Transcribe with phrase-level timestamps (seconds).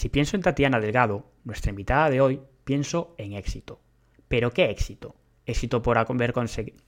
[0.00, 3.82] Si pienso en Tatiana Delgado, nuestra invitada de hoy, pienso en éxito.
[4.28, 5.14] ¿Pero qué éxito?
[5.44, 6.78] Éxito por haber conseguido...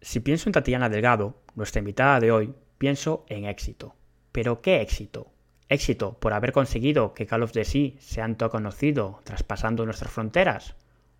[0.00, 3.96] Si pienso en Tatiana Delgado, nuestra invitada de hoy, pienso en éxito.
[4.30, 5.32] ¿Pero qué éxito?
[5.68, 7.64] Éxito por haber conseguido que Call of Sea
[7.98, 10.76] sea tanto conocido traspasando nuestras fronteras.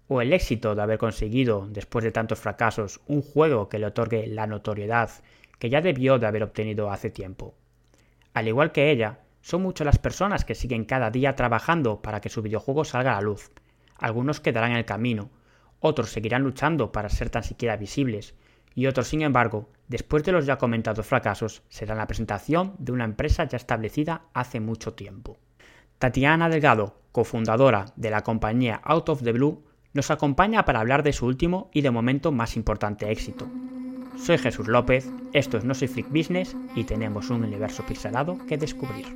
[0.06, 4.28] O el éxito de haber conseguido, después de tantos fracasos, un juego que le otorgue
[4.28, 5.10] la notoriedad
[5.58, 7.56] que ya debió de haber obtenido hace tiempo.
[8.34, 12.28] Al igual que ella, son muchas las personas que siguen cada día trabajando para que
[12.28, 13.50] su videojuego salga a la luz.
[13.96, 15.30] Algunos quedarán en el camino,
[15.80, 18.34] otros seguirán luchando para ser tan siquiera visibles,
[18.74, 23.04] y otros, sin embargo, después de los ya comentados fracasos, será la presentación de una
[23.04, 25.38] empresa ya establecida hace mucho tiempo.
[25.98, 29.64] Tatiana Delgado, cofundadora de la compañía Out of the Blue,
[29.94, 33.48] nos acompaña para hablar de su último y de momento más importante éxito.
[34.20, 38.58] Soy Jesús López, esto es No Soy Freak Business y tenemos un universo pixelado que
[38.58, 39.06] descubrir.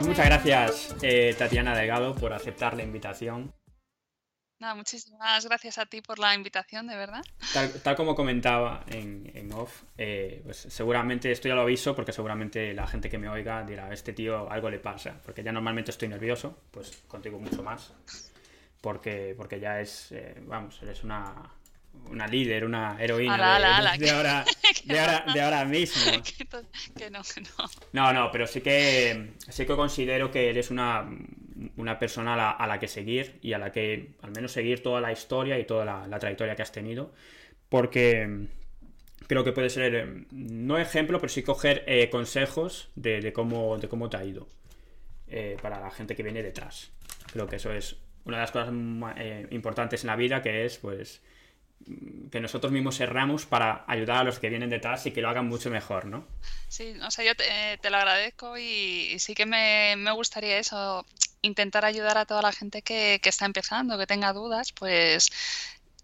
[0.00, 3.52] Muchas gracias, eh, Tatiana Delgado, por aceptar la invitación.
[4.60, 7.22] Nada, muchísimas gracias a ti por la invitación, de verdad.
[7.82, 12.86] Tal, como comentaba en, off, eh, pues seguramente esto ya lo aviso porque seguramente la
[12.88, 16.62] gente que me oiga dirá, este tío algo le pasa, porque ya normalmente estoy nervioso,
[16.72, 17.92] pues contigo mucho más,
[18.80, 21.34] porque, porque ya es, eh, vamos, eres una,
[22.10, 23.36] una líder, una heroína
[23.96, 24.44] de, ahora,
[25.34, 26.20] de, ahora, mismo.
[26.96, 27.70] que, no, que no.
[27.92, 31.08] No, no, pero sí que, sí que considero que eres una,
[31.76, 35.12] una persona a la, que seguir y a la que al menos seguir toda la
[35.12, 37.12] historia y toda la, trayectoria que has tenido,
[37.68, 38.46] porque
[39.26, 44.08] creo que puede ser, no ejemplo, pero sí coger eh, consejos de, cómo, de cómo
[44.08, 44.48] te ha ido
[45.28, 46.90] eh, para la gente que viene detrás.
[47.32, 48.72] Creo que eso es una de las cosas
[49.16, 51.20] eh, importantes en la vida, que es pues
[52.30, 55.46] que nosotros mismos erramos para ayudar a los que vienen detrás y que lo hagan
[55.46, 56.26] mucho mejor, ¿no?
[56.68, 61.06] Sí, o sea, yo te, lo agradezco y, sí que me, gustaría eso,
[61.42, 65.30] intentar ayudar a toda la gente que, está empezando, que tenga dudas, pues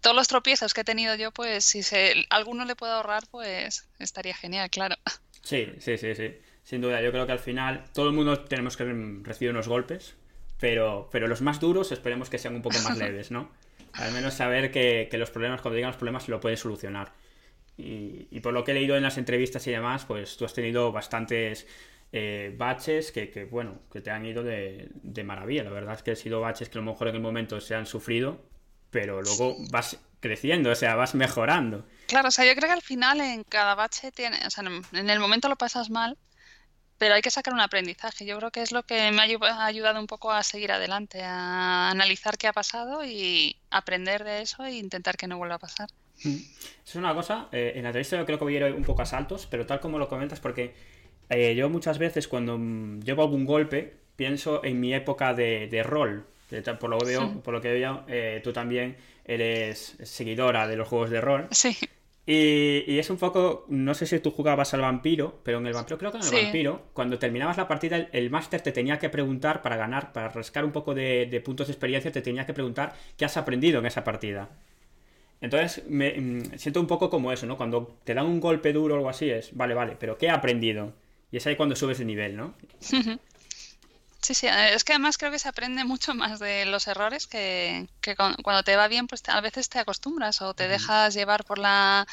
[0.01, 3.87] todos los tropiezos que he tenido yo, pues si se, alguno le puedo ahorrar, pues
[3.99, 4.95] estaría genial, claro.
[5.41, 7.01] Sí, sí, sí, sí, sin duda.
[7.01, 8.83] Yo creo que al final todo el mundo tenemos que
[9.23, 10.15] recibir unos golpes,
[10.59, 13.51] pero, pero los más duros esperemos que sean un poco más leves, ¿no?
[13.93, 17.13] Al menos saber que, los problemas, cuando llegan los problemas, lo puedes solucionar.
[17.77, 20.91] Y, por lo que he leído en las entrevistas y demás, pues tú has tenido
[20.91, 21.67] bastantes
[22.11, 24.89] eh, baches que, bueno, que te han ido de,
[25.25, 25.63] maravilla.
[25.63, 27.75] La verdad es que han sido baches que a lo mejor en el momento se
[27.75, 28.41] han sufrido,
[28.89, 31.85] pero luego vas creciendo, o sea, vas mejorando.
[32.07, 35.09] Claro, o sea, yo creo que al final en cada bache tiene, o sea, en
[35.09, 36.17] el momento lo pasas mal,
[36.97, 38.25] pero hay que sacar un aprendizaje.
[38.25, 41.89] Yo creo que es lo que me ha ayudado un poco a seguir adelante, a
[41.89, 45.89] analizar qué ha pasado y aprender de eso e intentar que no vuelva a pasar.
[46.23, 46.37] Mm.
[46.85, 49.01] Es una cosa, eh, en la entrevista yo creo que voy a ir un poco
[49.01, 50.73] a saltos, pero tal como lo comentas, porque
[51.29, 56.25] eh, yo muchas veces cuando mm, llevo algún golpe pienso en mi época de, rol.
[56.79, 61.09] Por lo, veo, por lo que veo, eh, tú también eres seguidora de los juegos
[61.09, 61.47] de rol.
[61.51, 61.75] Sí.
[62.27, 65.97] Y, es un poco, no sé si tú jugabas al vampiro, pero en el vampiro,
[65.99, 69.61] creo que en el vampiro, cuando terminabas la partida, el, máster te tenía que preguntar
[69.61, 73.25] para ganar, para rascar un poco de, puntos de experiencia, te tenía que preguntar qué
[73.25, 74.49] has aprendido en esa partida.
[75.39, 77.57] Entonces, me mm, siento un poco como eso, ¿no?
[77.57, 80.31] Cuando te dan un golpe duro o algo así, es, vale, vale, pero ¿qué he
[80.31, 80.93] aprendido?
[81.31, 82.55] Y es ahí cuando subes de nivel, ¿no?
[84.25, 87.87] Sí, sí, es que además creo que se aprende mucho más de los errores que,
[88.43, 92.07] cuando te va bien, pues a veces te acostumbras o te dejas llevar por la...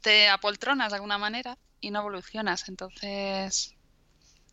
[0.00, 2.70] te apoltronas de alguna manera y no evolucionas.
[2.70, 3.74] Entonces,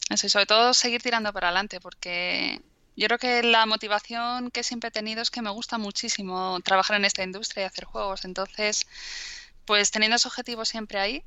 [0.10, 2.62] eso, y sobre todo seguir tirando para adelante, porque
[2.98, 6.98] yo creo que la motivación que siempre he tenido es que me gusta muchísimo trabajar
[6.98, 8.26] en esta industria y hacer juegos.
[8.26, 8.86] Entonces,
[9.64, 11.24] pues teniendo ese objetivo siempre ahí,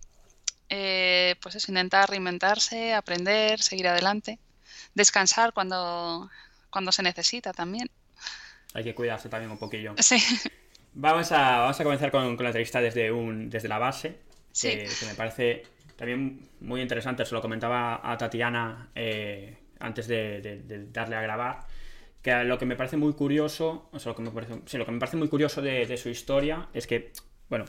[0.68, 4.38] eh, pues es intentar reinventarse, aprender, seguir adelante
[4.94, 6.30] descansar cuando,
[6.70, 7.90] cuando se necesita también.
[8.74, 9.94] Hay que cuidarse también un poquillo.
[10.02, 10.18] Sí.
[10.94, 14.18] Vamos a, vamos a comenzar con, la entrevista desde, un, desde la base,
[14.60, 15.62] que, me parece
[15.96, 17.24] también muy interesante.
[17.24, 21.66] Se lo comentaba a Tatiana eh, antes de, darle a grabar.
[22.20, 24.84] Que lo que me parece muy curioso, o sea, lo que me parece, sí, lo
[24.84, 27.10] que me parece muy curioso de, su historia es que,
[27.48, 27.64] bueno,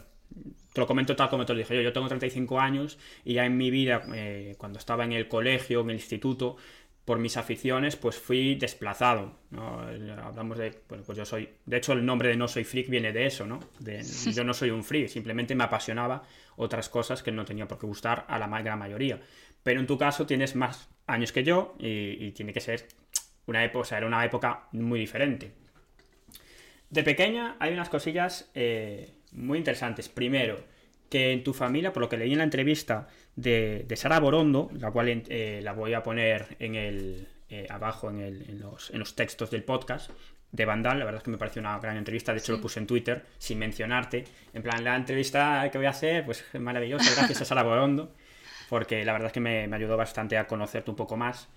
[0.74, 3.45] te lo comento tal como te lo dije yo, yo tengo 35 años y ya
[3.45, 6.57] en mi vida, eh, cuando estaba en el colegio, en el instituto,
[7.06, 9.39] por mis aficiones, pues fui desplazado.
[9.51, 13.12] Hablamos de, bueno, pues yo soy, de hecho el nombre de no soy freak viene
[13.12, 13.59] de eso, ¿no?
[13.80, 14.03] De,
[14.33, 16.24] yo no soy un freak, simplemente me apasionaba
[16.56, 19.19] otras cosas que no tenía por qué gustar a la gran mayoría.
[19.63, 22.88] Pero en tu caso tienes más años que yo y, tiene que ser
[23.47, 25.51] una época, o sea, era una época muy diferente.
[26.89, 30.09] De pequeña hay unas cosillas eh, muy interesantes.
[30.09, 30.57] Primero,
[31.09, 34.91] que en tu familia, por lo que leí en la entrevista de, Sara Borondo, la
[34.91, 40.09] cual eh, la voy a poner en el, eh, abajo en, los, textos del podcast
[40.51, 42.80] de Vandal, la verdad es que me pareció una gran entrevista, de hecho lo puse
[42.80, 47.41] en Twitter sin mencionarte, en plan la entrevista que voy a hacer, pues maravillosa, gracias
[47.41, 48.12] a Sara Borondo,
[48.69, 51.47] porque la verdad es que me, ayudó bastante a conocerte un poco más.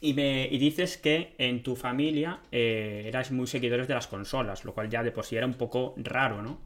[0.00, 4.72] Y, me, dices que en tu familia eh, eras muy seguidores de las consolas, lo
[4.74, 6.60] cual ya de por sí era un poco raro, ¿no?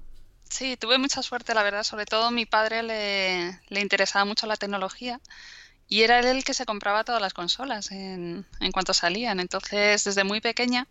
[0.44, 1.82] Sí, tuve mucha suerte, la verdad.
[1.82, 5.19] Sobre todo mi padre le, le interesaba mucho la tecnología
[5.88, 9.40] y era él el que se compraba todas las consolas en, en cuanto salían.
[9.40, 10.88] Entonces, desde muy pequeña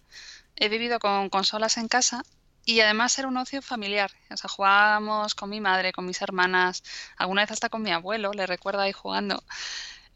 [0.56, 2.24] he vivido con consolas en casa
[2.66, 4.12] y además era un ocio familiar.
[4.30, 6.84] O sea, jugábamos con mi madre, con mis hermanas,
[7.18, 9.44] alguna vez hasta con mi abuelo, le recuerdo ahí jugando.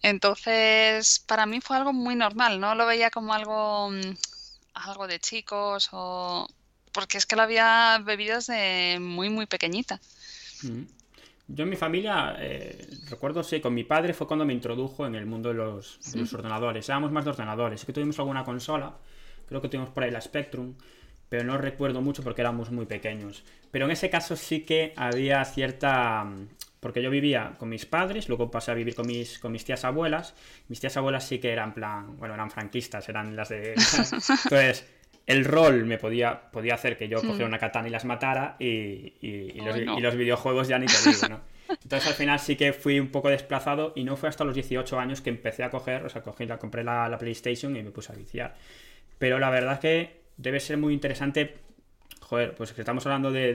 [0.02, 4.16] Entonces, para mí fue algo muy normal, no lo veía como algo, mm,
[4.76, 6.48] algo de chicos o
[6.92, 10.00] porque es que lo había bebido desde muy, muy pequeñita.
[10.64, 10.84] Mm.
[11.48, 15.14] Yo en mi familia, eh, recuerdo, sí, con mi padre fue cuando me introdujo en
[15.14, 16.00] el mundo de los,
[16.34, 16.90] ordenadores.
[16.90, 17.82] Éramos más de ordenadores.
[17.82, 18.96] Sí que tuvimos alguna consola,
[19.48, 20.74] creo que tuvimos por ahí la Spectrum,
[21.30, 23.44] pero no recuerdo mucho porque éramos muy pequeños.
[23.70, 26.26] Pero en ese caso sí que había cierta...
[26.86, 29.84] Porque yo vivía con mis padres, luego pasé a vivir con mis, con mis tías
[29.86, 30.36] abuelas.
[30.68, 33.74] Mis tías abuelas sí que eran plan, bueno, eran franquistas, eran las de...
[33.74, 34.86] Entonces,
[35.26, 39.14] el rol me podía, podía hacer que yo cogiera una katana y las matara y,
[40.00, 41.42] los, videojuegos ya ni te digo, ¿no?
[41.70, 45.00] Entonces al final sí que fui un poco desplazado y no fue hasta los 18
[45.00, 48.14] años que empecé a coger, o sea, cogí, la, compré la, PlayStation y me puse
[48.14, 48.54] a viciar.
[49.18, 51.52] Pero la verdad es que debe ser muy interesante,
[52.26, 53.54] joder, pues que estamos hablando de,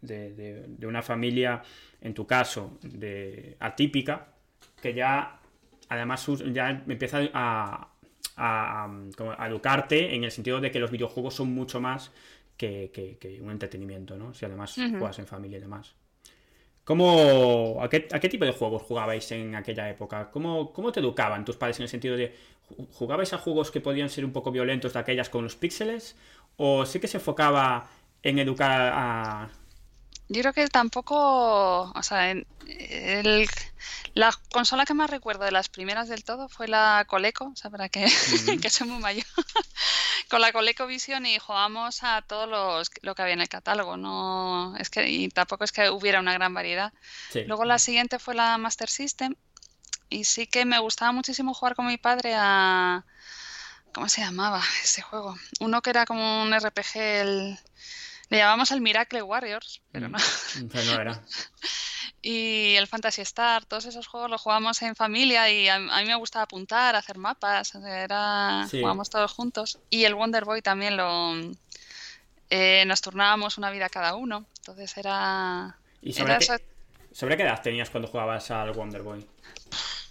[0.00, 1.62] de una familia,
[2.00, 4.28] en tu caso, de atípica,
[4.80, 5.38] que ya
[5.88, 7.88] además ya empieza a,
[8.36, 12.12] a, educarte en el sentido de que los videojuegos son mucho más
[12.56, 14.34] que, un entretenimiento, ¿no?
[14.34, 15.94] Si además juegas en familia y demás.
[16.84, 20.30] ¿Cómo, a, qué, tipo de juegos jugabais en aquella época?
[20.30, 22.34] ¿Cómo, ¿Cómo te educaban tus padres en el sentido de
[22.92, 26.16] jugabais a juegos que podían ser un poco violentos de aquellas con los píxeles?
[26.58, 27.88] ¿O sí que se enfocaba
[28.22, 29.48] en educar a,
[30.30, 32.46] yo creo que tampoco, o sea, el,
[34.12, 37.70] la consola que más recuerdo de las primeras del todo fue la Coleco, o sea,
[37.70, 38.04] para que,
[38.62, 39.24] que soy muy mayor,
[40.30, 43.96] con la Coleco Vision y jugamos a todos los lo que había en el catálogo,
[43.96, 46.92] no es que y tampoco es que hubiera una gran variedad.
[47.46, 49.34] Luego la siguiente fue la Master System
[50.10, 53.06] y sí que me gustaba muchísimo jugar con mi padre a
[53.98, 55.34] ¿cómo se llamaba ese juego?
[55.58, 57.58] Uno que era como un RPG el
[58.30, 60.18] le llamamos el Miracle Warriors, pero mm, no.
[60.84, 61.20] no era.
[62.22, 66.14] y el Fantasy Star, todos esos juegos los jugamos en familia y a, mí me
[66.14, 69.80] gustaba apuntar, hacer mapas, era jugamos todos juntos.
[69.90, 71.34] Y el Wonder Boy también lo
[72.50, 75.76] eh, nos turnábamos una vida cada uno, entonces era.
[76.02, 76.64] ¿Y sobre, qué,
[77.10, 79.26] sobre qué edad tenías cuando jugabas al Wonder Boy?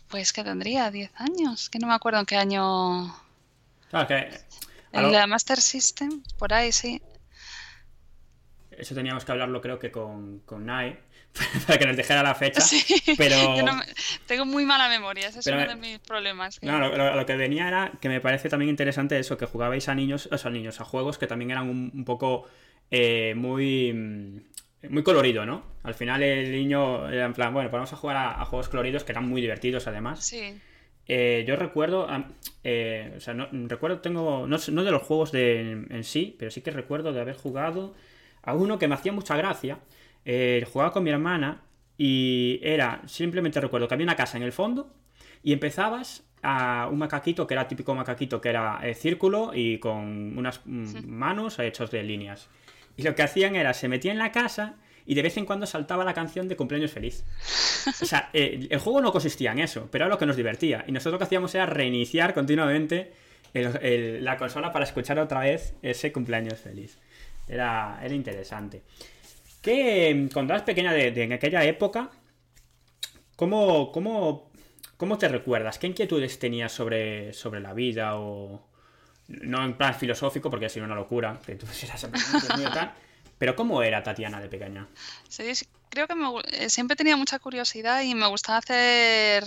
[0.09, 3.26] Pues que tendría 10 años, que no me acuerdo en qué año.
[4.07, 4.29] Que.
[4.91, 7.01] En la Master System, por ahí sí.
[8.71, 10.99] Eso teníamos que hablarlo creo que con, con Nae,
[11.67, 12.61] para que nos dejara la fecha.
[12.61, 12.83] Sí,
[13.17, 13.35] pero...
[14.27, 16.59] tengo muy mala memoria, ese es uno de mis problemas.
[16.61, 20.29] No, lo, que venía era que me parece también interesante eso, que jugabais a niños,
[20.31, 22.47] o sea, niños, a juegos que también eran un, poco
[22.91, 24.39] eh, muy mm,
[24.89, 25.63] muy colorido, ¿no?
[25.83, 29.03] Al final el niño era en plan, bueno, pues vamos a jugar a, juegos coloridos
[29.03, 30.25] que eran muy divertidos además.
[30.25, 30.59] Sí.
[31.07, 32.07] Eh, yo recuerdo,
[32.63, 36.51] eh, o sea, no, recuerdo, tengo, no, no de los juegos de, en sí, pero
[36.51, 37.93] sí que recuerdo de haber jugado
[38.47, 39.79] a uno que me hacía mucha gracia.
[40.25, 41.61] Eh, jugaba con mi hermana
[41.97, 44.93] y era, simplemente recuerdo que había una casa en el fondo
[45.43, 50.37] y empezabas a un macaquito que era típico macaquito que era eh, círculo y con
[50.37, 52.49] unas mm, manos hechos de líneas.
[52.95, 54.75] Y lo que hacían era, se metía en la casa
[55.07, 57.23] y de vez en cuando saltaba la canción de cumpleaños feliz.
[58.01, 60.83] O sea, eh, el juego no consistía en eso, pero era lo que nos divertía.
[60.85, 63.13] Y nosotros lo que hacíamos era reiniciar continuamente
[63.53, 66.99] la consola para escuchar otra vez ese cumpleaños feliz.
[67.47, 68.83] Era, era interesante.
[69.61, 72.11] Que cuando eras pequeña de, en aquella época,
[73.37, 74.51] ¿cómo, cómo,
[74.97, 75.79] cómo te recuerdas?
[75.79, 78.19] ¿Qué inquietudes tenías sobre, sobre la vida?
[78.19, 78.67] o
[79.29, 81.65] No en plan filosófico, porque ha sido una locura, que tú
[83.37, 84.87] Pero ¿cómo era Tatiana de pequeña?
[85.29, 85.51] Sí,
[85.89, 89.43] creo que me, eh, siempre tenía mucha curiosidad y me gustaba hacer,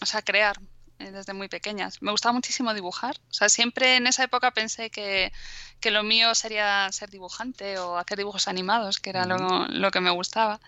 [0.00, 0.56] o sea, crear
[0.98, 2.00] eh, desde muy pequeñas.
[2.00, 3.16] Me gustaba muchísimo dibujar.
[3.30, 5.32] O sea, siempre en esa época pensé que,
[5.80, 10.00] que lo mío sería ser dibujante o hacer dibujos animados, que era lo, lo, que
[10.00, 10.60] me gustaba.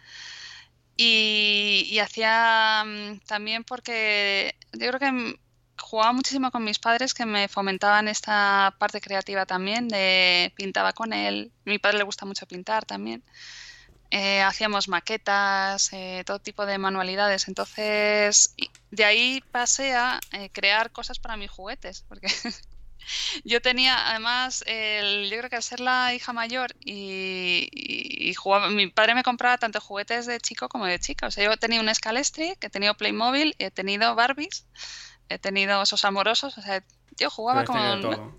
[0.96, 5.38] Y, y hacía mm, también porque yo creo que
[5.88, 11.12] jugaba muchísimo con mis padres que me fomentaban esta parte creativa también, de pintaba con
[11.12, 13.24] él, mi padre le gusta mucho pintar también,
[14.10, 18.54] eh, hacíamos maquetas, eh, todo tipo de manualidades, entonces
[18.90, 22.28] de ahí pasé a eh, crear cosas para mis juguetes, porque
[23.44, 28.88] yo tenía además, el, yo creo que al ser la hija mayor y, jugaba, mi
[28.88, 31.94] padre me compraba tanto juguetes de chico como de chica, o sea, yo tenía un
[31.94, 34.66] Scalestri, he tenido Playmobil, he tenido Barbies,
[35.28, 36.82] he tenido esos amorosos, o sea,
[37.18, 37.76] yo jugaba con...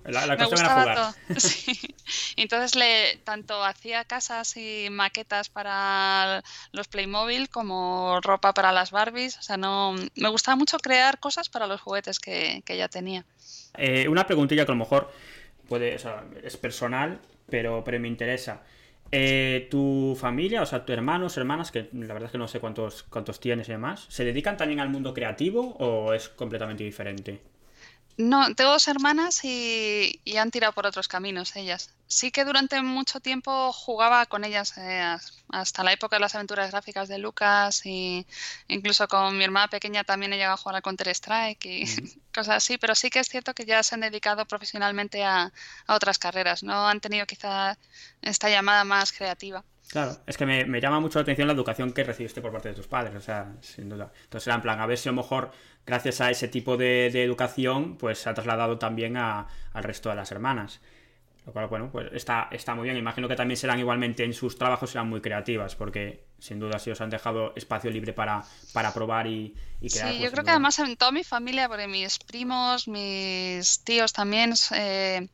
[0.05, 0.95] La, la me gustaba jugar.
[0.95, 1.13] todo.
[1.39, 1.95] Sí.
[2.37, 9.37] Entonces le tanto hacía casas y maquetas para los Playmobil como ropa para las Barbies.
[9.37, 13.25] O sea, no me gustaba mucho crear cosas para los juguetes que, que ya tenía.
[13.77, 15.11] Eh, una preguntilla que a lo mejor
[15.67, 17.19] puede, o sea, es personal,
[17.49, 18.61] pero, pero me interesa.
[19.11, 22.59] Eh, ¿Tu familia, o sea, tus hermanos, hermanas, que la verdad es que no sé
[22.59, 27.41] cuántos, cuántos tienes y demás, ¿se dedican también al mundo creativo o es completamente diferente?
[28.19, 31.95] No, tengo dos hermanas y, han tirado por otros caminos ellas.
[32.07, 35.15] Sí que durante mucho tiempo jugaba con ellas eh,
[35.47, 38.27] hasta la época de las aventuras gráficas de Lucas y
[38.67, 41.85] incluso con mi hermana pequeña también he llegado a jugar a Counter Strike y
[42.35, 45.53] cosas así, pero sí que es cierto que ya se han dedicado profesionalmente a,
[45.87, 47.77] a otras carreras, no han tenido quizá
[48.21, 49.63] esta llamada más creativa.
[49.89, 52.69] Claro, es que me, me, llama mucho la atención la educación que recibiste por parte
[52.69, 54.11] de tus padres, o sea, sin duda.
[54.23, 55.51] Entonces era en plan, a ver si a lo mejor,
[55.85, 60.09] gracias a ese tipo de, de educación, pues se ha trasladado también a, al resto
[60.09, 60.81] de las hermanas.
[61.45, 62.97] Lo cual, bueno, pues está, está muy bien.
[62.97, 66.91] Imagino que también serán igualmente en sus trabajos, serán muy creativas, porque sin duda si
[66.91, 70.09] os han dejado espacio libre para, para probar y, y crear.
[70.09, 74.13] Sí, yo pues, creo que además en toda mi familia, porque mis primos, mis tíos
[74.13, 74.53] también...
[74.75, 75.27] Eh,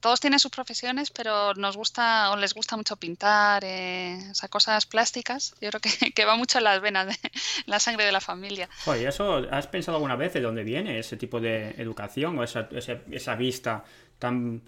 [0.00, 4.48] todos tienen sus profesiones, pero nos gusta o les gusta mucho pintar, eh, o sea,
[4.48, 5.54] cosas plásticas.
[5.60, 7.16] Yo creo que, que, va mucho en las venas, de
[7.66, 8.68] la sangre de la familia.
[8.86, 12.68] Oye, ¿eso has pensado alguna vez de dónde viene ese tipo de educación o esa,
[12.72, 13.84] esa, esa vista
[14.18, 14.62] tan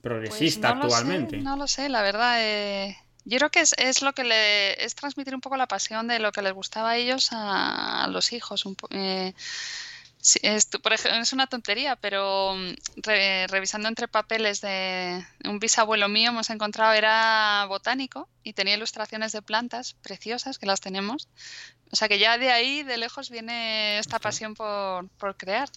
[0.00, 1.36] progresista pues no actualmente?
[1.36, 2.36] Lo sé, no lo sé, la verdad.
[2.40, 6.08] Eh, yo creo que es, es, lo que le es transmitir un poco la pasión
[6.08, 8.64] de lo que les gustaba a ellos a, a los hijos.
[8.64, 9.34] Un po eh,
[10.20, 15.60] Sí, es, por ejemplo, es una tontería, pero mm, re, revisando entre papeles de un
[15.60, 21.28] bisabuelo mío hemos encontrado, era botánico y tenía ilustraciones de plantas preciosas, que las tenemos.
[21.90, 25.68] O sea que ya de ahí, de lejos, viene esta pasión por, por crear.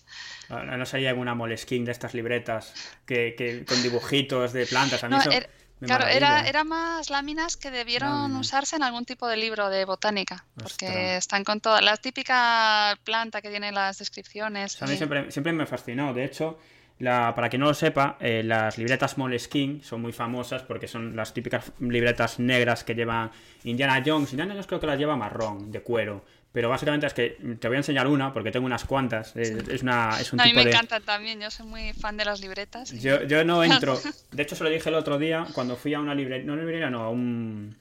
[0.49, 2.73] No, no sería alguna moleskin de estas libretas
[3.05, 5.03] que, que, con dibujitos de plantas.
[5.03, 5.31] A mí no, eso...
[5.31, 9.85] er Claro, era, era, más láminas que debieron usarse en algún tipo de libro de
[9.85, 11.17] botánica, porque Ostras.
[11.17, 14.81] están con toda la típica planta que tiene las descripciones.
[14.81, 16.59] A mí siempre, siempre me fascinó, de hecho,
[17.01, 21.15] la, para quien no lo sepa, eh, las libretas Moleskine son muy famosas porque son
[21.15, 23.31] las típicas libretas negras que lleva
[23.63, 24.31] Indiana Jones.
[24.33, 26.23] Indiana Jones creo que las lleva marrón, de cuero.
[26.51, 29.35] Pero básicamente es que te voy a enseñar una porque tengo unas cuantas.
[29.37, 30.71] Es, es una, es un no, tipo a mí me de...
[30.71, 32.91] encantan también, yo soy muy fan de las libretas.
[32.91, 33.97] Yo, yo no entro.
[34.31, 36.89] De hecho, se lo dije el otro día cuando fui a una librería, no librería,
[36.89, 37.77] no, a un,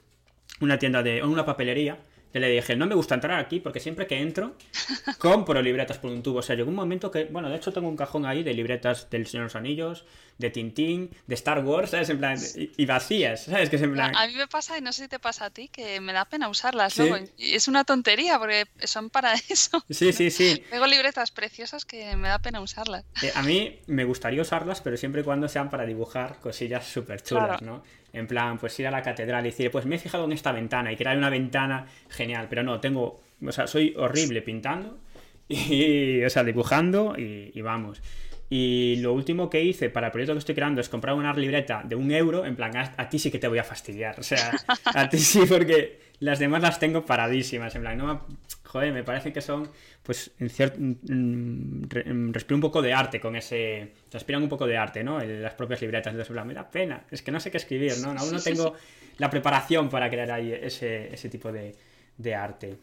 [0.61, 1.21] una tienda de.
[1.21, 1.97] una papelería.
[2.33, 4.55] Yo le dije, no me gusta entrar aquí porque siempre que entro
[5.17, 6.39] compro libretas por un tubo.
[6.39, 9.09] O sea, llegó un momento que, bueno, de hecho tengo un cajón ahí de libretas
[9.09, 10.05] del Señor de los Anillos,
[10.37, 12.09] de Tintín, de Star Wars, ¿sabes?
[12.09, 13.69] En plan, y, y vacías, ¿sabes?
[13.69, 14.15] Que es en plan...
[14.15, 16.25] A mí me pasa, y no sé si te pasa a ti, que me da
[16.25, 17.07] pena usarlas ¿Sí?
[17.07, 17.25] luego.
[17.37, 19.83] Y es una tontería porque son para eso.
[19.89, 20.63] Sí, sí, sí.
[20.69, 23.05] Tengo libretas preciosas que me da pena usarlas.
[23.21, 27.21] Eh, a mí me gustaría usarlas, pero siempre y cuando sean para dibujar cosillas súper
[27.21, 27.65] chulas, claro.
[27.65, 27.83] ¿no?
[28.13, 30.51] En plan, pues ir a la catedral y decir, pues me he fijado en esta
[30.51, 34.97] ventana y crear una ventana genial, pero no, tengo, o sea, soy horrible pintando
[35.47, 38.01] y, o sea, dibujando y, vamos.
[38.49, 41.83] Y lo último que hice para el proyecto que estoy creando es comprar una libreta
[41.85, 42.45] de un euro.
[42.45, 44.19] En plan, a, a, ti sí que te voy a fastidiar.
[44.19, 44.51] O sea,
[44.93, 47.73] a ti sí, porque las demás las tengo paradísimas.
[47.75, 48.25] En plan, no,
[48.71, 49.69] joder, me parece que son,
[50.01, 50.77] pues, en cierto.
[50.79, 53.91] Mm, respiro un poco de arte con ese.
[54.09, 55.21] Respiran un poco de arte, ¿no?
[55.21, 56.11] En las propias libretas.
[56.11, 57.05] Entonces, en plan, me da pena.
[57.11, 58.11] Es que no sé qué escribir, ¿no?
[58.11, 58.73] Aún no tengo
[59.17, 61.75] la preparación para crear ahí ese, ese tipo de,
[62.17, 62.77] de arte.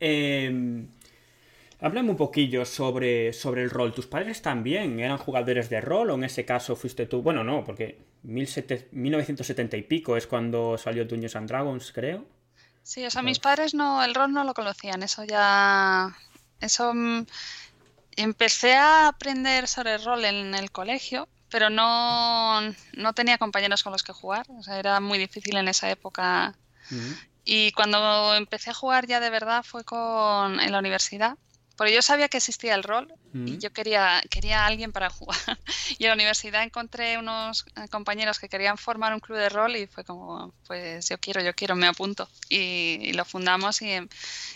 [0.00, 0.86] Eh.
[1.82, 3.94] Háblame un poquillo sobre, sobre el rol.
[3.94, 7.22] ¿Tus padres también eran jugadores de rol o en ese caso fuiste tú?
[7.22, 12.26] Bueno, no, porque 1970 y pico es cuando salió Dungeons and Dragons, creo.
[12.82, 16.16] Sí, o sea, mis padres no, el rol no lo conocían, eso ya...
[16.60, 16.92] Eso...
[16.94, 17.26] Mm,
[18.16, 22.60] empecé a aprender sobre el rol en el colegio, pero no,
[22.92, 26.54] no tenía compañeros con los que jugar, o sea, era muy difícil en esa época.
[26.90, 27.28] Uh -huh.
[27.44, 31.36] Y cuando empecé a jugar ya de verdad fue con en la universidad,
[31.80, 33.58] Porque yo sabía que existía el rol y Mm.
[33.58, 35.38] yo quería, quería a alguien para jugar.
[35.98, 39.74] Y en la universidad encontré unos eh, compañeros que querían formar un club de rol
[39.76, 42.28] y fue como, pues yo quiero, yo quiero, me apunto.
[42.50, 43.92] Y, y lo fundamos y,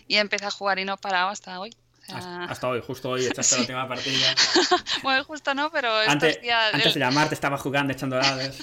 [0.07, 1.75] y empecé a jugar y no he parado hasta hoy.
[2.09, 4.35] Hasta, hoy, justo hoy, echaste la última partida.
[5.03, 6.75] bueno, justo no, pero Antes, días...
[6.75, 8.59] antes de llamarte estaba jugando, echando dados.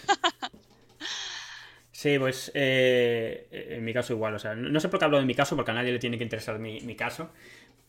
[1.92, 5.26] Sí, pues eh, en mi caso igual, o sea, no sé por qué hablo de
[5.26, 7.32] mi caso, porque a nadie le tiene que interesar mi, mi caso,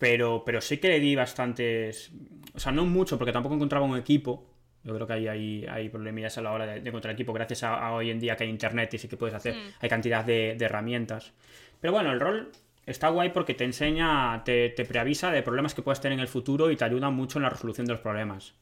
[0.03, 2.11] pero, pero sí que le di bastantes,
[2.55, 4.33] o sea, no mucho, porque tampoco encontraba un equipo,
[4.83, 7.63] yo creo que hay, hay, hay problemillas a la hora de, de encontrar equipo, gracias
[7.63, 9.69] a, a hoy en día que hay internet y sí que puedes hacer, Mm.
[9.81, 11.33] hay cantidad de, de herramientas.
[11.81, 12.51] Pero bueno, el rol
[12.85, 16.29] está guay porque te enseña, te, te preavisa de problemas que puedes tener en el
[16.29, 18.55] futuro y te ayuda mucho en la resolución de los problemas.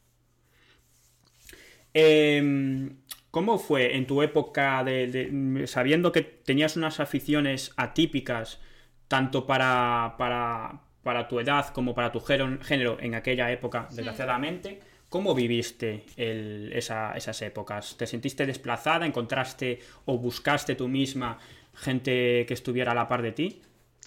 [1.95, 2.97] Em,
[3.31, 8.61] ¿Cómo fue en tu época de, de- sabiendo que tenías unas aficiones atípicas
[9.09, 14.81] tanto para, para, para tu edad como para tu género, en aquella época, desgraciadamente?
[15.09, 17.97] ¿Cómo viviste el- esa- esas épocas?
[17.97, 19.07] ¿Te sentiste desplazada?
[19.07, 21.39] ¿Encontraste o buscaste tú misma
[21.75, 23.63] gente que estuviera a la par de ti?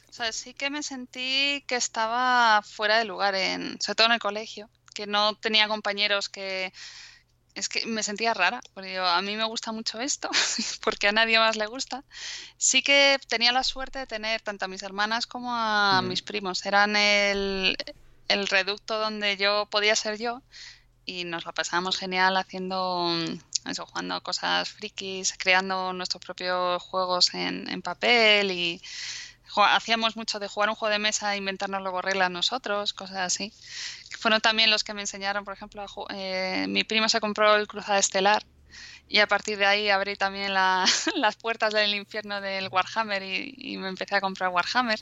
[0.10, 4.14] O sea, sí que me sentí que estaba fuera de lugar, en, sobre todo en
[4.14, 6.72] el colegio, que no tenía compañeros que...
[7.56, 10.30] Es que me sentía rara, porque yo, a mí me gusta mucho esto,
[10.84, 12.04] porque a nadie más le gusta.
[12.58, 16.08] Sí que tenía la suerte de tener tanto a mis hermanas como a Mm.
[16.08, 16.66] mis primos.
[16.66, 17.76] Eran el,
[18.28, 20.42] el reducto donde yo podía ser yo
[21.06, 27.34] y nos la pasábamos genial haciendo mm, eso, jugando cosas frikis, creando nuestros propios juegos
[27.34, 28.82] en, en papel y
[29.58, 33.54] hacíamos mucho de jugar un juego de mesa e inventarnos luego reglas nosotros, cosas así.
[34.20, 37.68] Fueron también los que me enseñaron, por ejemplo, a eh, mi primo se compró el
[37.68, 38.44] Cruzada Estelar
[39.08, 43.78] y a partir de ahí abrí también la- las puertas del infierno del Warhammer y,
[43.78, 45.00] me empecé a comprar Warhammer.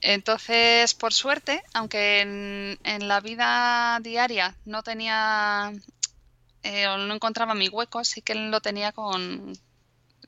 [0.00, 5.72] Entonces, por suerte, aunque en, la vida diaria no tenía
[6.62, 9.52] eh, o no encontraba mi hueco, sí que lo tenía con,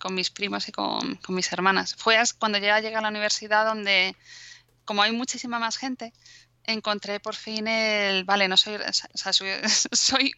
[0.00, 1.94] con mis primos y con, mis hermanas.
[1.96, 4.16] Fue cuando ya llegué a la universidad donde,
[4.84, 6.12] como hay muchísima más gente,
[6.64, 8.76] encontré por fin el, vale, no soy,
[9.92, 10.32] soy,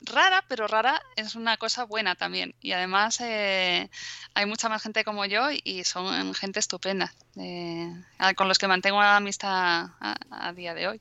[0.00, 2.54] rara, pero rara es una cosa buena también.
[2.60, 3.90] Y además eh,
[4.34, 7.90] hay mucha más gente como yo y son gente estupenda, eh,
[8.36, 11.00] con los que mantengo amistad a, a día de hoy.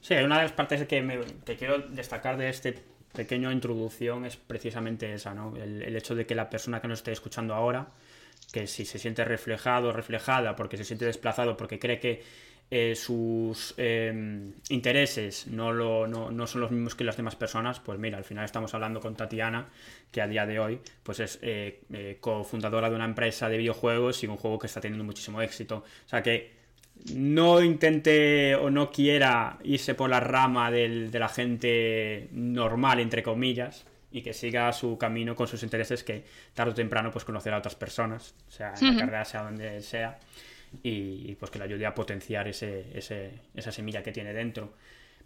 [0.00, 2.84] Sí, una de las partes que, me- que quiero destacar de este
[3.14, 5.56] pequeño introducción es precisamente esa, ¿no?
[5.56, 7.88] El, el hecho de que la persona que nos esté escuchando ahora,
[8.52, 12.22] que si se siente reflejado o reflejada porque se siente desplazado, porque cree que
[12.70, 17.78] eh, sus eh, intereses no, lo, no, no son los mismos que las demás personas,
[17.80, 19.68] pues mira, al final estamos hablando con Tatiana,
[20.10, 24.22] que a día de hoy pues es eh, eh, cofundadora de una empresa de videojuegos
[24.24, 25.84] y un juego que está teniendo muchísimo éxito.
[26.06, 26.63] O sea que
[27.14, 33.22] no intente o no quiera irse por la rama del- de la gente normal, entre
[33.22, 37.56] comillas, y que siga su camino con sus intereses que tarde o temprano pues conocerá
[37.56, 40.18] a otras personas, sea en la carrera, sea donde sea,
[40.82, 44.72] y, y, pues que le ayude a potenciar ese, ese- esa semilla que tiene dentro.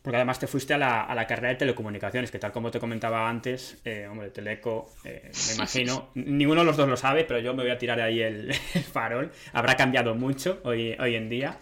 [0.02, 2.78] Porque además te fuiste a la, a la carrera de telecomunicaciones, que tal como te
[2.78, 7.40] comentaba antes, eh, hombre, Teleco, eh, me imagino, ninguno de los dos lo sabe, pero
[7.40, 9.30] yo me voy a tirar ahí el, el farol.
[9.52, 11.58] Habrá cambiado mucho hoy, hoy en día.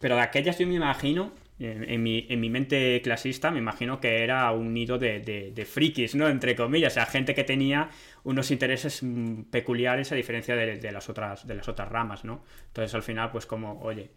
[0.00, 4.00] Pero de aquellas yo me imagino, en, en mi, en mi mente clasista, me imagino
[4.00, 6.28] que era un nido de, de- de frikis, ¿no?
[6.28, 7.90] Entre comillas, o sea, gente que tenía
[8.24, 12.42] unos intereses mm, peculiares a diferencia de, de las otras, de las otras ramas, ¿no?
[12.66, 14.10] Entonces al final, pues como, oye,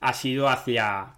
[0.00, 1.14] has ido hacia,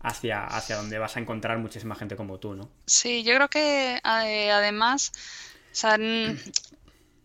[0.00, 2.70] hacia, hacia donde vas a encontrar muchísima gente como tú, ¿no?
[2.86, 5.12] Sí, yo creo que eh, además,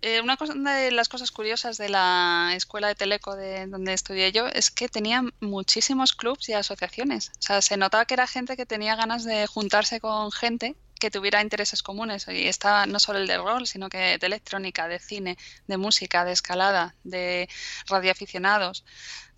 [0.02, 4.32] eh, una una de las cosas curiosas de la escuela de Teleco de donde estudié
[4.32, 7.32] yo es que tenía muchísimos clubs y asociaciones.
[7.40, 11.12] O sea, se notaba que era gente que tenía ganas de juntarse con gente que
[11.12, 12.28] tuviera intereses comunes.
[12.30, 15.38] Y estaba no solo el de rol, sino que de electrónica, de cine,
[15.68, 17.50] de música, de escalada, de
[17.88, 18.86] radioaficionados.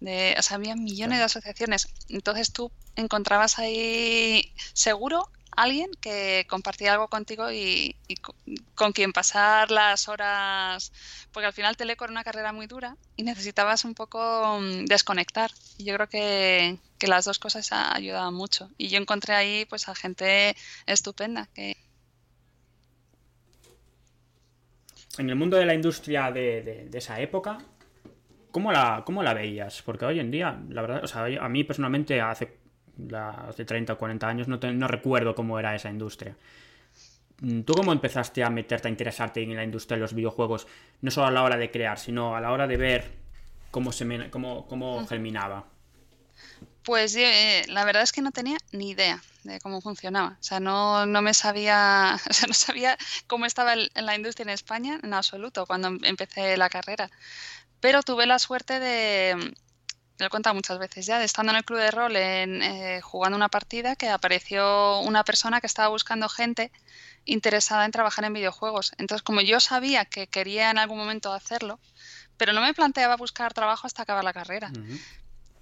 [0.02, 1.88] De, o sea, había millones de asociaciones.
[2.10, 8.35] Entonces tú encontrabas ahí seguro alguien que compartía algo contigo y, y co-
[8.75, 10.91] con quien pasar las horas,
[11.31, 15.51] porque al final Teleco era una carrera muy dura y necesitabas un poco mm, desconectar.
[15.77, 18.69] Y yo creo que, que las dos cosas ayudaban mucho.
[18.77, 21.77] Y yo encontré ahí pues a gente estupenda que
[25.17, 27.59] En el mundo de la industria de, de- de esa época,
[28.51, 29.81] ¿cómo la, ¿cómo la veías?
[29.83, 32.57] Porque hoy en día, la verdad, o sea, a mí personalmente hace,
[32.97, 36.36] la- hace 30 o 40 años no, te- no recuerdo cómo era esa industria.
[37.41, 40.67] Mm, ¿Tú cómo empezaste a meterte, a interesarte en la industria de los videojuegos?
[41.01, 43.12] No solo a la hora de crear, sino a la hora de ver
[43.71, 45.65] cómo, se cómo, cómo germinaba.
[46.84, 50.38] Pues eh, la verdad es que no tenía ni idea de cómo funcionaba.
[50.39, 54.43] O sea, no, no me sabía, o sea, no sabía cómo estaba en la industria
[54.43, 57.10] en España en absoluto cuando em, empecé la carrera.
[57.79, 59.53] Pero tuve la suerte de,
[60.19, 63.02] lo he contado muchas veces ya, de estando en el club de rol en, eh,
[63.02, 66.71] jugando una partida que apareció una persona que estaba buscando gente
[67.26, 68.93] interesada en trabajar en videojuegos.
[68.97, 71.80] Entonces, como yo sabía que quería en algún momento hacerlo,
[72.38, 74.71] pero no me planteaba buscar trabajo hasta acabar la carrera.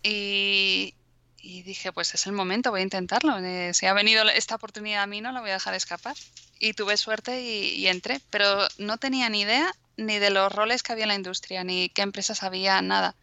[0.04, 0.96] y,
[1.42, 3.38] y dije, pues es el momento, voy a intentarlo.
[3.40, 6.16] Eh, si ha venido esta oportunidad a mí, no la voy a dejar escapar.
[6.60, 10.92] Y tuve suerte y, entré, pero no tenía ni idea ni de los roles que
[10.92, 13.16] había en la industria, ni qué empresas había, nada.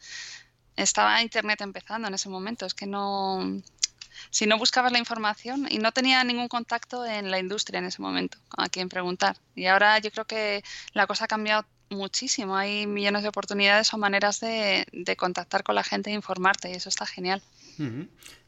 [0.78, 3.60] Estaba Internet empezando en ese momento, es que no...
[4.30, 8.02] Si no buscabas la información y no tenía ningún contacto en la industria en ese
[8.02, 9.36] momento a quien preguntar.
[9.54, 10.62] Y ahora yo creo que
[10.92, 12.56] la cosa ha cambiado muchísimo.
[12.56, 14.86] Hay millones de oportunidades o maneras de,
[15.16, 17.42] contactar con la gente e informarte y eso está genial.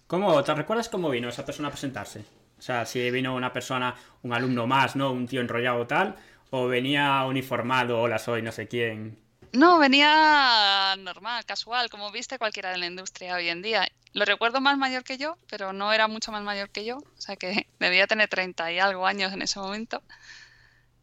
[0.07, 2.25] ¿Cómo, ¿Te recuerdas cómo vino esa persona a presentarse?
[2.59, 5.13] O sea, si vino una persona, un alumno más, ¿no?
[5.13, 6.17] Un tío enrollado tal,
[6.51, 9.30] o venía uniformado, hola, soy no sé quién.
[9.53, 13.91] No, venía normal, casual, como viste cualquiera de la industria hoy en día.
[14.13, 17.21] Lo recuerdo más mayor que yo, pero no era mucho más mayor que yo, o
[17.21, 20.03] sea que debía tener 30 y algo años en ese momento.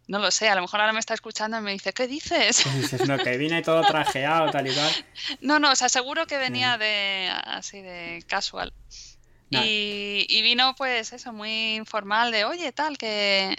[0.07, 2.63] No lo sé, a lo mejor ahora me está escuchando y me dice, ¿qué dices?
[3.07, 4.91] No, que vine todo trajeado, tal y tal.
[5.41, 8.73] No, no, o sea, seguro que venía de así de casual.
[9.49, 13.55] Y, y, vino pues eso, muy informal de, oye, tal, que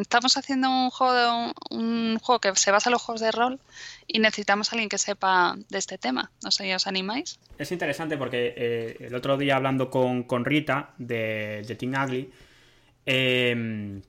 [0.00, 3.60] estamos haciendo un juego, un, juego que se basa en los juegos de rol
[4.06, 6.30] y necesitamos a alguien que sepa de este tema.
[6.42, 7.38] No sé, ¿os animáis?
[7.58, 12.30] Es interesante porque eh, el otro día hablando con, con Rita de, de Team Ugly,
[13.06, 14.02] eh,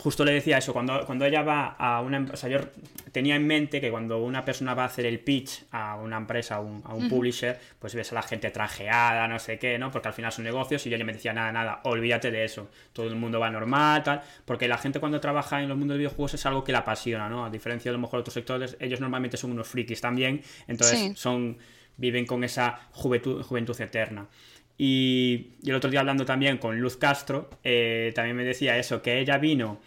[0.00, 2.58] justo le decía eso, cuando, cuando ella va a una empresa, yo
[3.12, 6.56] tenía en mente que cuando una persona va a hacer el pitch a una empresa,
[6.56, 9.90] a un, a un publisher, pues ves a la gente trajeada, no sé qué, ¿no?
[9.90, 12.68] Porque al final son negocios y yo le me decía, nada, nada, olvídate de eso,
[12.92, 15.98] todo el mundo va normal, tal, porque la gente cuando trabaja en los mundos de
[15.98, 17.44] videojuegos es algo que la apasiona, ¿no?
[17.44, 21.16] A diferencia de a lo mejor otros sectores, ellos normalmente son unos frikis también, entonces
[21.18, 21.58] son
[21.96, 24.26] viven con esa juventud, juventud eterna.
[24.76, 29.20] Y, el otro día hablando también con Luz Castro, eh, también me decía eso, que
[29.20, 29.80] ella vino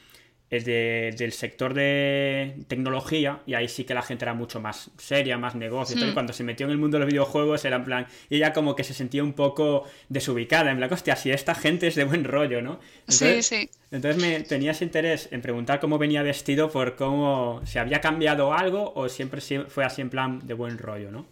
[0.49, 5.55] del sector de tecnología y ahí sí que la gente era mucho más seria, más
[5.55, 5.97] negocio.
[5.97, 6.13] Y hmm.
[6.13, 8.75] cuando se metió en el mundo de los videojuegos era en plan, y ella como
[8.75, 12.23] que se sentía un poco desubicada, en plan, hostia, si esta gente es de buen
[12.23, 12.79] rollo, ¿no?
[13.07, 13.69] sí, sí.
[13.91, 18.93] Entonces me tenías interés en preguntar cómo venía vestido por cómo, si había cambiado algo
[18.95, 21.25] o siempre fue así en plan de buen rollo, ¿no?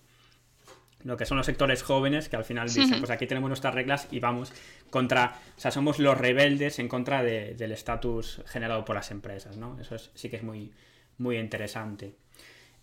[1.05, 4.07] Lo que son los sectores jóvenes que al final dicen, pues aquí tenemos nuestras reglas
[4.11, 4.51] y vamos
[4.89, 9.79] contra, o sea, somos los rebeldes en contra del estatus generado por las empresas, ¿no?
[9.79, 10.71] Eso sí que es muy,
[11.19, 12.15] muy interesante.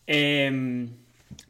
[0.06, 0.88] Em,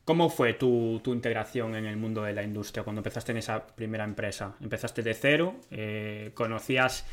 [0.04, 4.04] ¿Cómo fue tu, integración en el mundo de la industria cuando empezaste en esa primera
[4.04, 4.54] empresa?
[4.60, 5.56] ¿Empezaste de cero?
[5.70, 7.04] Eh, ¿Conocías,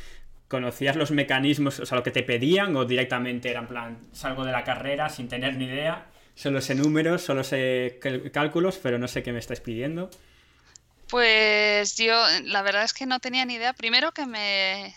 [0.48, 4.44] ¿Conocías los mecanismos, o sea, lo que te pedían o directamente era en plan, salgo
[4.44, 6.06] de la carrera sin tener ni idea
[6.40, 8.00] Solo sé números, solo sé
[8.32, 10.08] cálculos, pero no sé qué me estáis pidiendo.
[11.10, 13.74] Pues yo, la verdad es que no tenía ni idea.
[13.74, 14.94] Primero que me,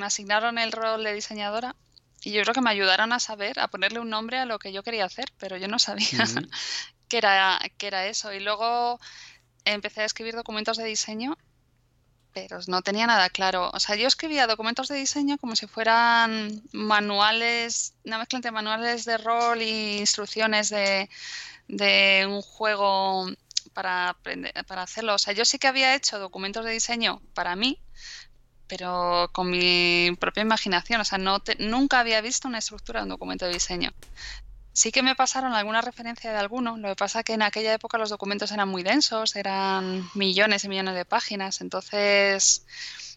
[0.00, 1.74] asignaron el rol de diseñadora
[2.22, 4.72] y yo creo que me ayudaron a saber, a ponerle un nombre a lo que
[4.72, 6.06] yo quería hacer, pero yo no sabía
[7.08, 8.32] que, era, que era eso.
[8.32, 9.00] Y luego
[9.64, 11.36] empecé a escribir documentos de diseño
[12.34, 13.70] pero no tenía nada claro.
[13.72, 19.04] O sea, yo escribía documentos de diseño como si fueran manuales, una mezcla entre manuales
[19.04, 21.08] de rol e instrucciones de,
[22.28, 23.26] un juego
[23.72, 25.14] para, aprender, para hacerlo.
[25.14, 27.80] O sea, yo sí que había hecho documentos de diseño para mí,
[28.66, 31.00] pero con mi propia imaginación.
[31.00, 33.92] O sea, no nunca había visto una estructura de un documento de diseño.
[34.74, 37.96] Sí que me pasaron alguna referencia de alguno, lo que pasa que en aquella época
[37.96, 42.66] los documentos eran muy densos, eran millones y millones de páginas, entonces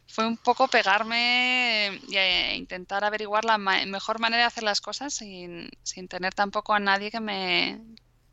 [0.08, 5.72] fue un poco pegarme e intentar averiguar la mejor manera de hacer las cosas sin,
[5.82, 7.82] sin tener tampoco a nadie que me,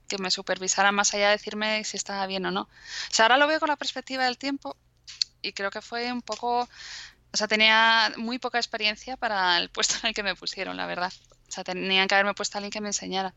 [0.07, 2.63] que me supervisara más allá de decirme si estaba bien o no.
[2.63, 2.69] O
[3.11, 4.77] sea, ahora lo veo con la perspectiva del tiempo
[5.41, 9.97] y creo que fue un poco, o sea, tenía muy poca experiencia para el puesto
[10.03, 11.13] en el que me pusieron, la verdad.
[11.55, 13.35] Sea, tenían que haberme puesto a alguien que me enseñara.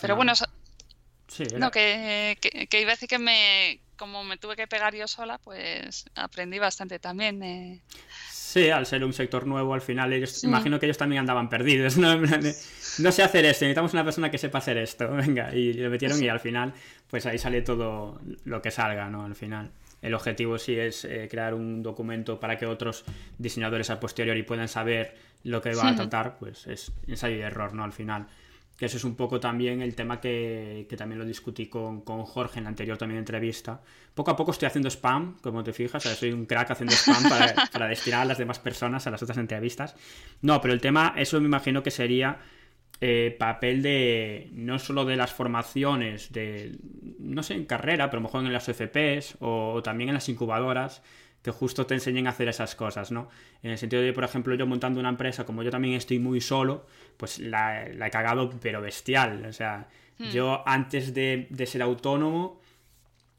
[0.00, 0.32] Pero, bueno,
[1.58, 2.38] no, que,
[2.72, 6.98] iba a decir que me, como me tuve que pegar yo sola, pues aprendí bastante
[6.98, 7.42] también.
[7.42, 7.80] Eh.
[8.30, 11.96] Sí, al ser un sector nuevo, al final ellos, imagino que ellos también andaban perdidos,
[11.96, 12.16] ¿no?
[12.16, 16.22] no sé hacer esto, necesitamos una persona que sepa hacer esto, venga, y lo metieron
[16.22, 16.72] y al final,
[17.08, 19.24] pues ahí sale todo lo que salga, ¿no?
[19.24, 19.72] Al final.
[20.02, 23.06] El objetivo sí es eh, crear un documento para que otros
[23.38, 27.74] diseñadores a posteriori puedan saber lo que va a tratar, pues es ensayo y error,
[27.74, 27.84] ¿no?
[27.84, 28.26] Al final.
[28.76, 32.64] que ese es un poco también el tema que, también lo discutí con, Jorge en
[32.64, 33.80] la anterior también entrevista.
[34.14, 37.22] Poco a poco estoy haciendo spam, como te fijas, soy un crack haciendo spam
[37.72, 39.94] para, destinar a las demás personas a las otras entrevistas.
[40.42, 42.38] No, pero el tema, eso me imagino que sería
[43.00, 46.76] eh, papel de no solo de las formaciones de,
[47.18, 50.28] no sé, en carrera, pero a lo mejor en las FPs o también en las
[50.28, 51.02] incubadoras,
[51.44, 53.28] que justo te enseñen a hacer esas cosas, ¿no?
[53.62, 56.40] En el sentido de, por ejemplo, yo montando una empresa, como yo también estoy muy
[56.40, 56.86] solo,
[57.18, 59.44] pues la, he cagado, pero bestial.
[59.44, 59.86] O sea,
[60.18, 60.30] hmm.
[60.30, 62.62] yo antes de, ser autónomo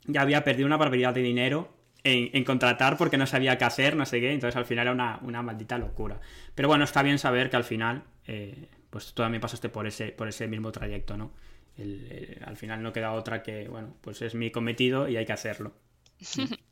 [0.06, 4.06] ya había perdido una barbaridad de dinero en, contratar porque no sabía qué hacer, no
[4.06, 6.22] sé qué, entonces al final era una, maldita locura.
[6.54, 10.10] Pero bueno, está bien saber que al final, eh, pues tú también pasaste por ese,
[10.10, 11.32] por ese mismo trayecto, ¿no?
[12.46, 15.74] al final no queda otra que, bueno, pues es mi cometido y hay que hacerlo.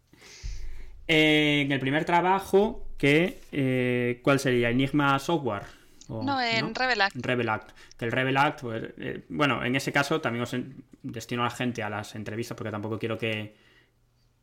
[1.08, 4.70] en el primer trabajo, que eh, ¿cuál sería?
[4.70, 5.64] Enigma Software.
[6.08, 7.16] no, en Revelact.
[7.16, 7.72] Revelact.
[7.98, 10.56] Que el Revelact, pues, eh, bueno, en ese caso también os
[11.02, 13.56] destino a la gente a las entrevistas porque tampoco quiero que,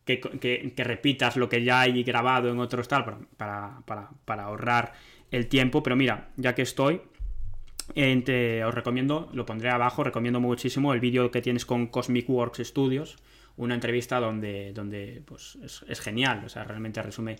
[0.05, 3.81] que, repitas lo que ya hay grabado en otros tal para,
[4.25, 4.93] para, ahorrar
[5.31, 5.83] el tiempo.
[5.83, 7.01] Pero mira, ya que estoy,
[7.97, 13.17] os recomiendo, lo pondré abajo, recomiendo muchísimo el vídeo que tienes con Cosmic Works Studios
[13.61, 17.37] una entrevista donde, donde pues, es, genial, o sea, realmente resume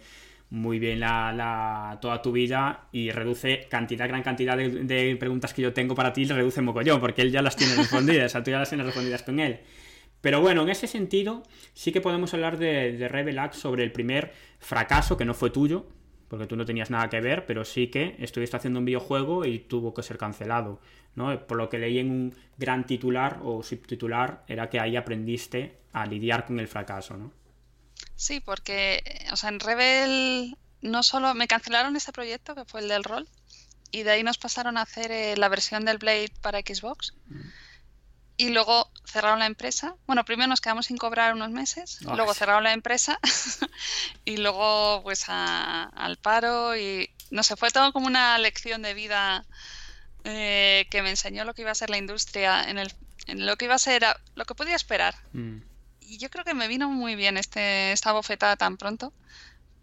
[0.51, 5.73] muy bien la, toda tu vida y reduce cantidad, gran cantidad de, preguntas que yo
[5.73, 8.59] tengo para ti, reduce mogollón, porque él ya las tiene respondidas, o sea, tú ya
[8.59, 9.61] las tienes respondidas con él.
[10.21, 14.33] Pero bueno, en ese sentido, sí que podemos hablar de, de Revelax sobre el primer
[14.59, 15.87] fracaso que no fue tuyo,
[16.29, 19.61] porque tú no tenías nada que ver, pero sí que estuviste haciendo un videojuego y
[19.61, 20.81] tuvo que ser cancelado.
[21.15, 21.47] ¿No?
[21.47, 26.07] Por lo que leí en un gran titular o subtitular, era que ahí aprendiste a
[26.07, 27.33] lidiar con el fracaso, ¿no?
[28.17, 32.89] Sí, porque, o sea, en Rebel no solo me cancelaron ese proyecto, que fue el
[32.89, 33.29] del rol,
[33.91, 37.15] y de ahí nos pasaron a hacer eh, la versión del Blade para Xbox.
[37.29, 37.41] Mm
[38.41, 39.97] y luego cerraron la empresa.
[40.07, 43.21] Bueno, primero nos quedamos sin cobrar unos meses, luego cerraron la empresa
[44.25, 49.45] y luego pues al paro y no sé, fue todo como una lección de vida
[50.25, 52.93] eh, que me enseñó lo que iba a ser la industria, en, el,
[53.27, 54.05] en lo que iba a ser,
[54.35, 55.15] lo que podía esperar.
[55.33, 55.59] Mm.
[56.01, 59.13] Y yo creo que me vino muy bien este, esta bofetada tan pronto,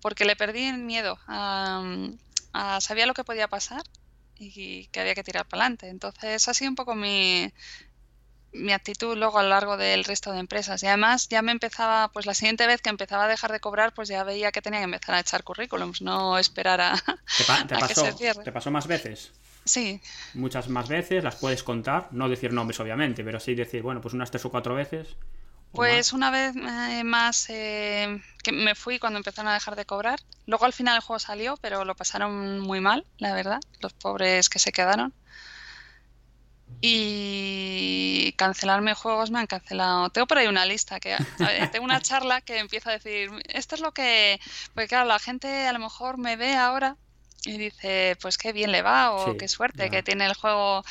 [0.01, 1.83] porque le perdí el miedo a,
[2.53, 3.83] a sabía lo que podía pasar
[4.39, 5.89] y que había que tirar para adelante.
[5.89, 7.51] Entonces, ha sido un poco mi,
[8.57, 10.81] mi actitud luego a lo largo del resto de empresas.
[10.83, 13.93] Y además ya me empezaba, pues la siguiente vez que empezaba a dejar de cobrar,
[13.93, 16.95] pues ya veía que tenía que empezar a echar currículums, no esperar a,
[17.37, 17.43] ¿Te,
[17.79, 19.31] pasó, que se ¿Te pasó más veces?
[19.67, 20.01] Sí.
[20.33, 24.13] Muchas más veces, las puedes contar, no decir nombres obviamente, pero sí decir, bueno, pues
[24.13, 25.15] unas tres o cuatro veces.
[25.73, 30.19] Pues una vez eh, más eh, que me fui cuando empezaron a dejar de cobrar.
[30.45, 34.49] Luego al final el juego salió, pero lo pasaron muy mal, la verdad, los pobres
[34.49, 35.13] que se quedaron.
[36.81, 40.09] Y cancelarme juegos me han cancelado.
[40.09, 41.15] Tengo por ahí una lista que
[41.71, 44.39] tengo una charla que empieza a decir, esto es lo que,
[44.73, 46.97] porque claro, la gente a lo mejor me ve ahora
[47.47, 50.83] y dice, pues qué bien le va o qué suerte que tiene el juego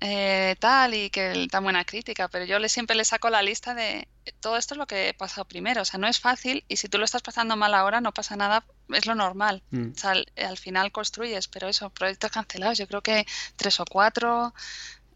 [0.00, 3.74] eh, tal y que tan buena crítica, pero yo le, siempre le saco la lista
[3.74, 4.08] de
[4.40, 6.88] todo esto es lo que he pasado primero, o sea, no es fácil y si
[6.88, 9.92] tú lo estás pasando mal ahora no pasa nada, es lo normal, mm.
[9.94, 13.24] o sea, al, final construyes, pero eso, proyectos cancelados, yo creo que
[13.56, 14.52] tres o cuatro,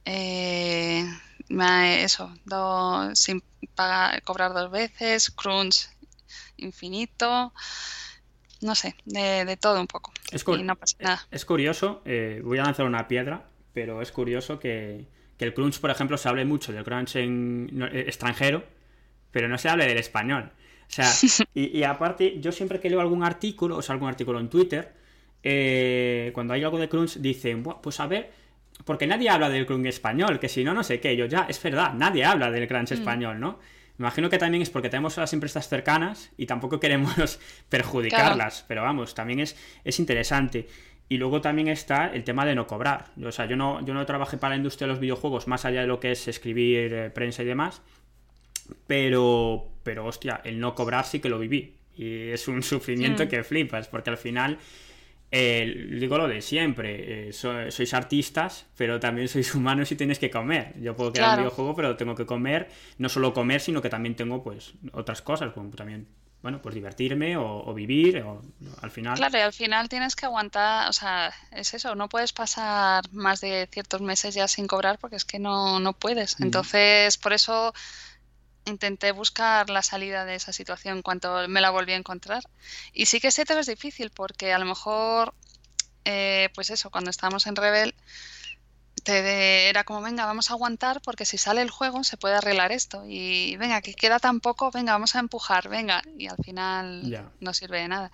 [0.05, 1.05] eh,
[1.49, 2.33] eso,
[3.15, 3.43] sin
[3.75, 5.89] pagar, cobrar dos veces, crunch
[6.57, 7.53] infinito,
[8.61, 10.13] no sé, de, todo un poco.
[10.33, 10.45] Es,
[11.31, 15.07] es curioso, eh, voy a lanzar una piedra, pero es curioso que,
[15.39, 18.65] el crunch, por ejemplo, se hable mucho del crunch en eh, extranjero,
[19.31, 20.51] pero no se hable del español.
[20.89, 21.11] O sea,
[21.55, 24.93] y, aparte, yo siempre que leo algún artículo, o sea, algún artículo en Twitter,
[25.43, 28.33] eh, cuando hay algo de crunch, dicen, pues a ver,
[28.85, 31.17] porque nadie habla del crunch español, que si no, no sé qué.
[31.17, 32.95] Yo ya, es verdad, nadie habla del crunch mm.
[32.95, 33.59] español, ¿no?
[33.99, 38.65] Me imagino que también es porque tenemos a las empresas cercanas y tampoco queremos perjudicarlas,
[38.67, 40.67] pero vamos, también es, es interesante.
[41.11, 43.07] Y luego también está el tema de no cobrar.
[43.25, 45.81] O sea, yo no, yo no trabajé para la industria de los videojuegos más allá
[45.81, 47.83] de lo que es escribir eh, prensa y demás,
[48.87, 51.75] pero, pero hostia, el no cobrar sí que lo viví.
[51.97, 53.29] Y es un sufrimiento mm.
[53.29, 54.59] que flipas, porque al final
[55.31, 60.31] eh, digo lo de siempre, eh, sois artistas, pero también sois humanos y tenéis que
[60.31, 60.75] comer.
[60.81, 64.17] Yo puedo crear un videojuego, pero tengo que comer, no solo comer, sino que también
[64.17, 66.09] tengo pues otras cosas, como también,
[66.41, 68.41] bueno, pues divertirme o, vivir, o,
[68.81, 69.17] al final.
[69.17, 73.43] Claro, y al final tienes que aguantar, o sea, es eso, no puedes pasar más
[73.43, 76.41] de ciertos meses ya sin cobrar porque es que no, no puedes.
[76.41, 77.75] Entonces, por eso
[78.69, 82.43] intenté buscar la salida de esa situación cuando me la volví a encontrar.
[82.93, 85.35] Y sí que sé que es difícil porque a lo mejor,
[86.05, 87.95] eh, pues eso, cuando estábamos en Rebel,
[89.05, 92.73] te era como, venga, vamos a aguantar porque si sale el juego se puede arreglar
[92.73, 93.05] esto.
[93.07, 96.03] Y venga, que queda tan poco, venga, vamos a empujar, venga.
[96.17, 98.11] Y al final no sirve de nada.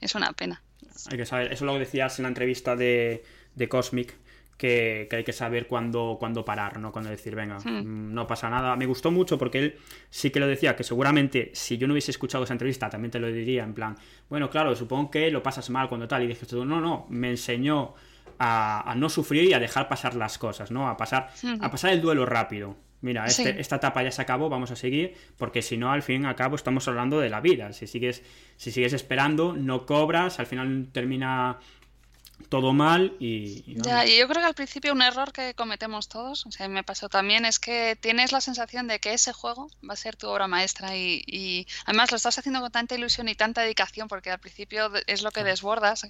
[0.00, 0.62] Es una pena.
[1.10, 4.16] Hay que saber, eso lo decías en la entrevista de, de Cosmic,
[4.56, 6.92] que, hay que saber cuándo, cuándo parar, ¿no?
[6.92, 7.68] Cuando decir, venga, hmm.
[7.68, 8.76] mm, no pasa nada.
[8.76, 9.78] Me gustó mucho porque él
[10.10, 13.18] sí que lo decía, que seguramente si yo no hubiese escuchado esa entrevista también te
[13.18, 13.96] lo diría, en plan,
[14.28, 16.22] bueno, claro, supongo que lo pasas mal cuando tal.
[16.22, 17.94] Y dije, no, no, me enseñó
[18.38, 20.88] a, no sufrir y a dejar pasar las cosas, ¿no?
[20.88, 22.76] A pasar, a pasar el duelo rápido.
[23.02, 26.22] Mira, este, esta etapa ya se acabó, vamos a seguir, porque si no, al fin
[26.22, 27.72] y al cabo estamos hablando de la vida.
[27.72, 28.22] Si sigues,
[28.56, 31.58] si sigues esperando, no cobras, al final termina
[32.48, 33.74] todo mal y...
[33.82, 36.84] ya, y yo creo que al principio un error que cometemos todos, o sea, me
[36.84, 40.28] pasó también, es que tienes la sensación de que ese juego va a ser tu
[40.28, 44.38] obra maestra y, además lo estás haciendo con tanta ilusión y tanta dedicación porque al
[44.38, 46.06] principio es lo que desbordas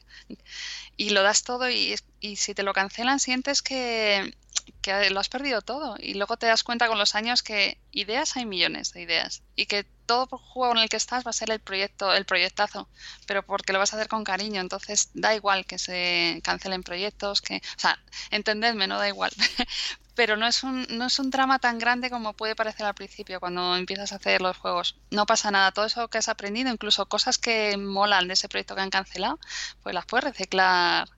[0.96, 4.34] y lo das todo y, y si te lo cancelan sientes que,
[4.82, 8.36] que lo has perdido todo y luego te das cuenta con los años que ideas
[8.36, 11.50] hay millones de ideas y que todo juego en el que estás va a ser
[11.50, 12.88] el proyecto, el proyectazo,
[13.26, 17.42] pero porque lo vas a hacer con cariño, entonces da igual que se cancelen proyectos,
[17.42, 17.98] que, o sea,
[18.30, 19.32] entendedme, no da igual,
[20.14, 23.40] pero no es un no es un drama tan grande como puede parecer al principio
[23.40, 24.96] cuando empiezas a hacer los juegos.
[25.10, 28.74] No pasa nada, todo eso que has aprendido, incluso cosas que molan de ese proyecto
[28.74, 29.38] que han cancelado,
[29.82, 31.08] pues las puedes reciclar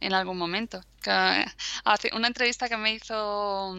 [0.00, 0.80] en algún momento.
[1.84, 3.76] hace una entrevista que me hizo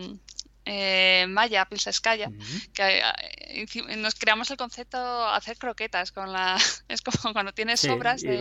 [0.69, 2.32] eh, Maya Pilseskaya,
[2.73, 3.01] que
[3.47, 3.65] eh,
[3.97, 8.36] nos creamos el concepto de hacer croquetas con la es como cuando tienes sobras de,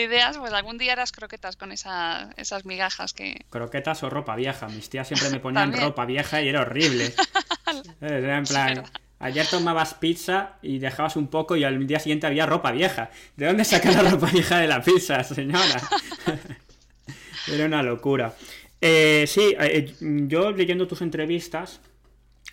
[0.00, 4.68] ideas, pues algún día harás croquetas con esa, esas migajas que croquetas o ropa vieja.
[4.68, 7.14] Mis tías siempre me ponían ropa vieja y era horrible.
[8.00, 8.84] en plan
[9.24, 13.10] Ayer tomabas pizza y dejabas un poco y al día siguiente había ropa vieja.
[13.36, 15.80] ¿De dónde sacas la ropa vieja de la pizza, señora?
[17.48, 18.34] Era una locura.
[18.86, 19.94] Eh, sí, eh,
[20.28, 21.80] yo leyendo tus entrevistas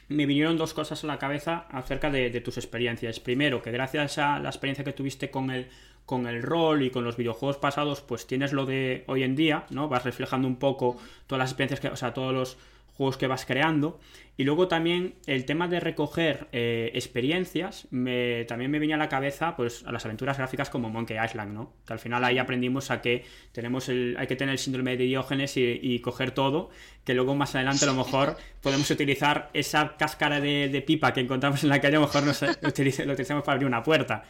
[0.07, 3.19] me vinieron dos cosas a la cabeza acerca de, tus experiencias.
[3.19, 5.67] Primero, que gracias a la experiencia que tuviste con el,
[6.05, 9.65] con el rol y con los videojuegos pasados, pues tienes lo de hoy en día,
[9.71, 9.89] ¿no?
[9.89, 10.95] Vas reflejando un poco
[11.27, 12.57] todas las experiencias que, o sea, todos los
[13.01, 13.99] juegos que vas creando.
[14.37, 19.09] Y luego también el tema de recoger eh, experiencias, me, también me venía a la
[19.09, 21.73] cabeza pues a las aventuras gráficas como Monkey Island, ¿no?
[21.85, 25.05] Que al final ahí aprendimos a que tenemos el, hay que tener el síndrome de
[25.05, 26.69] Diógenes y, coger todo,
[27.03, 31.63] que luego más adelante a lo mejor podemos utilizar esa cáscara de, pipa que encontramos
[31.63, 34.23] en la calle, a lo mejor nos, lo utilizamos para abrir una puerta.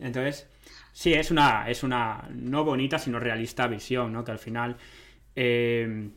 [0.00, 0.48] Entonces,
[0.92, 4.24] sí, es una, es una no bonita, sino realista visión, ¿no?
[4.24, 4.76] Que al final...
[5.36, 6.10] Eh,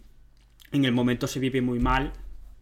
[0.71, 2.13] en el momento se vive muy mal,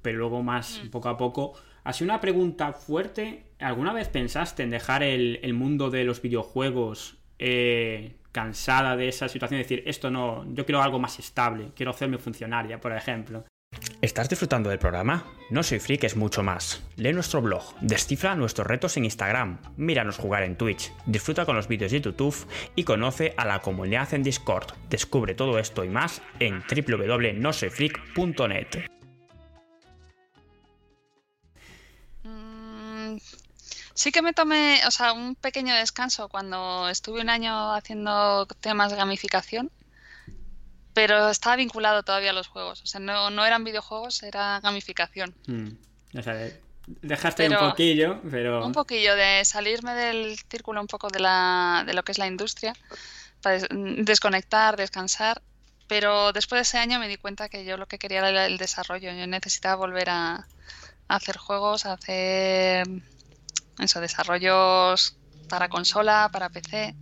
[0.01, 0.89] pero luego más mm.
[0.89, 1.53] poco a poco.
[1.83, 3.43] Así una pregunta fuerte.
[3.59, 9.59] ¿Alguna vez pensaste en dejar el, mundo de los videojuegos eh, cansada de esa situación?
[9.59, 13.45] decir, esto no, yo quiero algo más estable, quiero hacerme funcionaria, por ejemplo.
[14.01, 15.25] ¿Estás disfrutando del programa?
[15.49, 16.81] No soy freak es mucho más.
[16.95, 21.67] Lee nuestro blog, descifra nuestros retos en Instagram, míranos jugar en Twitch, disfruta con los
[21.67, 24.71] vídeos de YouTube y conoce a la comunidad en Discord.
[24.89, 28.87] Descubre todo esto y más en www.nosoyfreak.net.
[32.23, 33.17] Mm,
[33.93, 38.91] sí que me tomé, o sea, un pequeño descanso cuando estuve un año haciendo temas
[38.91, 39.69] de gamificación
[40.99, 42.81] pero estaba vinculado todavía a los juegos.
[42.81, 45.33] O sea, no, no eran videojuegos, era gamificación.
[45.47, 45.69] Hmm.
[46.13, 46.51] O sea,
[46.87, 48.65] dejaste un poquillo, pero...
[48.65, 52.27] Un poquillo de salirme del círculo un poco de, la, de lo que es la
[52.27, 52.73] industria,
[53.41, 55.41] para desconectar, descansar.
[55.87, 58.57] Pero después de ese año me di cuenta que yo lo que quería era el
[58.57, 59.13] desarrollo.
[59.13, 60.47] Yo necesitaba volver a,
[61.07, 62.85] a hacer juegos, a hacer
[63.79, 65.15] eso, desarrollos
[65.47, 66.93] para consola, para PC.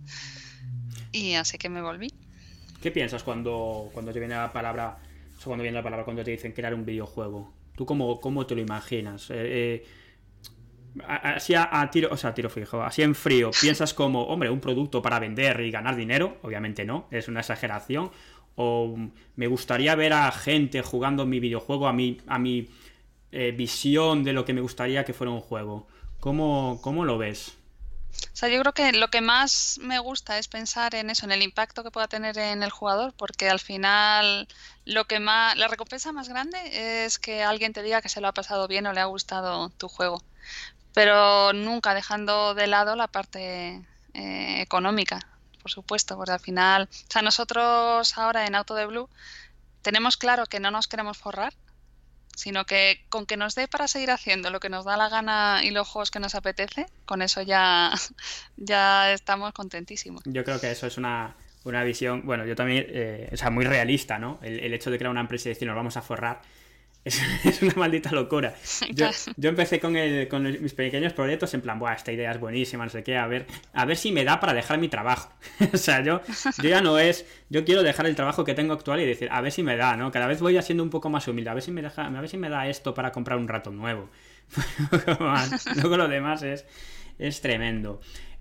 [1.10, 2.14] Y así que me volví.
[2.80, 4.98] ¿Qué piensas cuando, cuando te viene la palabra,
[5.44, 7.52] cuando viene la palabra cuando te dicen crear un videojuego?
[7.76, 9.30] ¿Tú cómo, cómo te lo imaginas?
[9.30, 9.86] Eh, eh,
[11.06, 15.02] así a, tiro, o sea, tiro fijo, así en frío, piensas como, hombre, un producto
[15.02, 18.10] para vender y ganar dinero, obviamente no, es una exageración,
[18.56, 18.96] o
[19.36, 22.68] me gustaría ver a gente jugando mi videojuego, a mi, a mi
[23.30, 25.86] eh, visión de lo que me gustaría que fuera un juego.
[26.18, 27.57] ¿Cómo, cómo lo ves?
[28.10, 31.32] O sea, yo creo que lo que más me gusta es pensar en eso, en
[31.32, 34.48] el impacto que pueda tener en el jugador, porque al final
[34.84, 38.28] lo que más, la recompensa más grande es que alguien te diga que se lo
[38.28, 40.22] ha pasado bien o le ha gustado tu juego,
[40.94, 43.84] pero nunca dejando de lado la parte
[44.14, 45.20] eh, económica,
[45.60, 49.10] por supuesto, porque al final, o sea, nosotros ahora en Auto de Blue
[49.82, 51.54] tenemos claro que no nos queremos forrar,
[52.38, 55.60] sino que con que nos dé para seguir haciendo lo que nos da la gana
[55.64, 57.90] y los juegos que nos apetece, con eso ya,
[58.56, 60.22] ya estamos contentísimos.
[60.24, 61.34] Yo creo que eso es una,
[61.64, 64.38] una visión, bueno, yo también, eh, o sea, muy realista, ¿no?
[64.40, 66.40] El, hecho de crear una empresa y decir, nos vamos a forrar,
[67.44, 68.54] es, una maldita locura.
[69.36, 69.96] Yo, empecé con,
[70.28, 73.26] con mis pequeños proyectos en plan, Buah, esta idea es buenísima, no sé qué, a
[73.26, 75.32] ver, a ver si me da para dejar mi trabajo.
[75.72, 76.20] o sea, yo,
[76.62, 79.40] yo ya no es, yo quiero dejar el trabajo que tengo actual y decir, a
[79.40, 80.10] ver si me da, ¿no?
[80.10, 82.28] Cada vez voy haciendo un poco más humilde, a ver si me, deja, a ver
[82.28, 84.08] si me da esto para comprar un ratón nuevo.
[85.76, 86.64] Luego lo demás es,
[87.18, 88.00] es tremendo.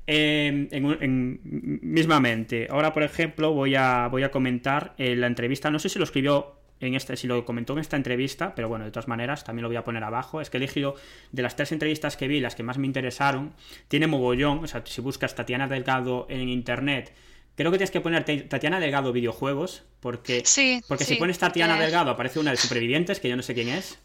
[0.09, 1.39] Eh, en,
[1.81, 5.99] mismamente, ahora por ejemplo voy a, voy a comentar eh, la entrevista, no sé si
[5.99, 9.43] lo escribió en este, si lo comentó en esta entrevista, pero bueno, de todas maneras
[9.43, 10.95] también lo voy a poner abajo, es que he elegido
[11.31, 13.53] de las tres entrevistas que vi, las que más me interesaron,
[13.87, 17.13] tiene mogollón, o sea, si buscas Tatiana Delgado en internet,
[17.55, 20.43] creo que tienes que poner Tatiana Delgado videojuegos, porque,
[20.87, 23.99] porque si pones Tatiana Delgado aparece una de supervivientes, que yo no sé quién es.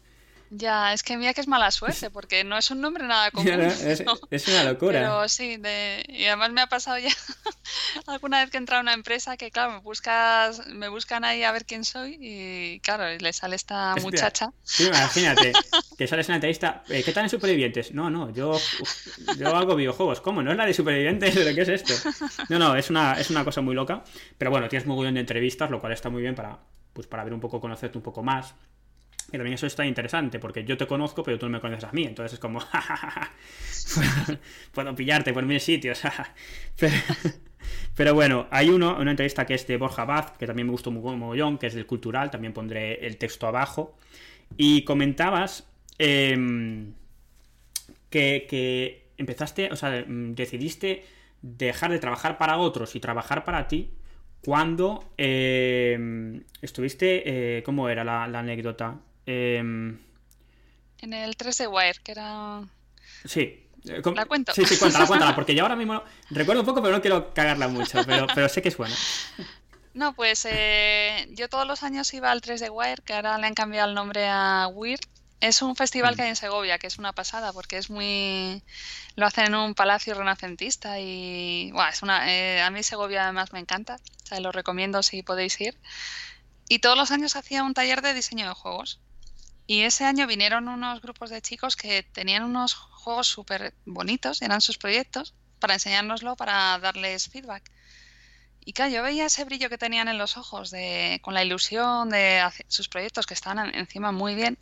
[0.49, 3.61] Ya, es que mira que es mala suerte, porque no es un nombre nada común.
[4.29, 4.99] es, una locura.
[4.99, 5.59] Pero sí,
[6.07, 7.09] y además me ha pasado ya
[8.07, 11.43] alguna vez que he entrado a una empresa que, claro, me buscas, me buscan ahí
[11.43, 14.51] a ver quién soy y, claro, le sale esta muchacha.
[14.63, 15.53] Sí, imagínate,
[15.97, 17.93] que sales en la entrevista, eh, ¿qué tal en Supervivientes?
[17.93, 18.59] No, no, yo,
[19.37, 20.21] yo hago videojuegos.
[20.21, 20.43] ¿Cómo?
[20.43, 21.33] ¿No es la de Supervivientes?
[21.33, 21.93] ¿Qué es esto?
[22.49, 24.03] No, no, es una, es una cosa muy loca,
[24.37, 26.59] pero bueno, tienes muy bien de entrevistas, lo cual está muy bien para,
[26.93, 28.53] pues, para ver un poco, conocerte un poco más
[29.29, 31.91] y también eso está interesante, porque yo te conozco, pero tú no me conoces a
[31.91, 32.03] mí.
[32.03, 32.59] Entonces es como,
[34.71, 36.01] puedo pillarte por mil sitios.
[37.95, 40.91] pero, bueno, hay uno, una entrevista que es de Borja Baz, que también me gustó
[40.91, 43.97] muy mogollón, que es del cultural, también pondré el texto abajo.
[44.57, 45.67] Y comentabas
[45.97, 46.93] em,
[48.09, 51.05] que, empezaste, o sea, mm, decidiste
[51.41, 53.89] dejar de trabajar para otros y trabajar para ti
[54.45, 58.99] cuando em, estuviste, eh, ¿cómo era la anécdota?
[59.25, 59.97] Em,
[60.99, 62.61] en el 3 de Wire, que era...
[63.25, 63.59] Sí.
[63.85, 64.53] Eh, ¿La cuento?
[64.53, 67.67] Sí, sí, cuéntala, cuéntala, porque yo ahora mismo recuerdo un poco, pero no quiero cagarla
[67.67, 68.95] mucho, pero, pero sé que es buena.
[69.93, 73.47] No, pues eh, yo todos los años iba al 3 de Wire, que ahora le
[73.47, 75.01] han cambiado el nombre a Weird.
[75.39, 76.15] Es un festival mm.
[76.15, 78.63] que hay en Segovia, que es una pasada, porque es muy...
[79.15, 81.69] Lo hacen en un palacio renacentista y...
[81.73, 82.31] Bueno, es una...
[82.31, 85.77] Eh, a mí Segovia además me encanta, o sea, lo recomiendo si podéis ir.
[86.69, 88.99] Y todos los años hacía un taller de diseño de juegos.
[89.65, 94.61] Y ese año vinieron unos grupos de chicos que tenían unos juegos súper bonitos, eran
[94.61, 97.63] sus proyectos, para enseñárnoslo, para darles feedback.
[98.65, 102.09] Y claro, yo veía ese brillo que tenían en los ojos, de, con la ilusión
[102.09, 104.57] de sus proyectos que estaban encima muy bien.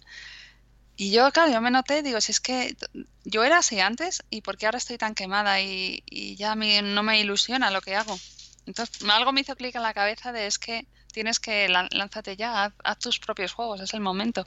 [0.96, 2.76] Y yo, claro, yo me noté, digo, si es que
[3.24, 6.04] yo era así antes y por qué ahora estoy tan quemada y,
[6.36, 8.20] ya a mí no me ilusiona lo que hago.
[8.68, 12.74] Entonces, algo me hizo clic en la cabeza de es que tienes que lánzate ya,
[12.84, 14.46] haz tus propios juegos, es el momento.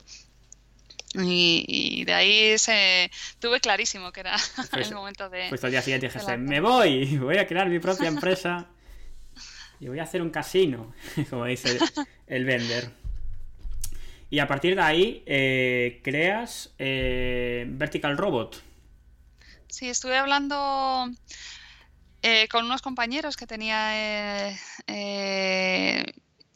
[1.17, 4.35] Y, de ahí se tuve clarísimo que era
[4.73, 5.47] el momento de.
[5.49, 8.67] Pues al día siguiente dijiste, me voy, voy a crear mi propia empresa
[9.79, 10.93] y voy a hacer un casino,
[11.29, 11.77] como dice
[12.27, 12.89] el vender.
[14.29, 18.61] Y a partir de ahí eh, creas eh, Vertical Robot.
[19.67, 21.09] Sí, estuve hablando
[22.21, 24.51] eh, con unos compañeros que tenía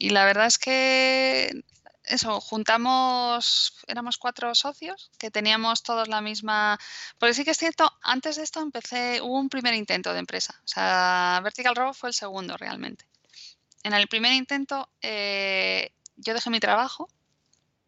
[0.01, 1.63] y la verdad es que
[2.09, 6.79] eso, juntamos, éramos cuatro socios que teníamos todos la misma.
[7.17, 10.59] Porque sí que es cierto, antes de esto empecé, hubo un primer intento de empresa.
[10.65, 13.05] O sea, Vertical Robot fue el segundo realmente.
[13.83, 17.07] En el primer intento eh, yo dejé mi trabajo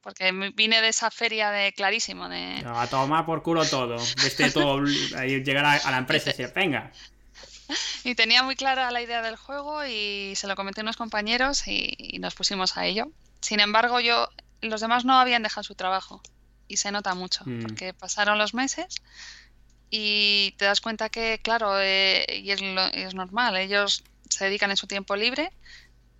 [0.01, 4.84] porque vine de esa feria de clarísimo de a tomar por culo todo viste todo
[4.84, 6.91] llegar a, la empresa y decir venga
[8.03, 11.67] y tenía muy clara la idea del juego y se lo comenté a unos compañeros
[11.67, 13.11] y nos pusimos a ello
[13.41, 14.30] sin embargo, yo,
[14.61, 16.22] los demás no habían dejado su trabajo
[16.67, 17.63] y se nota mucho, mm.
[17.63, 19.01] porque pasaron los meses
[19.89, 22.61] y te das cuenta que, claro, eh, y es,
[22.93, 25.51] es normal, ellos se dedican en su tiempo libre,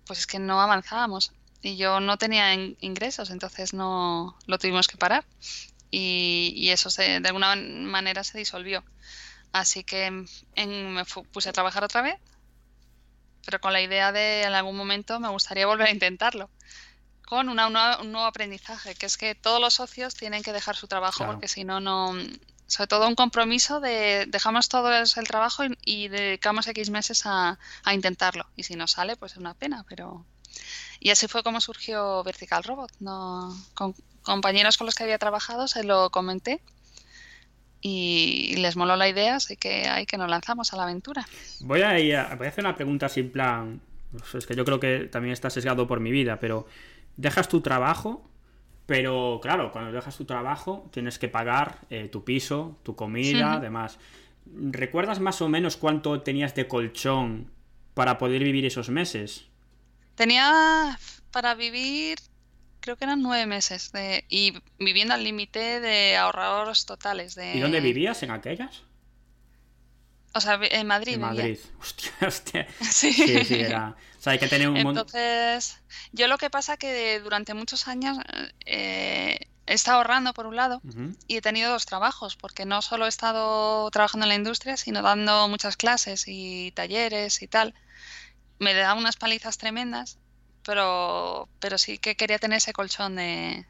[0.04, 1.32] pues es que no avanzábamos
[1.62, 5.24] y yo no tenía ingresos, entonces no lo tuvimos que parar
[5.90, 8.82] y, eso se, de alguna manera se disolvió.
[9.52, 12.18] Así que me puse a trabajar otra vez,
[13.44, 16.48] pero con la idea de en algún momento me gustaría volver a intentarlo
[17.32, 21.24] con un nuevo aprendizaje, que es que todos los socios tienen que dejar su trabajo
[21.24, 22.14] porque si no, no...
[22.66, 27.58] Sobre todo un compromiso de dejamos todo el trabajo y, dedicamos X meses a,
[27.90, 28.44] intentarlo.
[28.54, 30.26] Y si no sale, pues es una pena, pero...
[31.00, 32.92] Y así fue como surgió Vertical Robot.
[33.00, 36.60] No, con compañeros con los que había trabajado se lo comenté
[37.82, 41.26] y les moló la idea, así que ahí que nos lanzamos a la aventura.
[41.60, 41.92] Voy a,
[42.36, 43.80] voy a hacer una pregunta sin plan.
[44.32, 46.66] Es que yo creo que también está sesgado por mi vida, pero
[47.16, 48.30] dejas tu trabajo,
[48.86, 53.98] pero claro, cuando dejas tu trabajo tienes que pagar eh, tu piso, tu comida, además.
[54.46, 57.50] ¿Recuerdas más o menos cuánto tenías de colchón
[57.94, 59.46] para poder vivir esos meses?
[60.14, 60.98] Tenía
[61.32, 62.18] para vivir,
[62.82, 67.34] creo que eran nueve meses, de, y viviendo al límite de ahorradores totales.
[67.34, 67.56] De...
[67.56, 68.82] ¿Y dónde vivías en aquellas?
[70.34, 71.14] O sea, en Madrid.
[71.14, 71.58] En Madrid.
[71.80, 72.66] Hostia, hostia.
[72.80, 73.12] Sí.
[73.12, 73.96] sí, sí, era.
[74.18, 75.78] O sea, hay que tener un Entonces,
[76.12, 78.18] yo lo que pasa que durante muchos años
[78.64, 80.80] eh, he estado ahorrando por un lado
[81.26, 85.02] y he tenido dos trabajos, porque no solo he estado trabajando en la industria, sino
[85.02, 87.74] dando muchas clases y talleres y tal.
[88.58, 90.18] Me da unas palizas tremendas,
[90.64, 93.64] pero, pero sí que quería tener ese colchón de,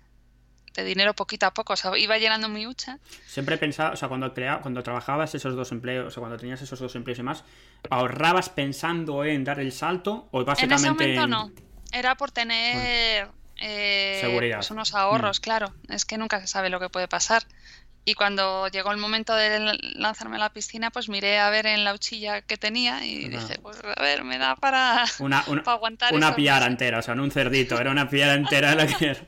[0.74, 1.72] de dinero poquito a poco.
[1.74, 2.98] O sea, iba llenando mi hucha.
[3.26, 6.60] Siempre pensaba, o sea, cuando, crea, cuando trabajabas esos dos empleos, o sea, cuando tenías
[6.62, 7.44] esos dos empleos y más,
[7.90, 10.74] ¿ahorrabas pensando en dar el salto o En básicamente...
[10.82, 11.52] ese momento no.
[11.92, 13.28] Era por tener
[13.58, 14.56] eh, Seguridad.
[14.58, 15.74] pues unos ahorros, claro.
[15.88, 17.42] Es que nunca se sabe lo que puede pasar.
[18.04, 21.84] Y cuando llegó el momento de lanzarme a la piscina, pues miré a ver en
[21.84, 23.46] la uchilla que tenía y Ajá.
[23.46, 26.72] dije, pues a ver, me da para, Una, una, para aguantar una piara meses.
[26.72, 29.20] entera, o sea, no un cerdito, era una piara entera la que era.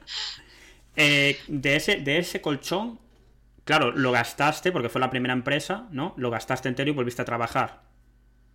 [0.97, 3.01] Eh, de, ese, de ese colchón,
[3.65, 6.15] claro, lo gastaste porque fue la primera empresa, ¿no?
[6.17, 7.83] Lo gastaste entero y volviste a trabajar.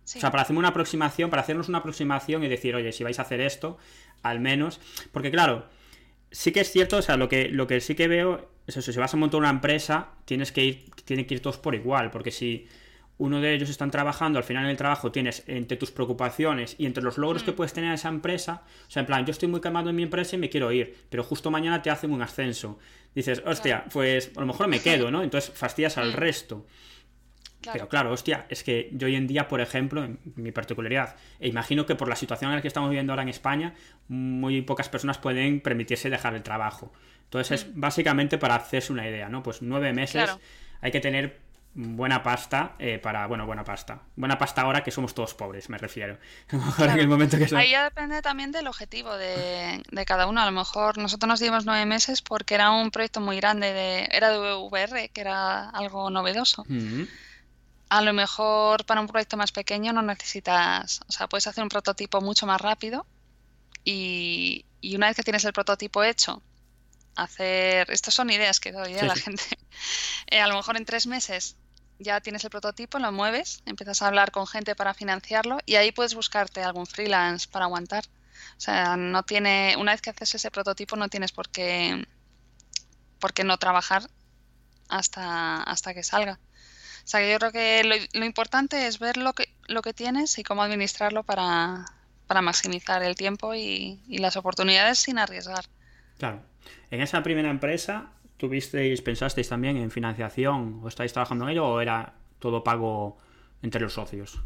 [0.04, 0.16] Sí.
[0.16, 3.18] O sea, para hacerme una aproximación, para hacernos una aproximación y decir, oye, si vais
[3.18, 3.76] a hacer esto,
[4.22, 4.80] al menos.
[5.12, 5.68] Porque claro,
[6.30, 8.92] sí que es cierto, o sea, lo que, lo que sí que veo es eso,
[8.92, 12.10] si vas a montar una empresa, tienes que ir, tienen que ir todos por igual,
[12.10, 12.66] porque si
[13.18, 16.86] uno de ellos están trabajando, al final en el trabajo tienes entre tus preocupaciones y
[16.86, 19.46] entre los logros que puedes tener en esa empresa, o sea, en plan, yo estoy
[19.46, 22.22] muy quemado en mi empresa y me quiero ir, pero justo mañana te hacen un
[22.22, 22.78] ascenso.
[23.14, 25.22] Dices, hostia, pues a lo mejor me quedo, ¿no?
[25.22, 26.64] Entonces fastidias al resto.
[27.60, 27.76] Claro.
[27.76, 31.48] Pero claro, hostia, es que yo hoy en día, por ejemplo, en mi particularidad, e
[31.48, 33.74] imagino que por la situación en la que estamos viviendo ahora en España,
[34.08, 36.92] muy pocas personas pueden permitirse dejar el trabajo.
[37.24, 39.42] Entonces, es básicamente para hacerse una idea, ¿no?
[39.42, 40.40] Pues nueve meses Claro.
[40.80, 41.38] hay que tener
[41.72, 44.00] buena pasta eh, para, bueno, buena pasta.
[44.16, 46.18] Buena pasta ahora que somos todos pobres, me refiero.
[46.50, 47.46] A lo mejor en el momento que...
[47.56, 50.40] Ahí ya depende también del objetivo de, de cada uno.
[50.40, 54.08] A lo mejor nosotros nos dimos nueve meses porque era un proyecto muy grande, de,
[54.10, 56.64] era de VR, que era algo novedoso.
[56.66, 57.02] Mm,
[57.90, 61.68] A lo mejor para un proyecto más pequeño no necesitas, o sea, puedes hacer un
[61.68, 63.06] prototipo mucho más rápido
[63.84, 66.42] y, y una vez que tienes el prototipo hecho,
[67.16, 68.96] hacer, estas son ideas que doy ¿eh?
[68.96, 69.42] a Sí, la gente,
[70.26, 71.56] Eh, a lo mejor en tres meses
[71.98, 75.92] ya tienes el prototipo, lo mueves, empiezas a hablar con gente para financiarlo y ahí
[75.92, 78.04] puedes buscarte algún freelance para aguantar.
[78.56, 82.06] O sea, no tiene, una vez que haces ese prototipo no tienes por qué,
[83.18, 84.08] por qué no trabajar
[84.88, 86.38] hasta, hasta que salga.
[87.10, 89.92] O sea, que yo creo que lo, lo importante es ver lo que, lo que
[89.92, 91.84] tienes y cómo administrarlo para,
[92.28, 95.64] para maximizar el tiempo y, y las oportunidades sin arriesgar.
[96.18, 96.40] Claro.
[96.92, 101.80] En esa primera empresa, ¿tuvisteis, pensasteis también en financiación o estáis trabajando en ello o
[101.80, 103.18] era todo pago
[103.60, 104.38] entre los socios?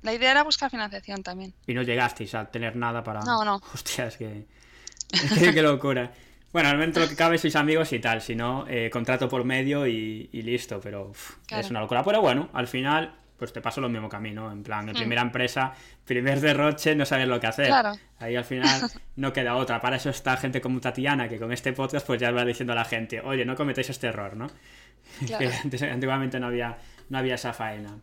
[0.00, 1.52] La idea era buscar financiación también.
[1.66, 3.20] Y no llegasteis a tener nada para.
[3.20, 3.56] No, no.
[3.74, 4.46] Hostia, es que.
[5.12, 6.10] es que qué locura.
[6.56, 9.44] Bueno, al menos lo que cabe sois amigos y tal, si no, eh, contrato por
[9.44, 11.60] medio y, y listo, pero uf, Claro.
[11.62, 12.02] es una locura.
[12.02, 14.50] Pero bueno, al final, pues te pasó lo mismo camino.
[14.50, 14.98] En plan, en Mm.
[14.98, 15.74] primera empresa,
[16.06, 17.66] primer derroche, no sabes lo que hacer.
[17.66, 17.92] Claro.
[18.20, 18.64] Ahí al final
[19.16, 19.82] no queda otra.
[19.82, 22.76] Para eso está gente como Tatiana, que con este podcast pues ya va diciendo a
[22.76, 24.46] la gente, oye, no cometéis este error, ¿no?
[25.26, 25.38] Claro.
[25.50, 26.78] Que antes- antiguamente no había,
[27.10, 27.98] no había esa faena.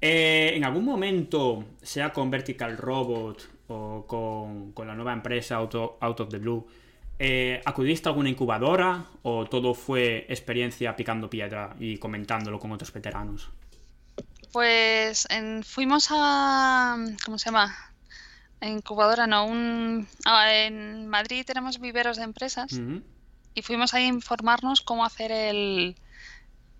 [0.00, 5.98] Eh, ¿En algún momento, sea con Vertical Robot o con, con la nueva empresa Auto-
[6.00, 6.66] Out of the Blue,
[7.24, 12.92] eh, ¿acudiste a alguna incubadora o todo fue experiencia picando piedra y comentándolo con otros
[12.92, 13.48] veteranos?
[14.52, 17.74] Pues en- fuimos a, ¿cómo se llama?
[18.60, 22.72] Incubadora, no, un, ah, en Madrid tenemos viveros de empresas
[23.54, 25.96] y fuimos ahí a informarnos cómo hacer el,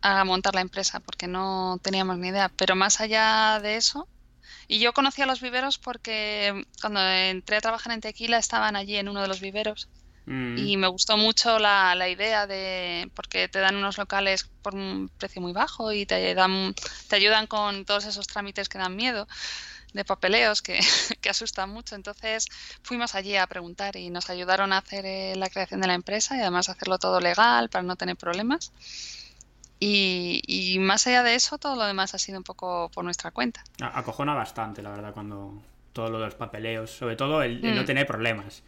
[0.01, 2.51] a montar la empresa, porque no teníamos ni idea.
[2.57, 4.07] Pero más allá de eso,
[4.69, 8.97] y yo conocí a los viveros porque cuando entré a trabajar en Tequila estaban allí
[8.97, 9.89] en uno de los viveros
[10.25, 10.57] Mm.
[10.57, 15.11] y me gustó mucho la, la idea de, porque te dan unos locales por un
[15.19, 16.75] precio muy bajo y te dan,
[17.09, 19.27] te ayudan con todos esos trámites que dan miedo
[19.93, 20.79] de papeleos que,
[21.21, 21.97] que asustan mucho.
[21.97, 22.47] Entonces
[22.83, 26.37] fuimos allí a preguntar y nos ayudaron a hacer eh, la creación de la empresa
[26.37, 28.73] y además hacerlo todo legal para no tener problemas.
[29.81, 33.33] Y, y más allá de eso, todo lo demás ha sido un poco por nuestra
[33.33, 33.65] cuenta.
[33.81, 35.61] Acojona bastante, la verdad, cuando
[35.93, 37.87] todo lo de los papeleos, sobre todo el, el no Mm.
[37.87, 38.63] tener problemas.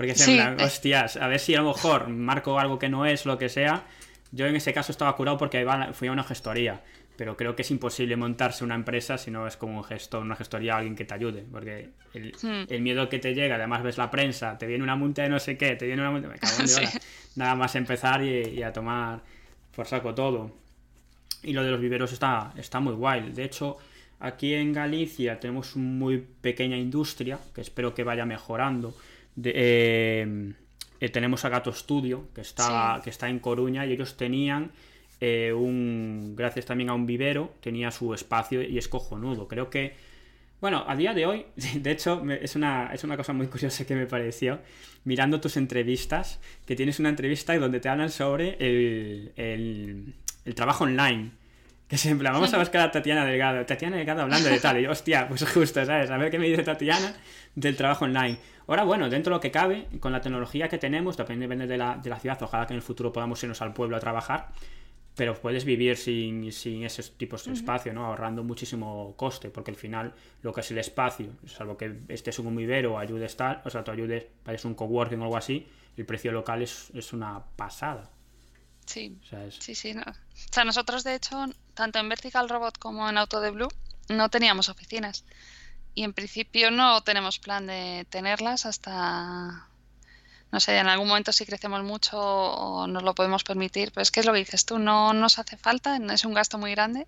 [0.00, 0.34] Porque Sí.
[0.36, 3.50] plan, hostias, a ver si a lo mejor marco algo que no es lo que
[3.50, 3.84] sea.
[4.32, 6.80] Yo en ese caso estaba curado porque fui a una gestoría,
[7.16, 10.36] pero creo que es imposible montarse una empresa si no es como un gestor, una
[10.36, 11.44] gestoría, alguien que te ayude.
[11.52, 12.64] Porque el, Mm.
[12.72, 15.38] el miedo que te llega, además ves la prensa, te viene una multa de no
[15.38, 16.28] sé qué, te viene una multa.
[16.28, 16.98] Me cago en Sí.
[17.36, 19.20] Nada más empezar y, y a tomar
[19.76, 20.50] por saco todo.
[21.42, 23.32] Y lo de los viveros está, está muy guay.
[23.32, 23.76] De hecho,
[24.20, 28.94] aquí en Galicia tenemos una muy pequeña industria, que espero que vaya mejorando.
[29.44, 30.52] Eh,
[31.00, 34.70] eh, tenemos a Gato Studio, que está, que está en Coruña, y ellos tenían
[35.20, 39.48] eh, un, gracias también a un vivero, tenía su espacio y es cojonudo.
[39.48, 39.94] Creo que,
[40.60, 43.94] bueno, a día de hoy, de hecho, es una, es una cosa muy curiosa que
[43.94, 44.60] me pareció,
[45.04, 49.32] mirando tus entrevistas, que tienes una entrevista donde te hablan sobre el,
[50.44, 51.39] el trabajo online.
[51.90, 53.66] Que siempre vamos a buscar a Tatiana Delgado.
[53.66, 54.78] Tatiana Delgado hablando de tal.
[54.78, 56.08] Y yo, hostia, pues justo, ¿sabes?
[56.08, 57.16] A ver qué me dice Tatiana
[57.56, 58.38] del trabajo online.
[58.68, 61.96] Ahora, bueno, dentro de lo que cabe, con la tecnología que tenemos, depende, de, la,
[61.96, 64.50] de la ciudad, ojalá que en el futuro podamos irnos al pueblo a trabajar,
[65.16, 68.06] pero puedes vivir sin, sin esos tipos de espacio, ¿no?
[68.06, 72.46] Ahorrando muchísimo coste, porque al final lo que es el espacio, salvo que estés en
[72.46, 75.66] un vivero o ayudes tal, o sea, tú ayudes, vayas un coworking o algo así,
[75.96, 78.08] el precio local es, es una pasada.
[78.86, 79.16] Sí,
[79.50, 79.94] sí, sí.
[79.94, 80.02] No.
[80.48, 83.68] O sea, nosotros de hecho, tanto en Vertical Robot como en Auto de Blue,
[84.08, 85.24] no teníamos oficinas.
[85.94, 89.69] Y en principio no tenemos plan de tenerlas hasta,
[90.52, 93.92] no sé, en algún momento si crecemos mucho o nos lo podemos permitir.
[93.92, 96.58] Pero es que es lo que dices tú, no nos hace falta, es un gasto
[96.58, 97.06] muy grande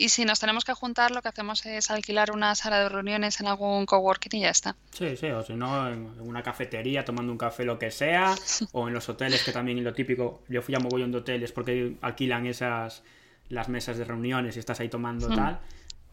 [0.00, 3.38] y si nos tenemos que juntar, lo que hacemos es alquilar una sala de reuniones
[3.40, 4.74] en algún coworking y ya está.
[4.92, 8.34] Sí, sí, o si no, en una cafetería tomando un café, lo que sea,
[8.72, 10.42] o en los hoteles, que también es lo típico.
[10.48, 13.02] Yo fui a mogollón de hoteles porque alquilan esas
[13.50, 15.34] las mesas de reuniones y estás ahí tomando hmm.
[15.34, 15.60] tal.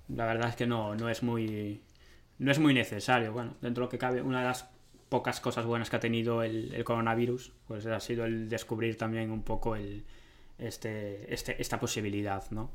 [0.09, 1.81] La verdad es que no, no es muy
[2.39, 3.31] no es muy necesario.
[3.31, 4.67] Bueno, dentro de lo que cabe, una de las
[5.09, 9.31] pocas cosas buenas que ha tenido el, el coronavirus, pues ha sido el descubrir también
[9.31, 10.03] un poco el,
[10.57, 12.71] este, este, esta posibilidad, ¿no?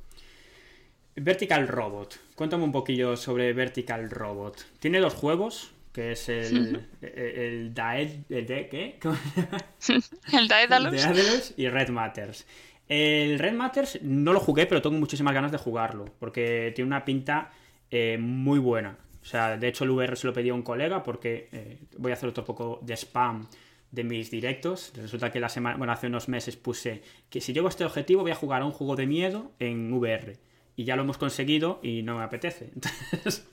[1.16, 2.18] Vertical Robot.
[2.34, 4.64] Cuéntame un poquillo sobre Vertical Robot.
[4.78, 8.98] Tiene dos juegos, que es el, el, Daed, el de, ¿qué?
[10.32, 12.46] el Daedalus y Red Matters.
[12.88, 17.04] El Red Matters no lo jugué, pero tengo muchísimas ganas de jugarlo, porque tiene una
[17.04, 17.50] pinta
[17.90, 18.96] eh, muy buena.
[19.22, 22.10] O sea, de hecho el VR se lo pedí a un colega porque eh, voy
[22.10, 23.46] a hacer otro poco de spam
[23.90, 24.92] de mis directos.
[24.96, 28.22] Resulta que la semana, bueno, hace unos meses puse que si llego a este objetivo
[28.22, 30.38] voy a jugar a un juego de miedo en VR
[30.74, 32.70] y ya lo hemos conseguido y no me apetece.
[33.12, 33.46] Entonces,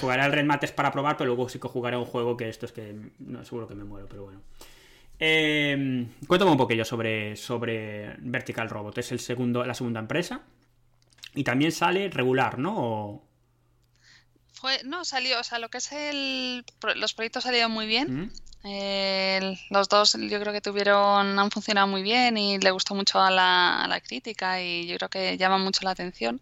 [0.00, 2.66] jugaré al Red Mates para probar, pero luego sí que jugaré un juego que esto
[2.66, 4.40] es que no seguro que me muero, pero bueno.
[5.18, 8.98] Eh, cuéntame un poquillo sobre, sobre Vertical Robot.
[8.98, 10.42] Es el segundo, la segunda empresa.
[11.34, 13.25] Y también sale regular, ¿no?
[14.66, 16.64] Fue, no, salió, o sea, lo que es el.
[16.96, 18.32] Los proyectos salieron muy bien.
[18.64, 19.54] ¿Mm?
[19.70, 23.30] los dos yo creo que tuvieron, han funcionado muy bien y le gustó mucho a
[23.30, 26.40] la, crítica y yo creo que llaman mucho la atención.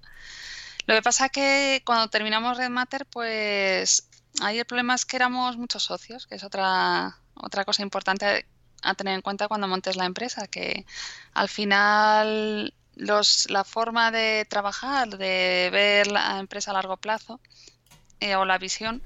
[0.86, 4.08] Lo que pasa que cuando terminamos Red Matter, pues
[4.40, 8.46] ahí el problema es que éramos muchos socios, que es otra, otra cosa importante
[8.80, 10.86] a tener en cuenta cuando montes la empresa, que
[11.34, 17.38] al final los, la forma de trabajar, de ver la empresa a largo plazo
[18.20, 19.02] eh, o la visión,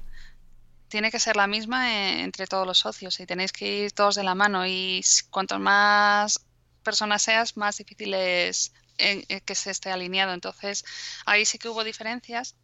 [0.89, 4.15] tiene que ser la misma eh, entre todos los socios y tenéis que ir todos
[4.15, 6.45] de la mano y cuanto más
[6.83, 10.33] personas seas, más difícil es eh, que se esté alineado.
[10.33, 10.83] Entonces,
[11.25, 12.55] ahí sí que hubo diferencias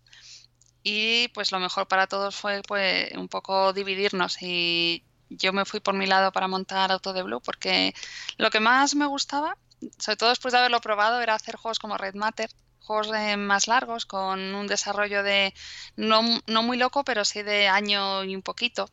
[0.84, 5.80] y pues lo mejor para todos fue pues un poco dividirnos y yo me fui
[5.80, 7.94] por mi lado para montar Auto de Blue porque
[8.38, 9.58] lo que más me gustaba,
[9.98, 12.50] sobre todo después de haberlo probado, era hacer juegos como Red Matter
[12.86, 15.54] juegos más largos, con un desarrollo de
[15.96, 18.90] no, no muy loco, pero sí de año y un poquito,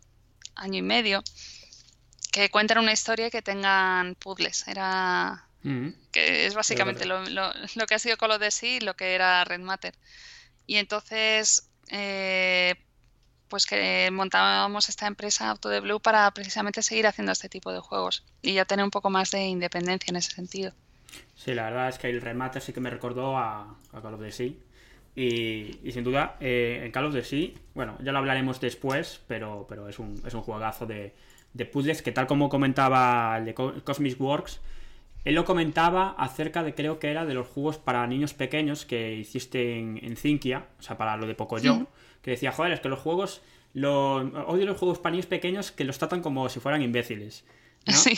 [0.55, 1.23] año y medio,
[2.33, 4.67] que cuenten una historia y que tengan puzzles.
[4.67, 5.47] Era.
[5.65, 5.91] Mm.
[6.11, 9.15] que es básicamente lo, lo, lo, que ha sido Call of Duty y lo que
[9.15, 9.95] era Red Matter.
[10.67, 11.69] Y entonces.
[11.89, 12.75] Eh,
[13.53, 17.81] pues que montábamos esta empresa Auto de Blue para precisamente seguir haciendo este tipo de
[17.81, 20.73] juegos y ya tener un poco más de independencia en ese sentido.
[21.35, 24.59] Sí, la verdad es que el remate sí que me recordó a, Call of Duty.
[25.15, 29.67] Y, y sin duda, eh, en Call of Duty, bueno, ya lo hablaremos después, pero,
[29.69, 31.13] pero es, un, es un juegazo de,
[31.55, 34.61] de puzzles que tal como comentaba el de Cosmic Works,
[35.25, 39.15] él lo comentaba acerca de, creo que era de los juegos para niños pequeños que
[39.15, 41.87] hiciste en, en Zinkia, o sea, para lo de Pocoyo,
[42.23, 43.43] que decía, joder, es que los juegos,
[43.73, 47.45] lo, odio los juegos para niños pequeños que los tratan como si fueran imbéciles.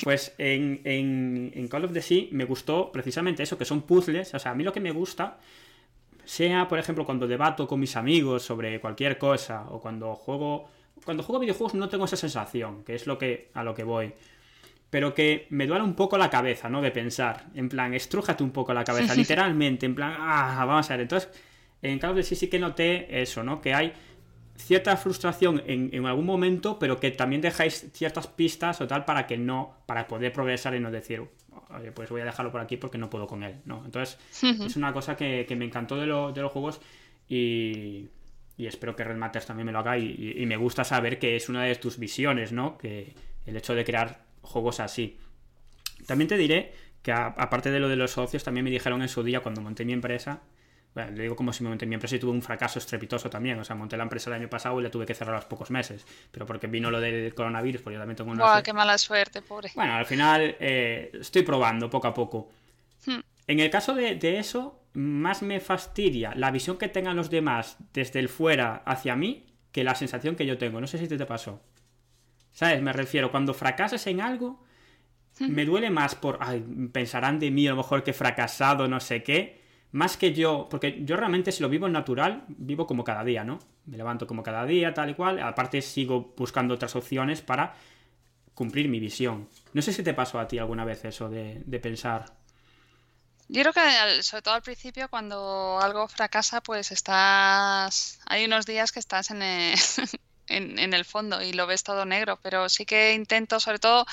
[0.03, 4.35] Pues en, en, Call of Duty me gustó precisamente eso, que son puzzles.
[4.35, 5.39] O sea, a mí lo que me gusta,
[6.25, 10.69] sea por ejemplo cuando debato con mis amigos sobre cualquier cosa, o cuando juego.
[11.05, 14.13] Cuando juego videojuegos no tengo esa sensación, que es lo que, a lo que voy.
[14.91, 16.81] Pero que me duele un poco la cabeza, ¿no?
[16.81, 17.47] De pensar.
[17.55, 19.87] En plan, estrújate un poco la cabeza, literalmente.
[19.87, 21.03] En plan, ah, vamos a ver.
[21.03, 21.31] Entonces,
[21.83, 23.61] en Call of Duty sí que noté eso, ¿no?
[23.61, 23.93] Que hay
[24.57, 29.37] cierta frustración en, algún momento, pero que también dejáis ciertas pistas o tal para que
[29.37, 31.23] no, para poder progresar y no decir,
[31.77, 33.83] oye, pues voy a dejarlo por aquí porque no puedo con él, ¿no?
[33.85, 36.81] Entonces, es una cosa que, me encantó de, de, los juegos
[37.29, 38.09] y,
[38.59, 41.49] espero que Red Matters también me lo haga y, y, me gusta saber que es
[41.49, 42.79] una de tus visiones, ¿no?
[42.79, 43.15] Que
[43.47, 45.19] el hecho de crear juegos así.
[46.07, 49.23] También te diré que aparte de lo de los socios, también me dijeron en su
[49.23, 50.43] día cuando monté mi empresa,
[50.95, 53.59] bueno, le digo como si me monté mi empresa y tuve un fracaso estrepitoso también.
[53.59, 55.47] O sea, monté la empresa el año pasado y la tuve que cerrar a los
[55.47, 56.07] pocos meses.
[56.31, 58.63] Pero porque vino lo del coronavirus, pues yo también tengo una.
[58.63, 59.73] qué mala suerte, pobre!
[59.75, 62.49] Bueno, al final eh, estoy probando poco a poco.
[63.07, 63.21] Hmm.
[63.49, 67.77] En el caso de, de, eso, más me fastidia la visión que tengan los demás
[67.93, 70.81] desde el fuera hacia mí que la sensación que yo tengo.
[70.81, 71.61] No sé si te, te pasó.
[72.53, 72.81] ¿Sabes?
[72.81, 74.65] Me refiero, cuando fracasas en algo,
[75.41, 75.51] hmm.
[75.51, 76.39] me duele más por.
[76.41, 79.64] Ay, pensarán de mí a lo mejor que he fracasado, no sé qué
[79.95, 83.45] más que yo, porque yo realmente si lo vivo en natural, vivo como cada día,
[83.45, 83.61] ¿no?
[83.87, 85.39] Me levanto como cada día, tal y cual.
[85.41, 87.77] Aparte sigo buscando otras opciones para
[88.55, 89.49] cumplir mi visión.
[89.73, 92.25] No sé si te pasó a ti alguna vez eso de, pensar.
[93.47, 98.19] Yo creo que sobre todo al principio cuando algo fracasa, pues estás...
[98.27, 99.79] Hay unos días que estás en el,
[100.49, 104.07] en, el fondo y lo ves todo negro, pero sí que intento, sobre todo,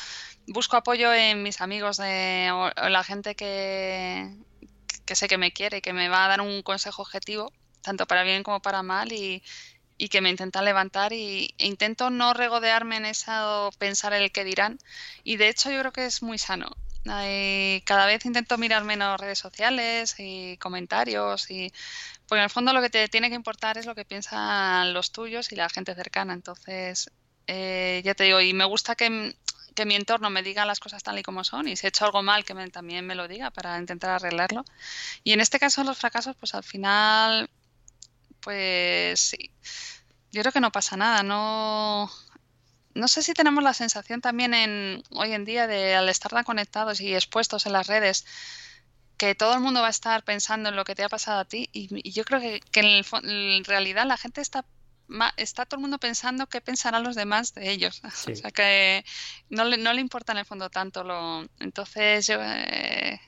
[0.46, 4.30] busco apoyo en mis amigos de, o la gente que,
[5.06, 8.24] que sé que me quiere, que me va a dar un consejo objetivo, tanto para
[8.24, 9.44] bien como para mal, y,
[10.10, 14.44] que me intenta levantar y, e intento no regodearme en eso, pensar en el que
[14.44, 14.80] dirán.
[15.24, 16.72] Y de hecho yo creo que es muy sano.
[17.86, 21.72] cada vez intento mirar menos redes sociales y comentarios y
[22.28, 25.12] porque en el fondo lo que te tiene que importar es lo que piensan los
[25.12, 26.34] tuyos y la gente cercana.
[26.34, 27.12] Entonces,
[27.48, 29.36] eh, ya te digo, y me gusta que
[29.76, 32.06] que mi entorno me diga las cosas tal y como son y si he hecho
[32.06, 34.66] algo mal que también me lo diga para intentar arreglarlo.
[35.24, 37.50] Y en este caso los fracasos, pues al final,
[38.42, 39.52] pues sí,
[40.32, 42.10] yo creo que no pasa nada, no...
[42.94, 46.44] No sé si tenemos la sensación también en hoy en día de al estar tan
[46.44, 48.26] conectados y expuestos en las redes,
[49.16, 51.46] que todo el mundo va a estar pensando en lo que te ha pasado a
[51.46, 54.66] ti y, yo creo que, que en, realidad la gente está
[55.38, 58.02] está todo el mundo pensando qué pensarán los demás de ellos.
[58.32, 59.04] O sea que
[59.50, 61.46] no le, no le importa en el fondo tanto lo.
[61.60, 63.20] Entonces yo eh,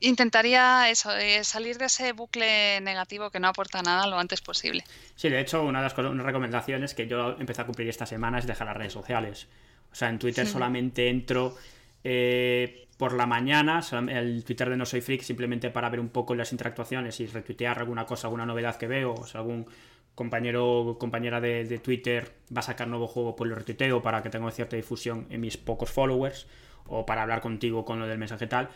[0.00, 4.84] intentaría eso, eh, salir de ese bucle negativo que no aporta nada lo antes posible.
[5.16, 8.38] Sí, de hecho, una de las cosas, recomendaciones que yo empecé a cumplir esta semana
[8.38, 9.48] es dejar las redes sociales.
[9.90, 11.56] O sea, en Twitter solamente entro.
[12.02, 16.34] Eh, por la mañana, el Twitter de No Soy Freak, simplemente para ver un poco
[16.34, 19.66] las interactuaciones y retuitear alguna cosa, alguna novedad que veo, o sea, algún
[20.14, 24.30] compañero compañera de, Twitter va a sacar nuevo juego, por pues lo retuiteo para que
[24.30, 26.46] tenga cierta difusión en mis pocos followers
[26.86, 28.68] o para hablar contigo con lo del mensaje tal.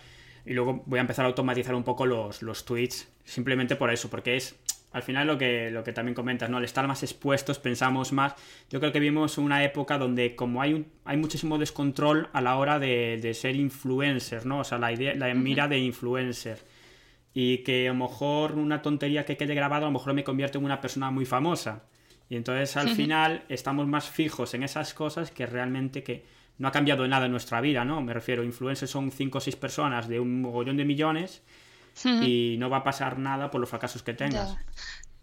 [0.45, 4.09] Y luego voy a empezar a automatizar un poco los, los tweets, simplemente por eso,
[4.09, 4.59] porque es
[4.93, 6.57] al final lo que, lo que también comentas, ¿no?
[6.57, 8.35] Al estar más expuestos, pensamos más.
[8.71, 12.57] Yo creo que vivimos una época donde como hay, un, hay muchísimo descontrol a la
[12.57, 14.61] hora de, de ser influencer, ¿no?
[14.61, 16.59] O sea, la, idea, la mira de influencer
[17.35, 20.59] y que a lo mejor una tontería que quede grabado a lo mejor me convierte
[20.59, 21.85] en una persona muy famosa.
[22.29, 26.27] Y entonces al final estamos más fijos en esas cosas que realmente que
[26.59, 28.03] no ha cambiado nada en nuestra vida, ¿no?
[28.03, 31.43] Me refiero, influencers son 5 o 6 personas de un mogollón de millones
[32.05, 34.57] y no va a pasar nada por los fracasos que tengas.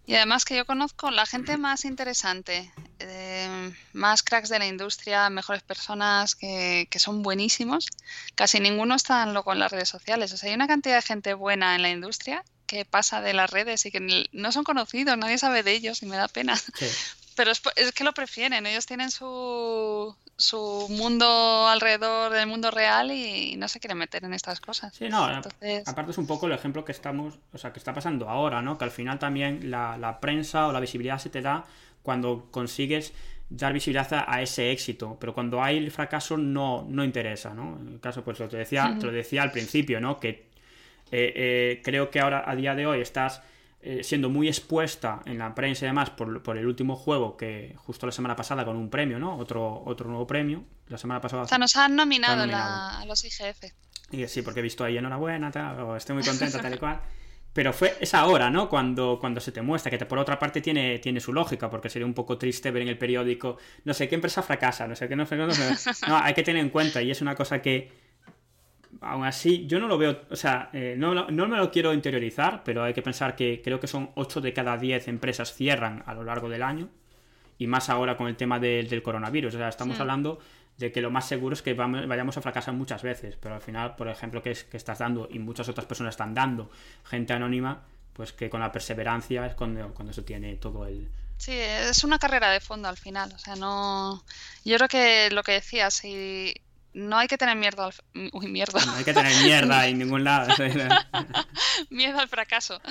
[0.08, 5.30] Y además que yo conozco la gente más interesante, eh, más cracks de la industria,
[5.30, 7.88] mejores personas que, que, son buenísimos.
[8.36, 10.32] Casi ninguno está loco en las redes sociales.
[10.34, 13.50] O sea, hay una cantidad de gente buena en la industria que pasa de las
[13.50, 16.60] redes y que no son conocidos, nadie sabe de ellos y me da pena.
[17.36, 23.12] Pero es, es que lo prefieren, ellos tienen su, su mundo alrededor del mundo real
[23.12, 24.94] y no se quiere meter en estas cosas.
[24.94, 28.30] Sí, no, aparte es un poco el ejemplo que estamos, o sea, que está pasando
[28.30, 28.78] ahora, ¿no?
[28.78, 31.66] Que al final también la, prensa o la visibilidad se te da
[32.04, 33.14] cuando consigues
[33.50, 37.78] dar visibilidad a, ese éxito, pero cuando hay el fracaso no, no interesa, ¿no?
[37.80, 40.20] En el caso, pues lo te decía, te lo decía al principio, ¿no?
[40.20, 40.50] Que
[41.12, 43.42] eh, eh, creo que ahora, a día de hoy, estás
[43.88, 47.76] eh, siendo muy expuesta en la prensa y demás por, por, el último juego que
[47.78, 49.38] justo la semana pasada con un premio, ¿no?
[49.38, 50.64] Otro, otro nuevo premio.
[50.88, 51.44] La semana pasada.
[51.44, 53.64] O sea, nos han nominado, a los IGF.
[54.10, 57.00] Y sí, porque he visto ahí enhorabuena, tal, o estoy muy contenta, tal y cual.
[57.54, 58.70] Pero fue esa hora, ¿no?
[58.70, 62.08] Cuando, cuando se te muestra, que por otra parte tiene, tiene su lógica, porque sería
[62.08, 65.16] un poco triste ver en el periódico, no sé qué empresa fracasa, no sé qué
[65.16, 65.48] no, no,
[66.08, 67.92] no hay que tener en cuenta, y es una cosa que,
[69.06, 72.64] aún así, yo no lo veo, o sea, eh, no, no, me lo quiero interiorizar,
[72.64, 76.14] pero hay que pensar que creo que son 8 de cada 10 empresas cierran a
[76.14, 76.90] lo largo del año,
[77.58, 79.56] y más ahora con el tema del coronavirus.
[79.56, 80.40] O sea, estamos hablando
[80.78, 83.96] de que lo más seguro es que vayamos a fracasar muchas veces, pero al final,
[83.96, 86.70] por ejemplo, que, es, que estás dando, y muchas otras personas están dando,
[87.06, 91.52] gente anónima, pues que con la perseverancia es cuando, cuando se tiene todo el, Sí,
[91.52, 93.32] es una carrera de fondo al final.
[93.34, 94.24] O sea, no.
[94.64, 96.54] Yo creo que lo que decías, si
[96.96, 97.94] no hay que tener miedo al...
[98.32, 98.84] Uy, mierda.
[98.86, 100.54] No hay que tener mierda en ningún lado.
[101.90, 102.82] miedo al fracaso.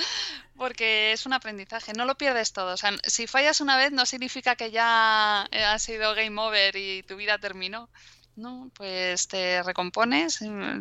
[0.57, 1.95] Porque es un aprendizaje.
[1.95, 2.75] No lo pierdes todo.
[2.75, 7.03] O sea, si fallas una vez no significa que ya ha sido game over y
[7.03, 7.89] tu vida terminó.
[8.37, 10.41] No, pues te recompones,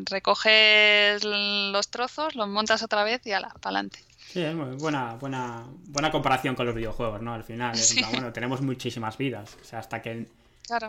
[0.10, 4.00] recoges los trozos, los montas otra vez y ala, para adelante.
[4.32, 7.36] Sí, es muy buena, buena, buena comparación con los videojuegos, ¿no?
[7.36, 7.78] Al final,
[8.12, 9.56] bueno, tenemos muchísimas vidas.
[9.62, 10.26] O sea, hasta que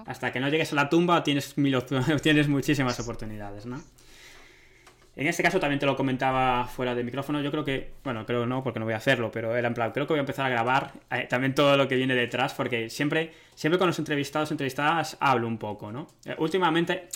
[0.06, 1.82] hasta que no llegues a la tumba tienes, mil,
[2.22, 3.82] tienes muchísimas oportunidades, ¿no?
[5.16, 7.40] En este caso también te lo comentaba fuera de micrófono.
[7.40, 9.92] Yo creo que, bueno, creo no, porque no voy a hacerlo, pero era en plan,
[9.92, 12.90] creo que voy a empezar a grabar eh, también todo lo que viene detrás, porque
[12.90, 16.08] siempre, siempre con los entrevistados, entrevistadas, hablo un poco, ¿no?
[16.24, 17.08] Eh, últimamente,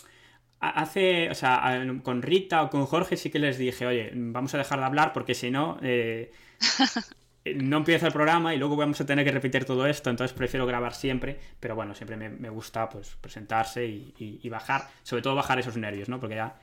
[0.60, 4.58] hace, o sea, con Rita o con Jorge sí que les dije, oye, vamos a
[4.58, 6.30] dejar de hablar porque si no, eh,
[7.44, 10.66] no empieza el programa y luego vamos a tener que repetir todo esto, entonces prefiero
[10.66, 15.76] grabar siempre, pero bueno, siempre me, gusta pues presentarse y, bajar, sobre todo bajar esos
[15.76, 16.20] nervios, ¿no?
[16.20, 16.58] Porque ya,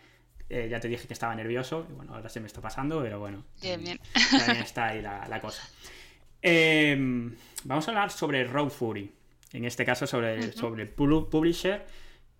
[0.49, 3.19] eh, ya te dije que estaba nervioso y bueno, ahora se me está pasando, pero
[3.19, 3.99] bueno, bien, bien.
[4.31, 5.67] También está ahí la, cosa.
[6.41, 9.11] Em, vamos a hablar sobre Road Fury,
[9.53, 11.85] en este caso sobre, sobre Publisher,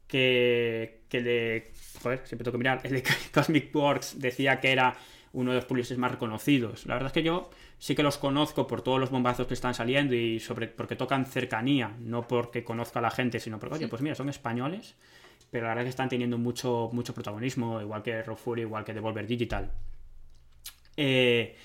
[0.08, 3.04] que, que de, joder, siempre tengo que mirar, el de
[3.34, 4.96] Cosmic Works decía que era
[5.34, 6.86] uno de los publishers más reconocidos.
[6.86, 9.74] La verdad es que yo sí que los conozco por todos los bombazos que están
[9.74, 13.88] saliendo y sobre porque tocan cercanía, no porque conozca a la gente, sino porque, oye,
[13.88, 14.96] pues mira, son españoles,
[15.52, 18.86] pero la verdad es que están teniendo mucho, mucho protagonismo, igual que Rock Fury, igual
[18.86, 19.72] que Devolver Digital.
[20.96, 21.56] Eh,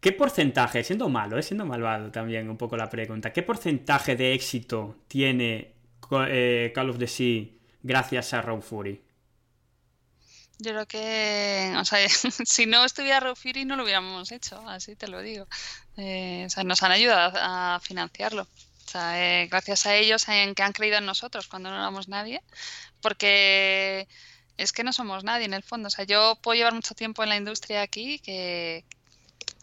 [0.00, 4.34] ¿Qué porcentaje, siendo malo, eh, siendo malvado también un poco la pregunta, ¿qué porcentaje de
[4.34, 5.73] éxito tiene
[6.28, 7.48] eh, Call of the Sea
[7.82, 9.02] gracias a Rogue Fury?
[10.58, 12.08] Yo creo que, o sea,
[12.44, 15.46] si no estuviera Rogue Fury no lo hubiéramos hecho, así te lo digo.
[15.96, 18.42] Eh, o sea, nos han ayudado a, financiarlo.
[18.42, 22.08] O sea, eh, gracias a ellos en que han creído en nosotros cuando no éramos
[22.08, 22.42] nadie,
[23.00, 24.06] porque
[24.56, 25.88] es que no somos nadie en el fondo.
[25.88, 28.84] O sea, yo puedo llevar mucho tiempo en la industria aquí que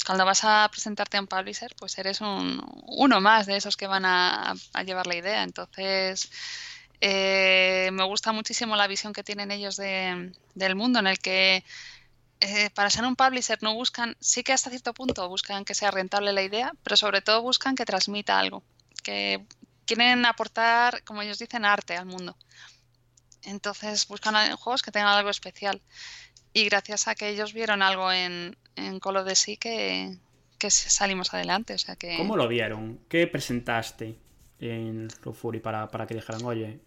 [0.04, 3.88] cuando vas a presentarte a un publisher, pues eres un, uno más de esos que
[3.88, 4.54] van a,
[4.86, 5.44] llevar la idea.
[5.44, 6.30] Entonces,
[7.02, 11.64] eh, me gusta muchísimo la visión que tienen ellos del mundo en el que
[12.40, 15.92] eh, para ser un publisher no buscan, sí que hasta cierto punto buscan que sea
[15.92, 18.64] rentable la idea, pero sobre todo buscan que transmita algo,
[19.04, 19.46] que
[19.86, 22.36] quieren aportar, como ellos dicen, arte al mundo.
[23.44, 25.82] Entonces buscan juegos que tengan algo especial.
[26.54, 30.18] Y gracias a que ellos vieron algo en, en Call of Sea que,
[30.58, 31.74] que salimos adelante.
[31.74, 32.18] O sea que...
[32.18, 33.00] ¿Cómo lo vieron?
[33.08, 34.18] ¿Qué presentaste
[34.60, 36.80] en Fury para, para que dijeran, oye,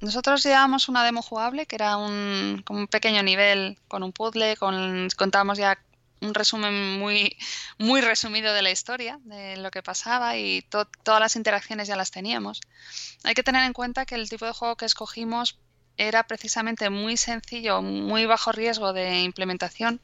[0.00, 4.56] nosotros llevábamos una demo jugable que era un, como un pequeño nivel con un puzzle,
[4.56, 5.78] con, contábamos ya
[6.20, 7.36] un resumen muy,
[7.78, 12.10] muy resumido de la historia, de lo que pasaba y todas las interacciones ya las
[12.10, 12.60] teníamos.
[13.24, 15.58] Hay que tener en cuenta que el tipo de juego que escogimos
[15.98, 20.00] era precisamente muy sencillo, muy bajo riesgo de implementación,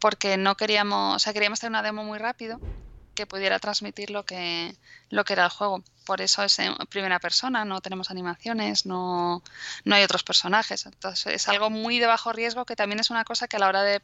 [0.00, 2.60] porque no queríamos, o sea, queríamos tener una demo muy rápido
[3.14, 4.76] que pudiera transmitir lo que,
[5.08, 5.82] lo que era el juego.
[6.04, 9.42] Por eso es en primera persona, no tenemos animaciones, no,
[9.84, 10.86] no hay otros personajes.
[10.86, 13.68] Entonces es algo muy de bajo riesgo que también es una cosa que a la
[13.68, 14.02] hora de,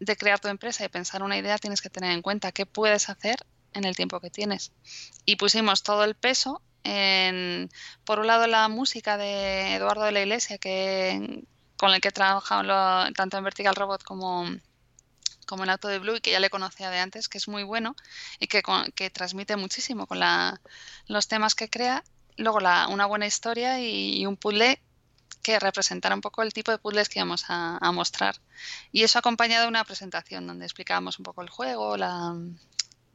[0.00, 3.08] de crear tu empresa y pensar una idea tienes que tener en cuenta qué puedes
[3.08, 3.36] hacer
[3.72, 4.72] en el tiempo que tienes.
[5.24, 7.70] Y pusimos todo el peso en,
[8.04, 11.44] por un lado, la música de Eduardo de la Iglesia, que,
[11.76, 14.46] con el que he trabajado tanto en Vertical Robot como
[15.46, 17.62] como en Auto de Blue y que ya le conocía de antes, que es muy
[17.62, 17.94] bueno
[18.38, 18.62] y que,
[19.10, 20.60] transmite muchísimo con la,
[21.06, 22.04] los temas que crea.
[22.36, 24.80] Luego la, una buena historia y, un puzzle
[25.42, 28.36] que representara un poco el tipo de puzzles que íbamos a, mostrar.
[28.92, 32.34] Y eso acompañado de una presentación donde explicábamos un poco el juego, la,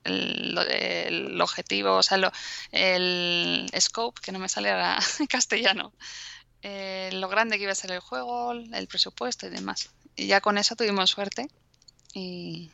[0.04, 2.32] el, objetivo, o sea,
[2.72, 5.94] el scope, que no me sale ahora en castellano,
[6.62, 9.90] eh, lo grande que iba a ser el juego, el presupuesto y demás.
[10.16, 11.48] Y ya con eso tuvimos suerte
[12.14, 12.70] y,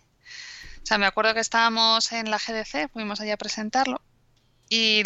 [0.83, 4.01] o sea, me acuerdo que estábamos en la GDC, fuimos allá a presentarlo
[4.69, 5.03] y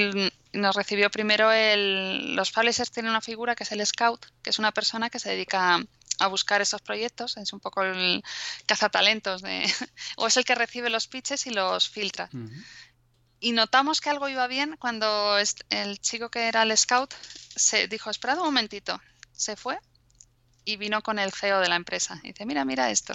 [0.53, 2.35] nos recibió primero el...
[2.35, 5.29] Los publishers tienen una figura que es el scout, que es una persona que se
[5.29, 5.83] dedica
[6.19, 8.23] a buscar esos proyectos, es un poco el
[8.65, 9.63] cazatalentos de,
[10.17, 12.29] o es el que recibe los pitches y los filtra.
[13.39, 15.37] Y notamos que algo iba bien cuando
[15.69, 17.13] el chico que era el scout
[17.55, 19.01] se dijo, esperad un momentito,
[19.31, 19.79] se fue
[20.65, 22.19] y vino con el CEO de la empresa.
[22.23, 23.13] Y dice, mira, mira esto.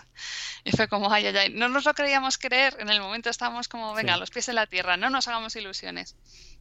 [0.64, 1.52] Y fue como, ay, ay, ay.
[1.52, 2.76] No nos lo creíamos creer.
[2.80, 6.16] En el momento estábamos como, venga, los pies en la tierra, no nos hagamos ilusiones.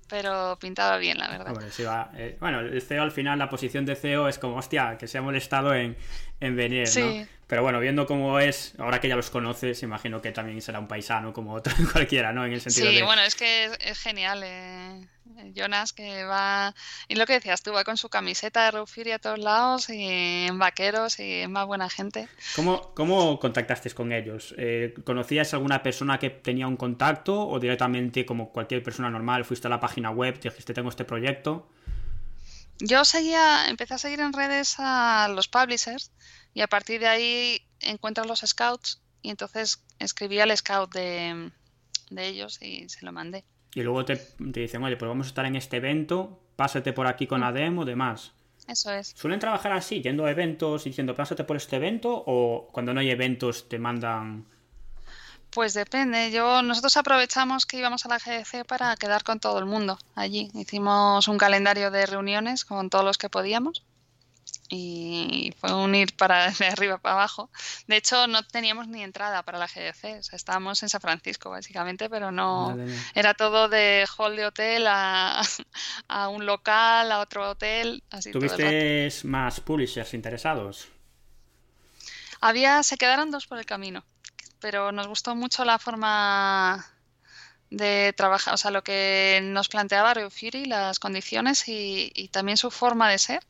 [0.09, 1.55] Pero pintaba bien, la verdad.
[2.15, 5.17] Eh, bueno, el CEO al final, la posición de CEO es como, hostia, que se
[5.17, 5.95] ha molestado en,
[6.39, 7.25] en venir, ¿no?
[7.47, 10.87] Pero bueno, viendo cómo es, ahora que ya los conoces, imagino que también será un
[10.87, 12.45] paisano como otro, cualquiera, ¿no?
[12.45, 14.41] En el sentido sí, bueno, es que es, genial.
[14.43, 15.07] Eh
[15.55, 16.73] Jonas que va,
[17.07, 20.45] y lo que decías tú, va con su camiseta de Reufiri a todos lados y
[20.47, 22.27] en vaqueros y es más buena gente.
[22.55, 24.53] ¿Cómo, cómo contactaste con ellos?
[24.57, 29.67] Eh, ¿Conocías alguna persona que tenía un contacto o directamente como cualquier persona normal fuiste
[29.67, 31.67] a la página web, dijiste tengo este proyecto?
[32.79, 36.11] Yo seguía, empecé a seguir en redes a los publishers
[36.53, 41.51] y a partir de ahí encuentras los scouts y entonces escribí al scout de,
[42.09, 43.45] de ellos y se lo mandé.
[43.75, 47.07] Y luego te, te, dicen, oye, pues vamos a estar en este evento, pásate por
[47.07, 48.33] aquí con la demo, demás.
[48.67, 49.13] Eso es.
[49.15, 52.23] ¿Suelen trabajar así, yendo a eventos y diciendo, pásate por este evento?
[52.25, 54.45] ¿O cuando no hay eventos te mandan
[55.53, 56.31] pues depende.
[56.31, 60.49] Yo nosotros aprovechamos que íbamos a la GDC para quedar con todo el mundo allí.
[60.53, 63.83] Hicimos un calendario de reuniones con todos los que podíamos
[64.69, 67.49] y fue un ir para de arriba para abajo.
[67.87, 71.49] De hecho, no teníamos ni entrada para la GDC, o sea, estábamos en San Francisco
[71.49, 72.75] básicamente, pero no
[73.13, 75.41] era todo de hall de hotel a,
[76.07, 80.87] a un local, a otro hotel, así ¿Tuviste más publishers interesados?
[82.41, 84.03] Había, se quedaron dos por el camino
[84.63, 86.85] pero nos gustó mucho la forma
[87.69, 92.71] de trabajar, o sea, lo que nos planteaba Rio Fury, las condiciones y, también su
[92.71, 93.43] forma de ser.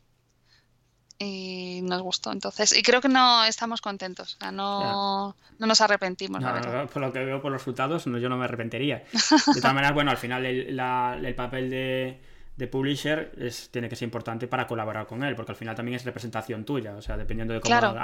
[1.20, 2.76] Y nos gustó, entonces.
[2.76, 6.90] Y creo que no estamos contentos, o sea, no, no nos arrepentimos, la verdad.
[6.90, 9.04] Por lo que veo por los resultados, yo no me arrepentiría.
[9.54, 12.20] De todas maneras, bueno, al final el papel de
[12.56, 15.96] de publisher es, tiene que ser importante para colaborar con él, porque al final también
[15.96, 17.96] es representación tuya, o sea, dependiendo de cómo hagan,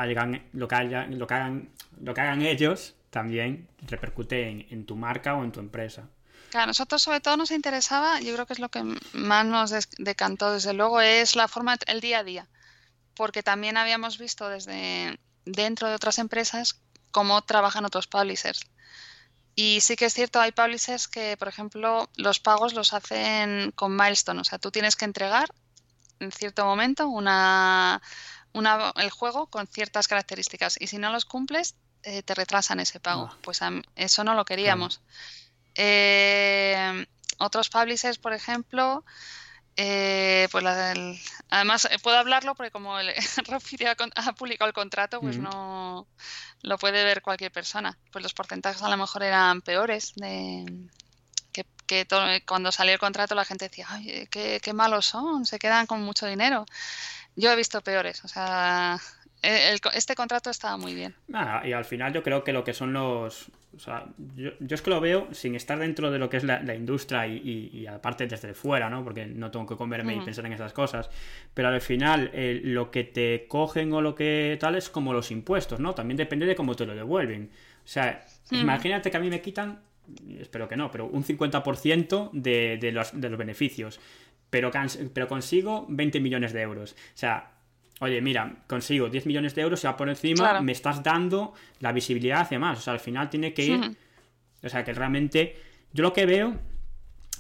[0.54, 1.70] lo, que hagan, lo, que hagan,
[2.02, 6.10] lo que hagan ellos, también repercute en, tu marca o en tu empresa.
[6.50, 8.84] Claro, a nosotros sobre todo nos interesaba, yo creo que es lo que
[9.14, 12.48] más nos decantó desde luego, es la forma, el día a día,
[13.16, 16.82] porque también habíamos visto desde dentro de otras empresas
[17.12, 18.62] cómo trabajan otros publishers.
[19.62, 23.94] Y sí que es cierto, hay publishers que, por ejemplo, los pagos los hacen con
[23.94, 24.40] milestone.
[24.40, 25.50] O sea, tú tienes que entregar
[26.22, 28.02] en cierto momento una,
[28.54, 30.78] el juego con ciertas características.
[30.80, 33.32] Y si no los cumples, eh, te retrasan ese pago.
[33.34, 33.38] Ah.
[33.42, 33.60] Pues
[33.98, 35.02] eso no lo queríamos.
[35.76, 37.06] Eh,
[37.38, 39.04] otros publishers, por ejemplo,
[39.82, 40.66] eh, pues
[41.50, 43.10] además eh, puedo hablarlo porque como el
[44.16, 46.06] ha, publicado el contrato, pues no
[46.64, 47.98] lo puede ver cualquier persona.
[48.12, 50.66] Pues los porcentajes a lo mejor eran peores de
[51.88, 52.06] que,
[52.46, 56.02] cuando salió el contrato la gente decía, ay, qué, qué malos son, se quedan con
[56.04, 56.66] mucho dinero.
[57.38, 59.00] Yo he visto peores, o sea,
[59.42, 61.16] eh, este contrato estaba muy bien.
[61.64, 63.50] y al final yo creo que lo que son los...
[63.76, 66.74] O sea, yo, es que lo veo sin estar dentro de lo que es la,
[66.74, 69.04] industria y, aparte desde fuera, ¿no?
[69.04, 71.10] Porque no tengo que comerme y pensar en esas cosas.
[71.54, 72.32] Pero al final
[72.64, 75.94] lo que te cogen o lo que tal es como los impuestos, ¿no?
[75.94, 77.52] También depende de cómo te lo devuelven.
[77.86, 79.80] O sea, imagínate que a mí me quitan,
[80.40, 84.00] espero que no, pero un 50% de, de, los, de los beneficios.
[84.50, 84.72] Pero,
[85.14, 86.94] pero consigo 20 millones de euros.
[86.94, 87.59] O sea,
[88.00, 91.92] oye, mira, consigo 10 millones de euros y va por encima me estás dando la
[91.92, 92.80] visibilidad hacia más.
[92.80, 93.98] O sea, al final tiene que ir.
[94.64, 95.56] O sea, que realmente.
[95.92, 96.56] Yo lo que veo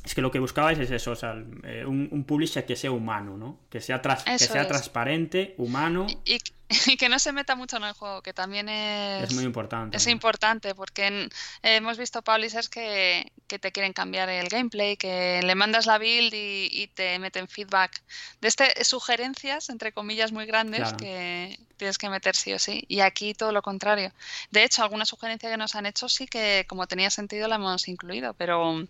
[0.04, 3.38] es que lo que buscabais es eso, o sea, eh, un, publisher que sea humano,
[3.38, 3.60] ¿no?
[3.70, 6.08] Que sea, que sea transparente, humano.
[6.26, 6.40] Y,
[7.00, 9.24] que no se meta mucho en el juego, que también es...
[9.24, 9.98] Es muy importante.
[9.98, 11.30] Es importante, porque
[11.64, 16.88] hemos visto publishers que, te quieren cambiar el gameplay, que le mandas la build y,
[16.94, 18.02] te meten feedback.
[18.42, 22.86] De este, sugerencias, entre comillas, muy grandes que tienes que meter sí o sí.
[22.88, 24.12] Y aquí todo lo contrario.
[24.52, 27.88] De hecho, alguna sugerencia que nos han hecho sí que, como tenía sentido, la hemos
[27.88, 28.86] incluido, pero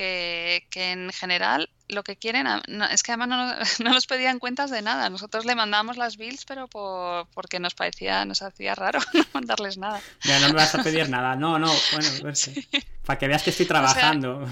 [0.00, 2.46] que, en general lo que quieren
[2.90, 5.10] es que además no, no, nos pedían cuentas de nada.
[5.10, 9.76] Nosotros le mandábamos las bills, pero por, porque nos parecía, nos hacía raro no mandarles
[9.76, 10.00] nada.
[10.22, 11.36] Ya no me vas a pedir nada.
[11.36, 12.32] No, no, bueno,
[13.04, 14.46] para que veas que estoy trabajando.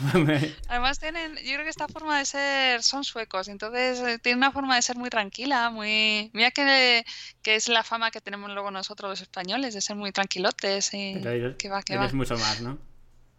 [0.68, 4.52] además tienen, yo creo que esta forma de ser son suecos, entonces eh, tienen una
[4.52, 7.04] forma de ser muy tranquila, muy, mira que,
[7.42, 11.20] que es la fama que tenemos luego nosotros los españoles de ser muy tranquilotes y
[11.58, 12.08] que va, que va.
[12.12, 12.78] mucho más, ¿no?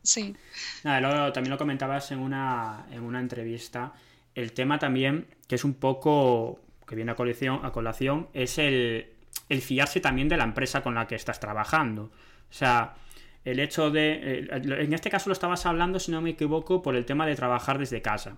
[0.01, 0.35] Sí.
[0.83, 3.93] Nada, también lo comentabas en una, en una entrevista.
[4.35, 9.09] El tema también, que es un poco, que viene a colación, a colación es el,
[9.49, 12.03] el fiarse también de la empresa con la que estás trabajando.
[12.03, 12.95] O sea,
[13.43, 14.47] el hecho de...
[14.51, 17.77] En este caso lo estabas hablando, si no me equivoco, por el tema de trabajar
[17.77, 18.37] desde casa.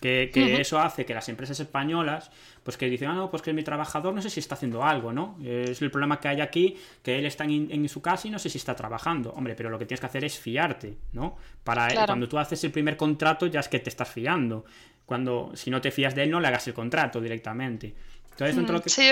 [0.00, 0.30] Que,
[0.60, 2.30] eso hace que las empresas españolas,
[2.62, 5.12] pues que dicen, ah, no, pues que mi trabajador no sé si está haciendo algo,
[5.12, 5.38] ¿no?
[5.44, 8.48] Es el problema que hay aquí, que él está en, su casa y no sé
[8.48, 9.32] si está trabajando.
[9.32, 11.36] Hombre, pero lo que tienes que hacer es fiarte, ¿no?
[11.64, 14.64] Para cuando tú haces el primer contrato ya es que te estás fiando.
[15.06, 17.94] Cuando, si no te fías de él, no le hagas el contrato directamente.
[18.30, 19.10] Entonces, mm, sí,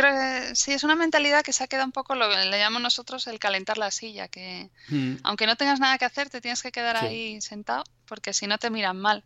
[0.55, 3.27] sí, es una mentalidad que se ha quedado un poco lo que le llamamos nosotros
[3.27, 5.17] el calentar la silla, que mm.
[5.23, 8.59] aunque no tengas nada que hacer, te tienes que quedar ahí sentado, porque si no
[8.59, 9.25] te miran mal.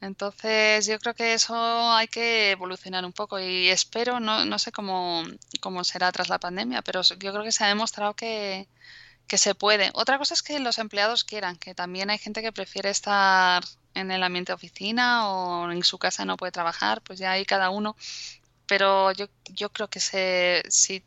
[0.00, 1.54] Entonces yo creo que eso
[1.92, 5.24] hay que evolucionar un poco y espero, no, no sé cómo,
[5.60, 8.68] cómo será tras la pandemia, pero yo creo que se ha demostrado que,
[9.26, 9.90] que se puede.
[9.94, 14.10] Otra cosa es que los empleados quieran, que también hay gente que prefiere estar en
[14.10, 17.70] el ambiente de oficina o en su casa no puede trabajar, pues ya hay cada
[17.70, 17.96] uno.
[18.66, 21.02] Pero yo, yo creo que se, si,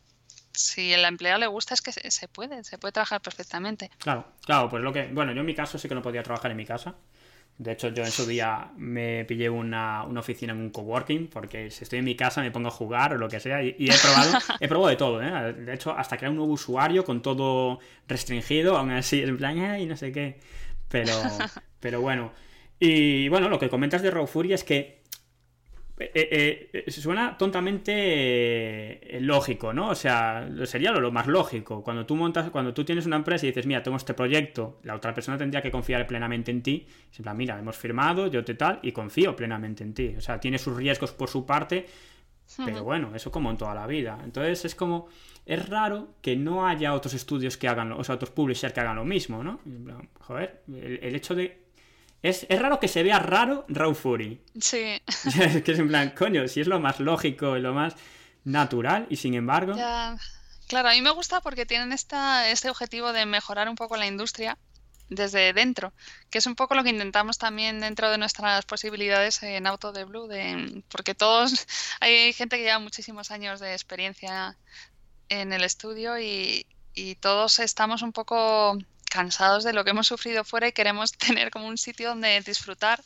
[0.51, 3.91] si el empleado le gusta es que se, se puede, se puede trabajar perfectamente.
[3.99, 6.51] Claro, claro, pues lo que, bueno, yo en mi caso sí que no podía trabajar
[6.51, 6.95] en mi casa.
[7.59, 11.69] De hecho, yo en su día me pillé una, una, oficina en un coworking, porque
[11.69, 13.91] si estoy en mi casa me pongo a jugar o lo que sea, y, y
[13.91, 14.31] he probado,
[14.61, 15.53] he probado de todo, ¿eh?
[15.53, 19.85] De hecho, hasta crear un nuevo usuario con todo restringido, aún así, en plan, y
[19.85, 20.39] no sé qué.
[20.87, 21.11] Pero,
[21.81, 22.31] pero bueno.
[22.79, 24.98] Y bueno, lo que comentas de Raw Fury es que
[25.99, 29.89] eh, eh, eh, suena tontamente eh, lógico, ¿no?
[29.89, 31.83] O sea, sería lo, lo, más lógico.
[31.83, 34.95] Cuando tú montas, cuando tú tienes una empresa y dices, mira, tengo este proyecto, la
[34.95, 36.87] otra persona tendría que confiar plenamente en ti.
[37.17, 40.15] En plan, mira, hemos firmado, yo te tal, y confío plenamente en ti.
[40.17, 41.85] O sea, tiene sus riesgos por su parte,
[42.65, 44.19] pero bueno, eso como en toda la vida.
[44.23, 45.09] Entonces es como,
[45.45, 48.95] es raro que no haya otros estudios que hagan, o sea, otros publishers que hagan
[48.95, 49.59] lo mismo, ¿no?
[50.21, 51.68] Joder, el, el hecho de
[52.21, 54.41] es, es, raro que se vea raro Raw Fury.
[54.59, 55.01] Sí.
[55.41, 57.95] es que es en plan, coño, si es lo más lógico y lo más
[58.43, 59.75] natural, y sin embargo.
[59.75, 60.17] Ya.
[60.67, 64.05] Claro, a mí me gusta porque tienen esta, este objetivo de mejorar un poco la
[64.05, 64.57] industria
[65.09, 65.93] desde dentro,
[66.29, 70.03] que es un poco lo que intentamos también dentro de nuestras posibilidades en Auto de
[70.03, 71.65] Blue, de, porque todos,
[71.99, 74.57] hay gente que lleva muchísimos años de experiencia
[75.29, 78.77] en el estudio y, y todos estamos un poco
[79.09, 83.01] cansados de lo que hemos sufrido fuera y queremos tener como un sitio donde disfrutar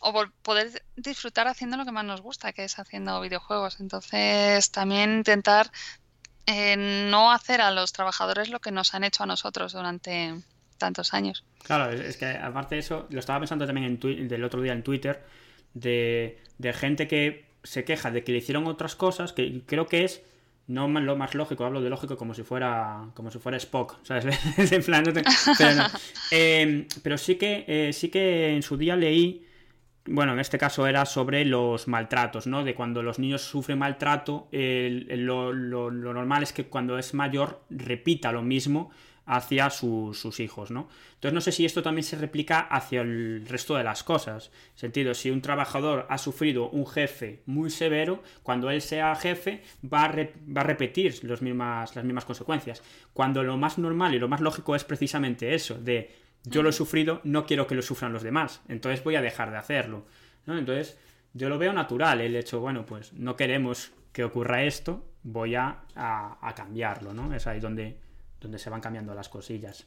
[0.00, 3.80] o poder disfrutar haciendo lo que más nos gusta, que es haciendo videojuegos.
[3.80, 5.70] Entonces, también intentar
[6.46, 6.76] eh,
[7.10, 10.34] no hacer a los trabajadores lo que nos han hecho a nosotros durante
[10.78, 11.44] tantos años.
[11.64, 14.82] Claro, es que aparte de eso, lo estaba pensando también en del otro día en
[14.82, 15.24] Twitter,
[15.74, 20.04] de, de gente que se queja de que le hicieron otras cosas, que creo que
[20.04, 20.22] es
[20.68, 24.26] no lo más lógico, hablo de lógico como si fuera como si fuera Spock, ¿sabes?
[24.72, 25.22] en plan, no te...
[25.58, 25.84] pero, no.
[26.30, 29.44] eh, pero, sí que eh, sí que en su día leí,
[30.06, 32.64] bueno, en este caso era sobre los maltratos, ¿no?
[32.64, 37.62] De cuando los niños sufren maltrato, lo, lo, lo, normal es que cuando es mayor
[37.70, 38.90] repita lo mismo
[39.26, 40.88] hacia su, sus hijos, ¿no?
[41.14, 44.50] Entonces no sé si esto también se replica hacia el resto de las cosas.
[44.74, 49.62] En sentido, si un trabajador ha sufrido un jefe muy severo, cuando él sea jefe
[49.84, 52.82] va a, va a repetir mismas, las mismas consecuencias.
[53.12, 56.14] Cuando lo más normal y lo más lógico es precisamente eso, de
[56.44, 59.50] yo lo he sufrido, no quiero que lo sufran los demás, entonces voy a dejar
[59.50, 60.06] de hacerlo.
[60.46, 60.56] ¿no?
[60.56, 60.96] Entonces
[61.34, 65.80] yo lo veo natural, el hecho, bueno, pues no queremos que ocurra esto, voy a,
[65.96, 67.34] a, a cambiarlo, ¿no?
[67.34, 67.98] Es ahí donde
[68.40, 69.86] donde se van cambiando las cosillas.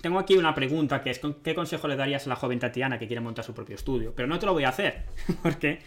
[0.00, 3.06] Tengo aquí una pregunta que es ¿qué consejo le darías a la joven Tatiana que
[3.06, 4.14] quiere montar su propio estudio?
[4.14, 5.04] Pero no te lo voy a hacer,
[5.42, 5.80] porque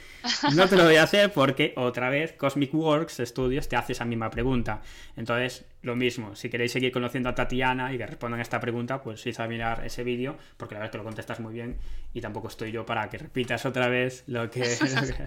[0.56, 4.06] no te lo voy a hacer porque otra vez Cosmic Works Studios te hace esa
[4.06, 4.82] misma pregunta.
[5.18, 9.02] Entonces, lo mismo, si queréis seguir conociendo a Tatiana y que respondan a esta pregunta,
[9.02, 11.78] pues ir a mirar ese vídeo, porque la verdad es que lo contestas muy bien
[12.14, 14.62] y tampoco estoy yo para que repitas otra vez lo que...
[14.96, 15.26] Lo que...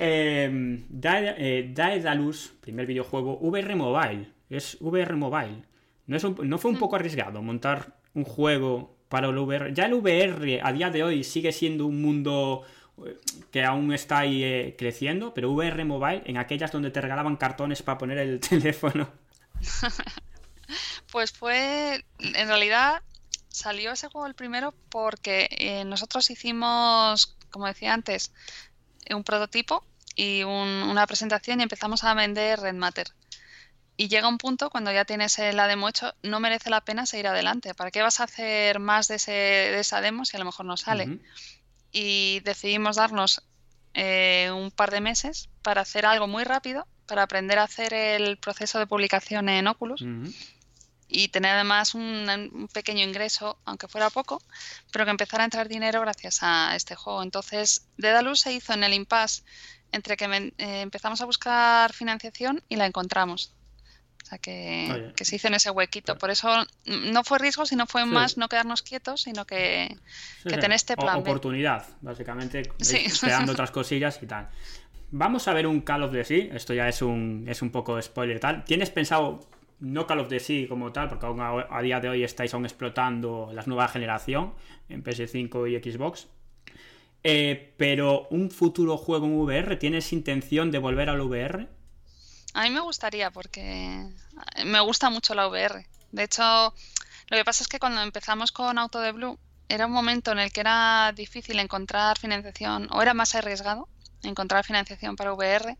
[0.00, 5.64] Eh, Daedalus, primer videojuego, VR Mobile es VR Mobile.
[6.06, 9.72] ¿No, es un, ¿No fue un poco arriesgado montar un juego para el VR?
[9.72, 12.64] Ya el VR a día de hoy sigue siendo un mundo
[13.04, 13.18] eh,
[13.50, 17.82] que aún está ahí eh, creciendo, pero VR Mobile, en aquellas donde te regalaban cartones
[17.82, 19.10] para poner el teléfono.
[21.10, 23.02] pues fue, en realidad
[23.48, 28.32] salió ese juego el primero porque eh, nosotros hicimos, como decía antes,
[29.14, 29.84] un prototipo
[30.16, 33.06] y un, una presentación y empezamos a vender Red Matter
[33.96, 37.28] y llega un punto cuando ya tienes la demo hecho, no merece la pena seguir
[37.28, 37.74] adelante.
[37.74, 40.66] ¿Para qué vas a hacer más de, ese, de esa demo si a lo mejor
[40.66, 41.04] no sale?
[41.04, 41.20] Uh -huh.
[41.92, 43.42] Y decidimos darnos
[43.94, 48.36] eh, un par de meses para hacer algo muy rápido, para aprender a hacer el
[48.38, 50.02] proceso de publicación en Oculus.
[50.02, 50.34] Uh -huh.
[51.06, 54.42] Y tener además un, un, pequeño ingreso, aunque fuera poco,
[54.90, 57.22] pero que empezara a entrar dinero gracias a este juego.
[57.22, 59.44] Entonces, Dedalus se hizo en el impasse
[59.92, 63.53] entre que eh, empezamos a buscar financiación y la encontramos.
[64.38, 66.16] Sea, que, se hizo en ese huequito.
[66.16, 66.48] Por eso
[66.86, 68.08] no fue riesgo, sino fue sí.
[68.08, 69.96] más no quedarnos quietos, sino que,
[70.42, 71.16] sí, que tener este plan.
[71.16, 72.62] O oportunidad, básicamente,
[73.20, 74.48] creando otras cosillas y tal.
[75.10, 76.54] Vamos a ver un Call of the Sea.
[76.54, 78.64] Esto ya es un, es un poco spoiler tal.
[78.64, 79.40] ¿Tienes pensado,
[79.80, 82.52] no Call of the Sea como tal, porque aún a, a día de hoy estáis
[82.54, 84.54] aún explotando la nueva generación
[84.88, 86.28] en PS5 y Xbox?
[87.26, 91.68] Eh, pero un futuro juego en VR, ¿tienes intención de volver al VR?
[92.54, 94.08] A mí me gustaría porque
[94.64, 95.86] me gusta mucho la VR.
[96.12, 96.74] De hecho,
[97.28, 100.38] lo que pasa es que cuando empezamos con Auto de Blue, era un momento en
[100.38, 103.88] el que era difícil encontrar financiación o era más arriesgado
[104.22, 105.76] encontrar financiación para VR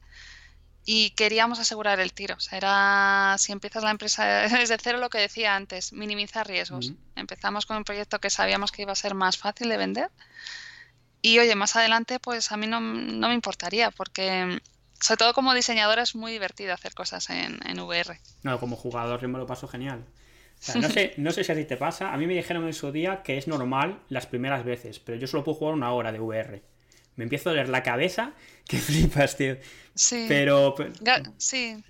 [0.85, 2.35] y queríamos asegurar el tiro.
[2.37, 6.93] O sea, era, si empiezas la empresa desde cero, lo que decía antes, minimizar riesgos.
[7.17, 10.11] Empezamos con un proyecto que sabíamos que iba a ser más fácil de vender.
[11.23, 14.61] Y oye, más adelante, pues a mí no, no me importaría, porque
[15.05, 18.19] sobre todo como diseñadora es muy divertido hacer cosas en, en VR.
[18.43, 20.03] No, como jugador yo me lo paso genial.
[20.77, 22.15] no, sé, no sé si a ti te pasa.
[22.15, 25.27] A mí me dijeron en su día que es normal las primeras veces, pero yo
[25.27, 26.63] solo puedo jugar una hora de VR.
[27.17, 28.33] Me empiezo a doler la cabeza
[28.67, 29.59] que flipas, tío.
[29.95, 30.25] Sí.
[30.27, 30.75] Pero.
[31.37, 31.85] Sí.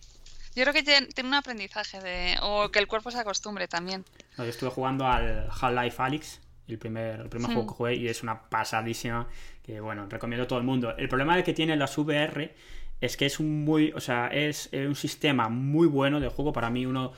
[0.57, 2.37] Yo creo que tiene un aprendizaje de.
[2.43, 4.05] o que el cuerpo se acostumbre también.
[4.37, 8.25] yo estuve jugando al Half-Life Alyx, el primer, el primer juego que jugué, y es
[8.25, 9.29] una pasadísima.
[9.63, 10.97] Que bueno, recomiendo a todo el mundo.
[10.97, 12.53] El problema que tiene las VR
[13.01, 13.93] es que es un muy.
[13.93, 16.53] O sea, es un sistema muy bueno de juego.
[16.53, 17.13] Para mí, uno.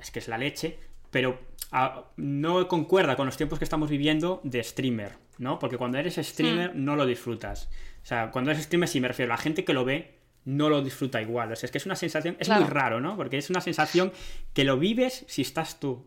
[0.00, 0.78] es que es la leche.
[1.10, 1.40] Pero
[1.72, 5.58] ah, no concuerda con los tiempos que estamos viviendo de streamer, ¿no?
[5.58, 6.84] Porque cuando eres streamer hmm.
[6.84, 7.70] no lo disfrutas.
[8.02, 10.82] O sea, cuando eres streamer, sí me refiero la gente que lo ve, no lo
[10.82, 11.52] disfruta igual.
[11.52, 13.16] O sea, es que es una sensación, es muy raro, ¿no?
[13.16, 14.12] Porque es una sensación
[14.54, 16.06] que lo vives si estás tú.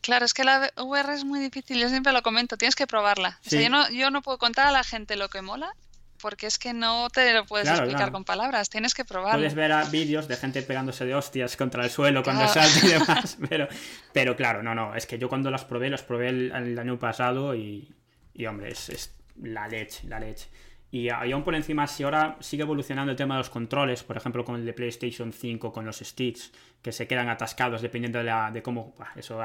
[0.00, 3.38] Claro, es que la VR es muy difícil, yo siempre lo comento, tienes que probarla.
[3.46, 5.74] O sea, yo no, yo no puedo contar a la gente lo que mola
[6.22, 9.40] porque es que no te lo puedes explicar con palabras, tienes que probarlo.
[9.40, 13.36] Puedes ver vídeos de gente pegándose de hostias contra el suelo cuando salta y demás,
[13.48, 13.68] pero,
[14.12, 17.56] pero claro, no, no, es que yo cuando las probé, las probé el, año pasado
[17.56, 17.92] y,
[18.32, 20.48] y hombre, es, es, la leche, la leche.
[20.92, 24.44] Y, aún por encima, si ahora sigue evolucionando el tema de los controles, por ejemplo
[24.44, 28.50] con el de PlayStation 5, con los sticks, que se quedan atascados dependiendo de, la,
[28.52, 28.94] de cómo...
[29.16, 29.40] eso,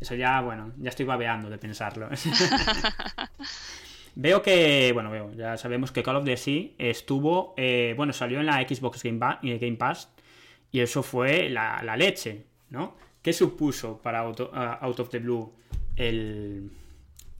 [0.00, 2.10] eso ya, bueno, ya estoy babeando de pensarlo.
[4.14, 8.46] Veo que, bueno, veo, ya sabemos que Call of Duty estuvo, eh, bueno, salió en
[8.46, 10.08] la Xbox Game, eh, Game, Pass
[10.72, 12.96] y eso fue la, leche, ¿no?
[13.22, 15.52] ¿Qué supuso para Out, of the Blue
[15.96, 16.70] el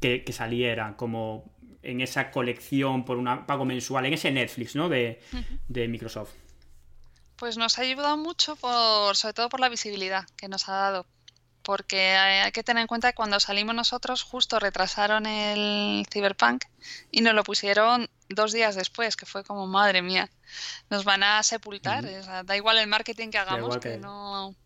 [0.00, 1.44] que, saliera como
[1.82, 4.88] en esa colección por un pago mensual, en ese Netflix, ¿no?
[4.88, 5.20] De,
[5.68, 6.32] de Microsoft.
[7.36, 11.06] Pues nos ha ayudado mucho, por, sobre todo por la visibilidad que nos ha dado
[11.70, 16.64] porque hay que tener en cuenta que cuando salimos nosotros justo retrasaron el Cyberpunk
[17.12, 20.28] y nos lo pusieron dos días después, que fue como, madre mía,
[20.90, 22.04] nos van a sepultar,
[22.44, 23.98] da igual el marketing que hagamos, que...
[23.98, 24.56] no...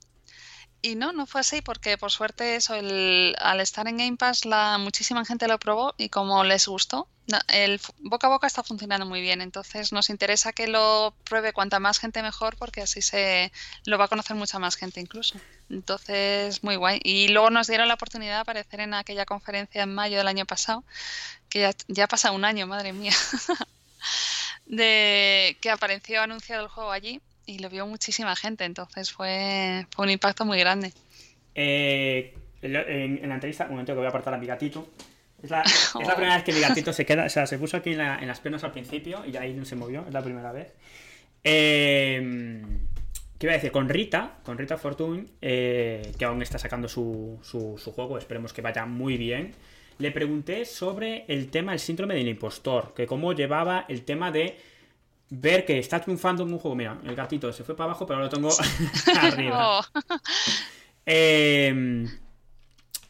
[0.85, 4.45] Y no, no fue así porque por suerte eso, el, al estar en Game Pass
[4.45, 7.09] la muchísima gente lo probó y como les gustó,
[7.49, 11.81] el boca a boca está funcionando muy bien, entonces nos interesa que lo pruebe cuanta
[11.81, 13.51] más gente mejor porque así se
[13.87, 15.41] lo va a conocer mucha más gente incluso.
[15.71, 17.01] Entonces, muy guay.
[17.03, 20.45] Y luego nos dieron la oportunidad de aparecer en aquella conferencia en mayo del año
[20.45, 20.85] pasado,
[21.49, 23.15] que ya, ya ha un año, madre mía,
[24.67, 30.05] de que apareció anunciado el juego allí y lo vio muchísima gente, entonces fue, fue
[30.07, 30.93] un impacto muy grande.
[31.55, 34.89] Eh, en, la entrevista, un momento que voy a apartar a mi gatito.
[35.43, 35.61] Es la,
[36.01, 38.27] es la primera vez que mi gatito se queda, o sea, se puso aquí en,
[38.27, 40.73] las piernas al principio y ahí no se movió, es la primera vez.
[41.43, 42.63] Eh,
[43.39, 43.73] ¿Qué iba a decir?
[43.73, 48.53] Con Rita, con Rita Fortune, eh, que aún está sacando su, su, su, juego, esperemos
[48.53, 49.53] que vaya muy bien.
[49.99, 54.57] Le pregunté sobre el tema del síndrome del impostor, que cómo llevaba el tema de
[55.31, 56.77] ver que está triunfando en un juego.
[56.77, 58.51] Mira, el gatito se fue para abajo, pero lo tengo
[59.21, 59.81] arriba.
[59.81, 59.85] Oh.
[61.07, 62.09] Em,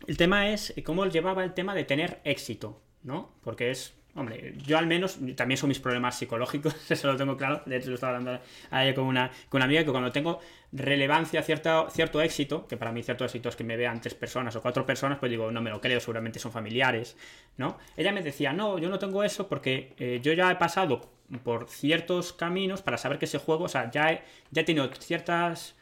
[0.07, 3.35] el tema es cómo llevaba el tema de tener éxito, ¿no?
[3.43, 7.63] Porque es, hombre, yo al menos, también son mis problemas psicológicos, eso lo tengo claro.
[7.67, 10.41] De hecho, lo estaba hablando ayer con una, con una amiga que cuando tengo
[10.73, 14.55] relevancia, cierto, cierto éxito, que para mí cierto éxito es que me vean tres personas
[14.57, 17.17] o cuatro personas, pues digo, no me lo creo, seguramente son familiares,
[17.57, 17.79] ¿no?
[17.97, 21.13] Ella me decía, no, yo no tengo eso porque eh, yo ya he pasado
[21.43, 25.75] por ciertos caminos para saber que ese juego, o sea, ya ya he tenido ciertas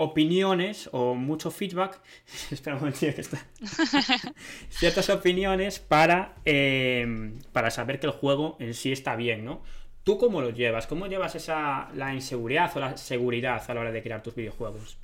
[0.00, 2.00] opiniones o mucho feedback,
[2.50, 3.46] espera un momento que está,
[4.70, 9.62] ciertas opiniones para, eh, para saber que el juego en sí está bien, ¿no?
[10.02, 10.86] ¿Tú cómo lo llevas?
[10.86, 14.96] ¿Cómo llevas esa, la inseguridad o la seguridad a la hora de crear tus videojuegos?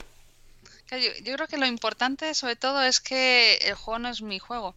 [0.91, 4.39] Yo, yo creo que lo importante sobre todo es que el juego no es mi
[4.39, 4.75] juego,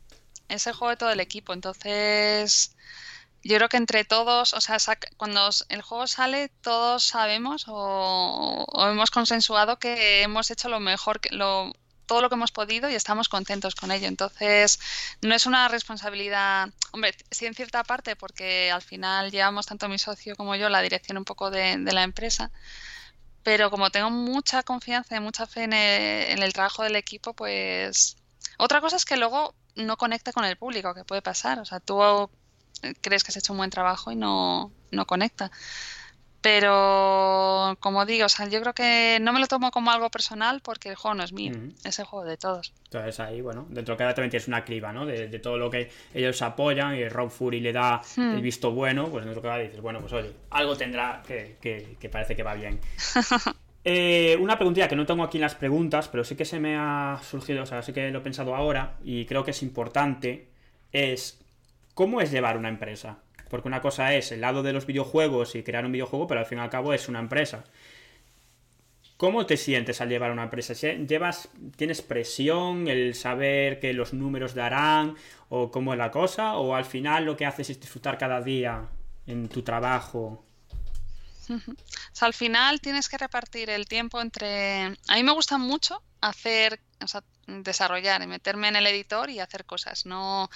[0.50, 2.76] es el juego de todo el equipo, entonces
[3.44, 4.78] yo creo que entre todos, o sea,
[5.18, 11.30] cuando el juego sale, todos sabemos o, hemos consensuado que hemos hecho lo mejor, que,
[11.36, 11.72] lo,
[12.06, 14.08] todo lo que hemos podido y estamos contentos con ello.
[14.08, 14.80] Entonces,
[15.22, 20.00] no es una responsabilidad, hombre, sí en cierta parte, porque al final llevamos tanto mi
[20.00, 22.52] socio como yo la dirección un poco de, la empresa,
[23.44, 28.18] pero como tengo mucha confianza y mucha fe en en el trabajo del equipo, pues...
[28.58, 31.60] Otra cosa es que luego no conecta con el público, que puede pasar.
[31.60, 32.30] O sea, tú
[33.02, 35.52] crees que has hecho un buen trabajo y no, no conecta.
[36.42, 40.62] Pero, como digo, o sea, yo creo que no me lo tomo como algo personal
[40.62, 41.54] porque el juego no es mío,
[41.84, 42.74] es el juego de todos.
[42.86, 45.06] Entonces ahí, bueno, dentro de cada también tienes una criba, ¿no?
[45.06, 48.36] De, todo lo que ellos apoyan y Rob Fury le da hmm.
[48.36, 52.10] el visto bueno, pues dentro de cada dices, bueno, pues oye, algo tendrá que, que,
[52.10, 52.80] parece que va bien.
[53.86, 56.76] Eh, una preguntilla que no tengo aquí en las preguntas, pero sí que se me
[56.76, 60.50] ha surgido, o sea, sí que lo he pensado ahora y creo que es importante,
[60.92, 61.40] es
[61.94, 63.20] ¿cómo es llevar una empresa?
[63.50, 66.46] Porque una cosa es el lado de los videojuegos y crear un videojuego, pero al
[66.46, 67.64] fin y al cabo es una empresa.
[69.18, 70.74] ¿Cómo te sientes al llevar una empresa?
[70.74, 75.16] ¿Llevas, ¿Tienes presión, el saber que los números darán
[75.50, 76.56] o cómo es la cosa?
[76.56, 78.88] ¿O al final lo que haces es disfrutar cada día
[79.28, 80.46] en tu trabajo?
[82.22, 84.84] Al final tienes que repartir el tiempo entre...
[85.08, 89.40] A mí me gusta mucho hacer, o sea, desarrollar y meterme en el editor y
[89.40, 90.06] hacer cosas.
[90.06, 90.50] No,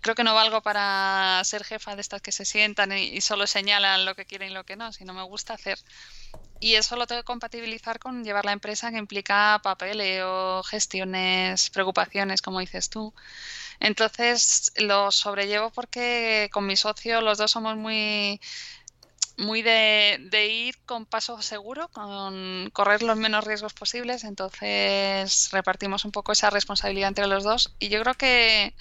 [0.00, 4.04] creo que no valgo para ser jefa de estas que se sientan y, solo señalan
[4.04, 5.78] lo que quieren y lo que no, sino me gusta hacer.
[6.60, 12.40] Y eso lo tengo que compatibilizar con llevar la empresa que implica papeleo, gestiones, preocupaciones,
[12.40, 13.12] como dices tú.
[13.80, 18.40] Entonces lo sobrellevo porque con mi socio los dos somos muy
[19.38, 26.12] muy de, ir con paso seguro, con correr los menos riesgos posibles, entonces repartimos un
[26.12, 28.74] poco esa responsabilidad entre los dos y yo creo que,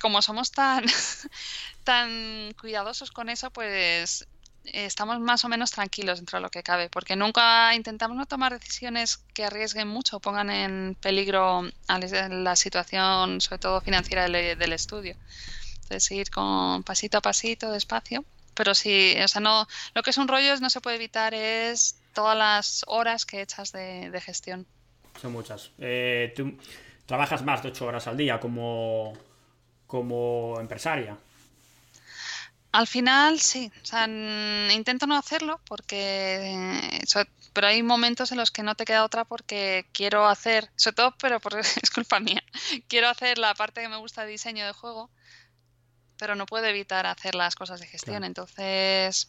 [0.00, 0.84] como somos tan,
[1.84, 4.26] tan cuidadosos con eso, pues
[4.64, 8.58] estamos más o menos tranquilos dentro de lo que cabe, porque nunca intentamos no tomar
[8.58, 14.72] decisiones que arriesguen mucho o pongan en peligro la situación, sobre todo financiera del, del
[14.72, 15.16] estudio.
[15.82, 18.24] Entonces ir con pasito a pasito, despacio
[18.60, 21.98] pero sí, o sea, no, lo que es un rollo no se puede evitar es
[22.12, 24.66] todas las horas que echas de, gestión.
[25.18, 25.70] Son muchas.
[25.78, 26.58] Eh, tú
[27.06, 29.14] trabajas más de ocho horas al día como,
[29.86, 31.16] como empresaria.
[32.72, 37.00] Al final sí, o sea, intento no hacerlo porque,
[37.54, 41.14] pero hay momentos en los que no te queda otra porque quiero hacer, sobre todo,
[41.18, 42.42] pero por, es culpa mía,
[42.88, 45.08] quiero hacer la parte que me gusta de diseño de juego
[46.20, 48.24] pero no puedo evitar hacer las cosas de gestión.
[48.24, 49.26] Entonces,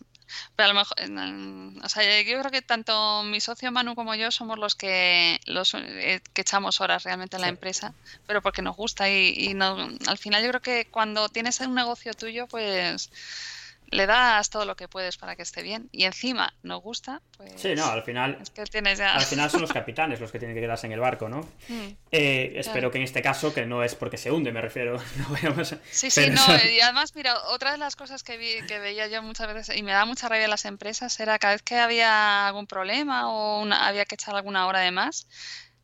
[0.57, 0.97] pero a lo mejor,
[1.83, 5.73] o sea, yo creo que tanto mi socio Manu como yo somos los que los
[5.73, 7.93] eh, que echamos horas realmente en la empresa,
[8.27, 11.73] pero porque nos gusta y, y no, al final yo creo que cuando tienes un
[11.73, 13.09] negocio tuyo, pues
[13.91, 17.51] le das todo lo que puedes para que esté bien y encima nos gusta, pues...
[17.57, 18.37] Sí, no, al final...
[18.41, 19.15] Es que tienes ya...
[19.15, 21.41] Al final son los capitanes los que tienen que quedarse en el barco, ¿no?
[21.67, 21.87] Mm.
[22.11, 24.97] Eh, espero que en este caso, que no es porque se hunde, me refiero.
[25.51, 26.41] No Sí, sí, no,
[26.71, 29.83] y además, mira, otra de las cosas que, vi, que veía yo muchas veces y
[29.83, 33.65] me da mucha rabia en las empresas era cada vez que había algún problema o
[33.71, 35.27] había que echar alguna hora de más,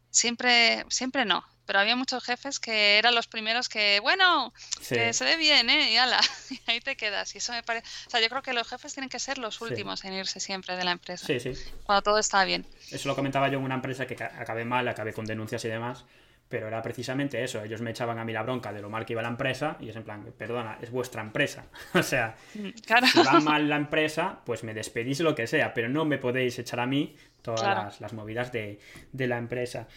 [0.09, 4.53] siempre, siempre no pero había muchos jefes que eran los primeros que, bueno,
[4.87, 5.91] que se ve bien, ¿eh?
[5.91, 6.19] Y ala,
[6.49, 7.35] y ahí te quedas.
[7.35, 7.85] Y eso me parece.
[8.07, 10.77] O sea, yo creo que los jefes tienen que ser los últimos en irse siempre
[10.77, 11.27] de la empresa.
[11.27, 11.51] Sí, sí.
[11.83, 12.65] Cuando todo está bien.
[12.89, 16.05] Eso lo comentaba yo en una empresa que acabé mal, acabé con denuncias y demás.
[16.49, 19.11] Pero era precisamente eso, ellos me echaban a mí la bronca de lo mal que
[19.11, 21.65] iba la empresa y es en plan, perdona, es vuestra empresa.
[21.93, 22.69] o sea, mm,
[23.11, 26.57] si va mal la empresa, pues me despedís lo que sea, pero no me podéis
[26.57, 28.79] echar a mí todas las, movidas de,
[29.11, 29.87] de la empresa.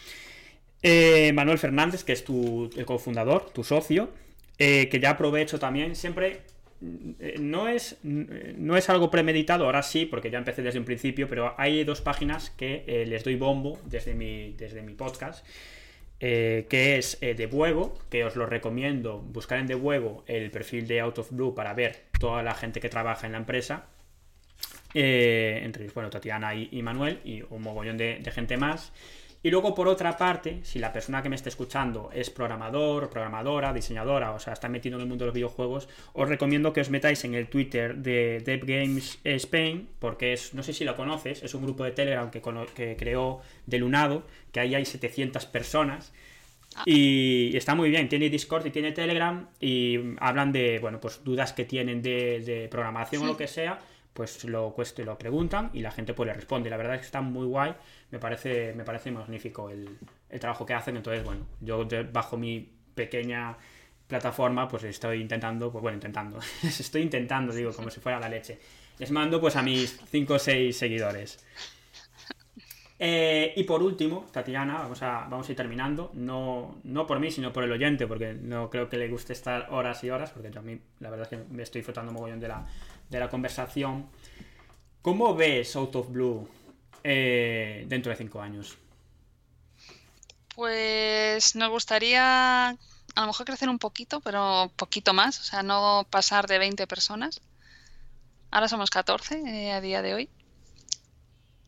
[0.82, 4.10] Eh, Manuel Fernández, que es tu, cofundador, tu socio,
[4.58, 6.40] eh, que ya aprovecho también, siempre
[7.18, 11.28] eh, no es, no es algo premeditado, ahora sí, porque ya empecé desde un principio,
[11.28, 15.46] pero hay dos páginas que les doy bombo desde mi, desde mi podcast,
[16.18, 21.00] que es De Buego, que os lo recomiendo, buscar en De Buego el perfil de
[21.00, 23.86] Out of Blue para ver toda la gente que trabaja en la empresa,
[24.92, 28.92] entre bueno, Tatiana y, Manuel, y un mogollón de gente más.
[29.42, 33.72] Y luego, por otra parte, si la persona que me está escuchando es programador, programadora,
[33.72, 36.90] diseñadora, o sea, está metido en el mundo de los videojuegos, os recomiendo que os
[36.90, 41.42] metáis en el Twitter de Dev Games Spain, porque es, no sé si lo conoces,
[41.42, 42.42] es un grupo de Telegram que,
[42.74, 46.12] que creó De Lunado, que ahí hay 700 personas.
[46.76, 46.82] Ah.
[46.86, 51.52] Y está muy bien, tiene Discord y tiene Telegram y hablan de, bueno, pues dudas
[51.52, 53.80] que tienen de, programación o lo que sea,
[54.12, 56.70] pues lo, pues, lo preguntan y la gente pues le responde.
[56.70, 57.74] La verdad es que está muy guay
[58.10, 59.98] me parece, me parece magnífico el,
[60.40, 60.96] trabajo que hacen.
[60.96, 63.56] Entonces, bueno, yo bajo mi pequeña
[64.06, 68.58] plataforma, pues estoy intentando, pues bueno, intentando, estoy intentando, digo, como si fuera la leche.
[68.98, 71.44] Les mando pues a mis 5 o 6 seguidores.
[73.02, 77.30] Eh, y por último, Tatiana, vamos a, vamos a ir terminando, no, no por mí,
[77.30, 80.50] sino por el oyente, porque no creo que le guste estar horas y horas, porque
[80.50, 82.66] yo a mí la verdad es que me estoy disfrutando un mogollón de la,
[83.10, 84.08] de la conversación.
[85.02, 86.48] ¿Cómo ves Out of Blue
[87.04, 88.78] eh, dentro de cinco años?
[90.54, 96.06] Pues nos gustaría a lo mejor crecer un poquito, pero poquito más, o sea, no
[96.10, 97.40] pasar de 20 personas.
[98.50, 100.28] Ahora somos 14 eh, a día de hoy.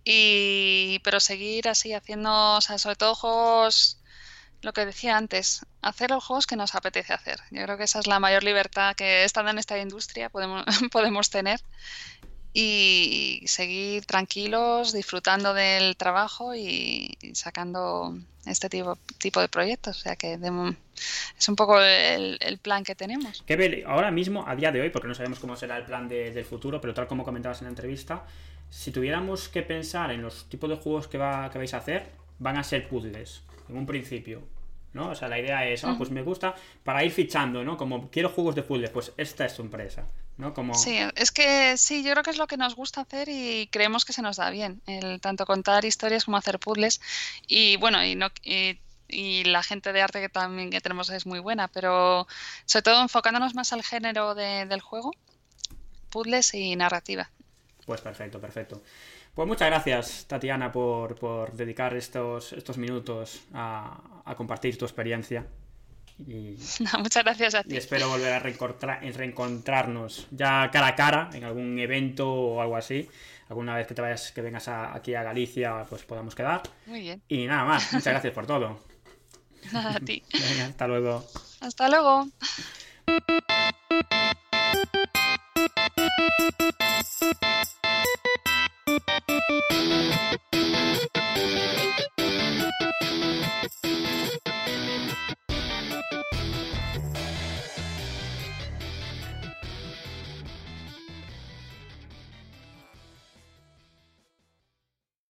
[0.05, 3.69] Y, pero seguir así haciendo, o sea, sobre todo
[4.63, 7.41] lo que decía antes, hacer los juegos que nos apetece hacer.
[7.51, 11.29] Yo creo que esa es la mayor libertad que estando en esta industria podemos, podemos
[11.29, 11.61] tener
[12.55, 18.15] y seguir tranquilos, disfrutando del trabajo y, sacando
[18.45, 19.99] este tipo, tipo de proyectos.
[19.99, 23.43] O sea que es un poco el, plan que tenemos.
[23.87, 26.81] ahora mismo, a día de hoy, porque no sabemos cómo será el plan del futuro,
[26.81, 28.25] pero tal como comentabas en la entrevista,
[28.71, 32.11] si tuviéramos que pensar en los tipos de juegos que, va, que vais a hacer,
[32.39, 34.43] van a ser puzzles, en un principio.
[34.93, 35.11] ¿No?
[35.11, 36.55] O sea, la idea es, ah, pues me gusta
[36.85, 37.77] para ir fichando, ¿no?
[37.77, 40.07] Como quiero juegos de puzzles, pues esta es tu empresa.
[40.37, 40.55] ¿no?
[40.55, 40.75] Como...
[40.75, 44.05] Sí, es que sí, yo creo que es lo que nos gusta hacer y creemos
[44.05, 47.01] que se nos da bien, el tanto contar historias como hacer puzzles
[47.47, 48.79] y bueno, y no y,
[49.45, 52.27] la gente de arte que también que tenemos es muy buena, pero
[52.65, 55.13] sobre todo enfocándonos más al género del juego,
[56.09, 57.31] puzzles y narrativa.
[57.85, 58.81] Pues perfecto, perfecto.
[59.35, 65.47] Pues muchas gracias, Tatiana, por, por dedicar estos, estos minutos a, compartir tu experiencia.
[66.19, 66.57] Y,
[66.99, 67.75] muchas gracias a ti.
[67.75, 73.09] Y espero volver a reencontrarnos ya cara a cara en algún evento o algo así.
[73.49, 76.63] Alguna vez que te vayas, que vengas aquí a Galicia, pues podamos quedar.
[76.87, 77.23] Muy bien.
[77.29, 78.81] Y nada más, muchas gracias por todo.
[79.73, 80.23] Nada a ti.
[80.63, 81.25] Hasta luego.
[81.61, 82.29] Hasta luego.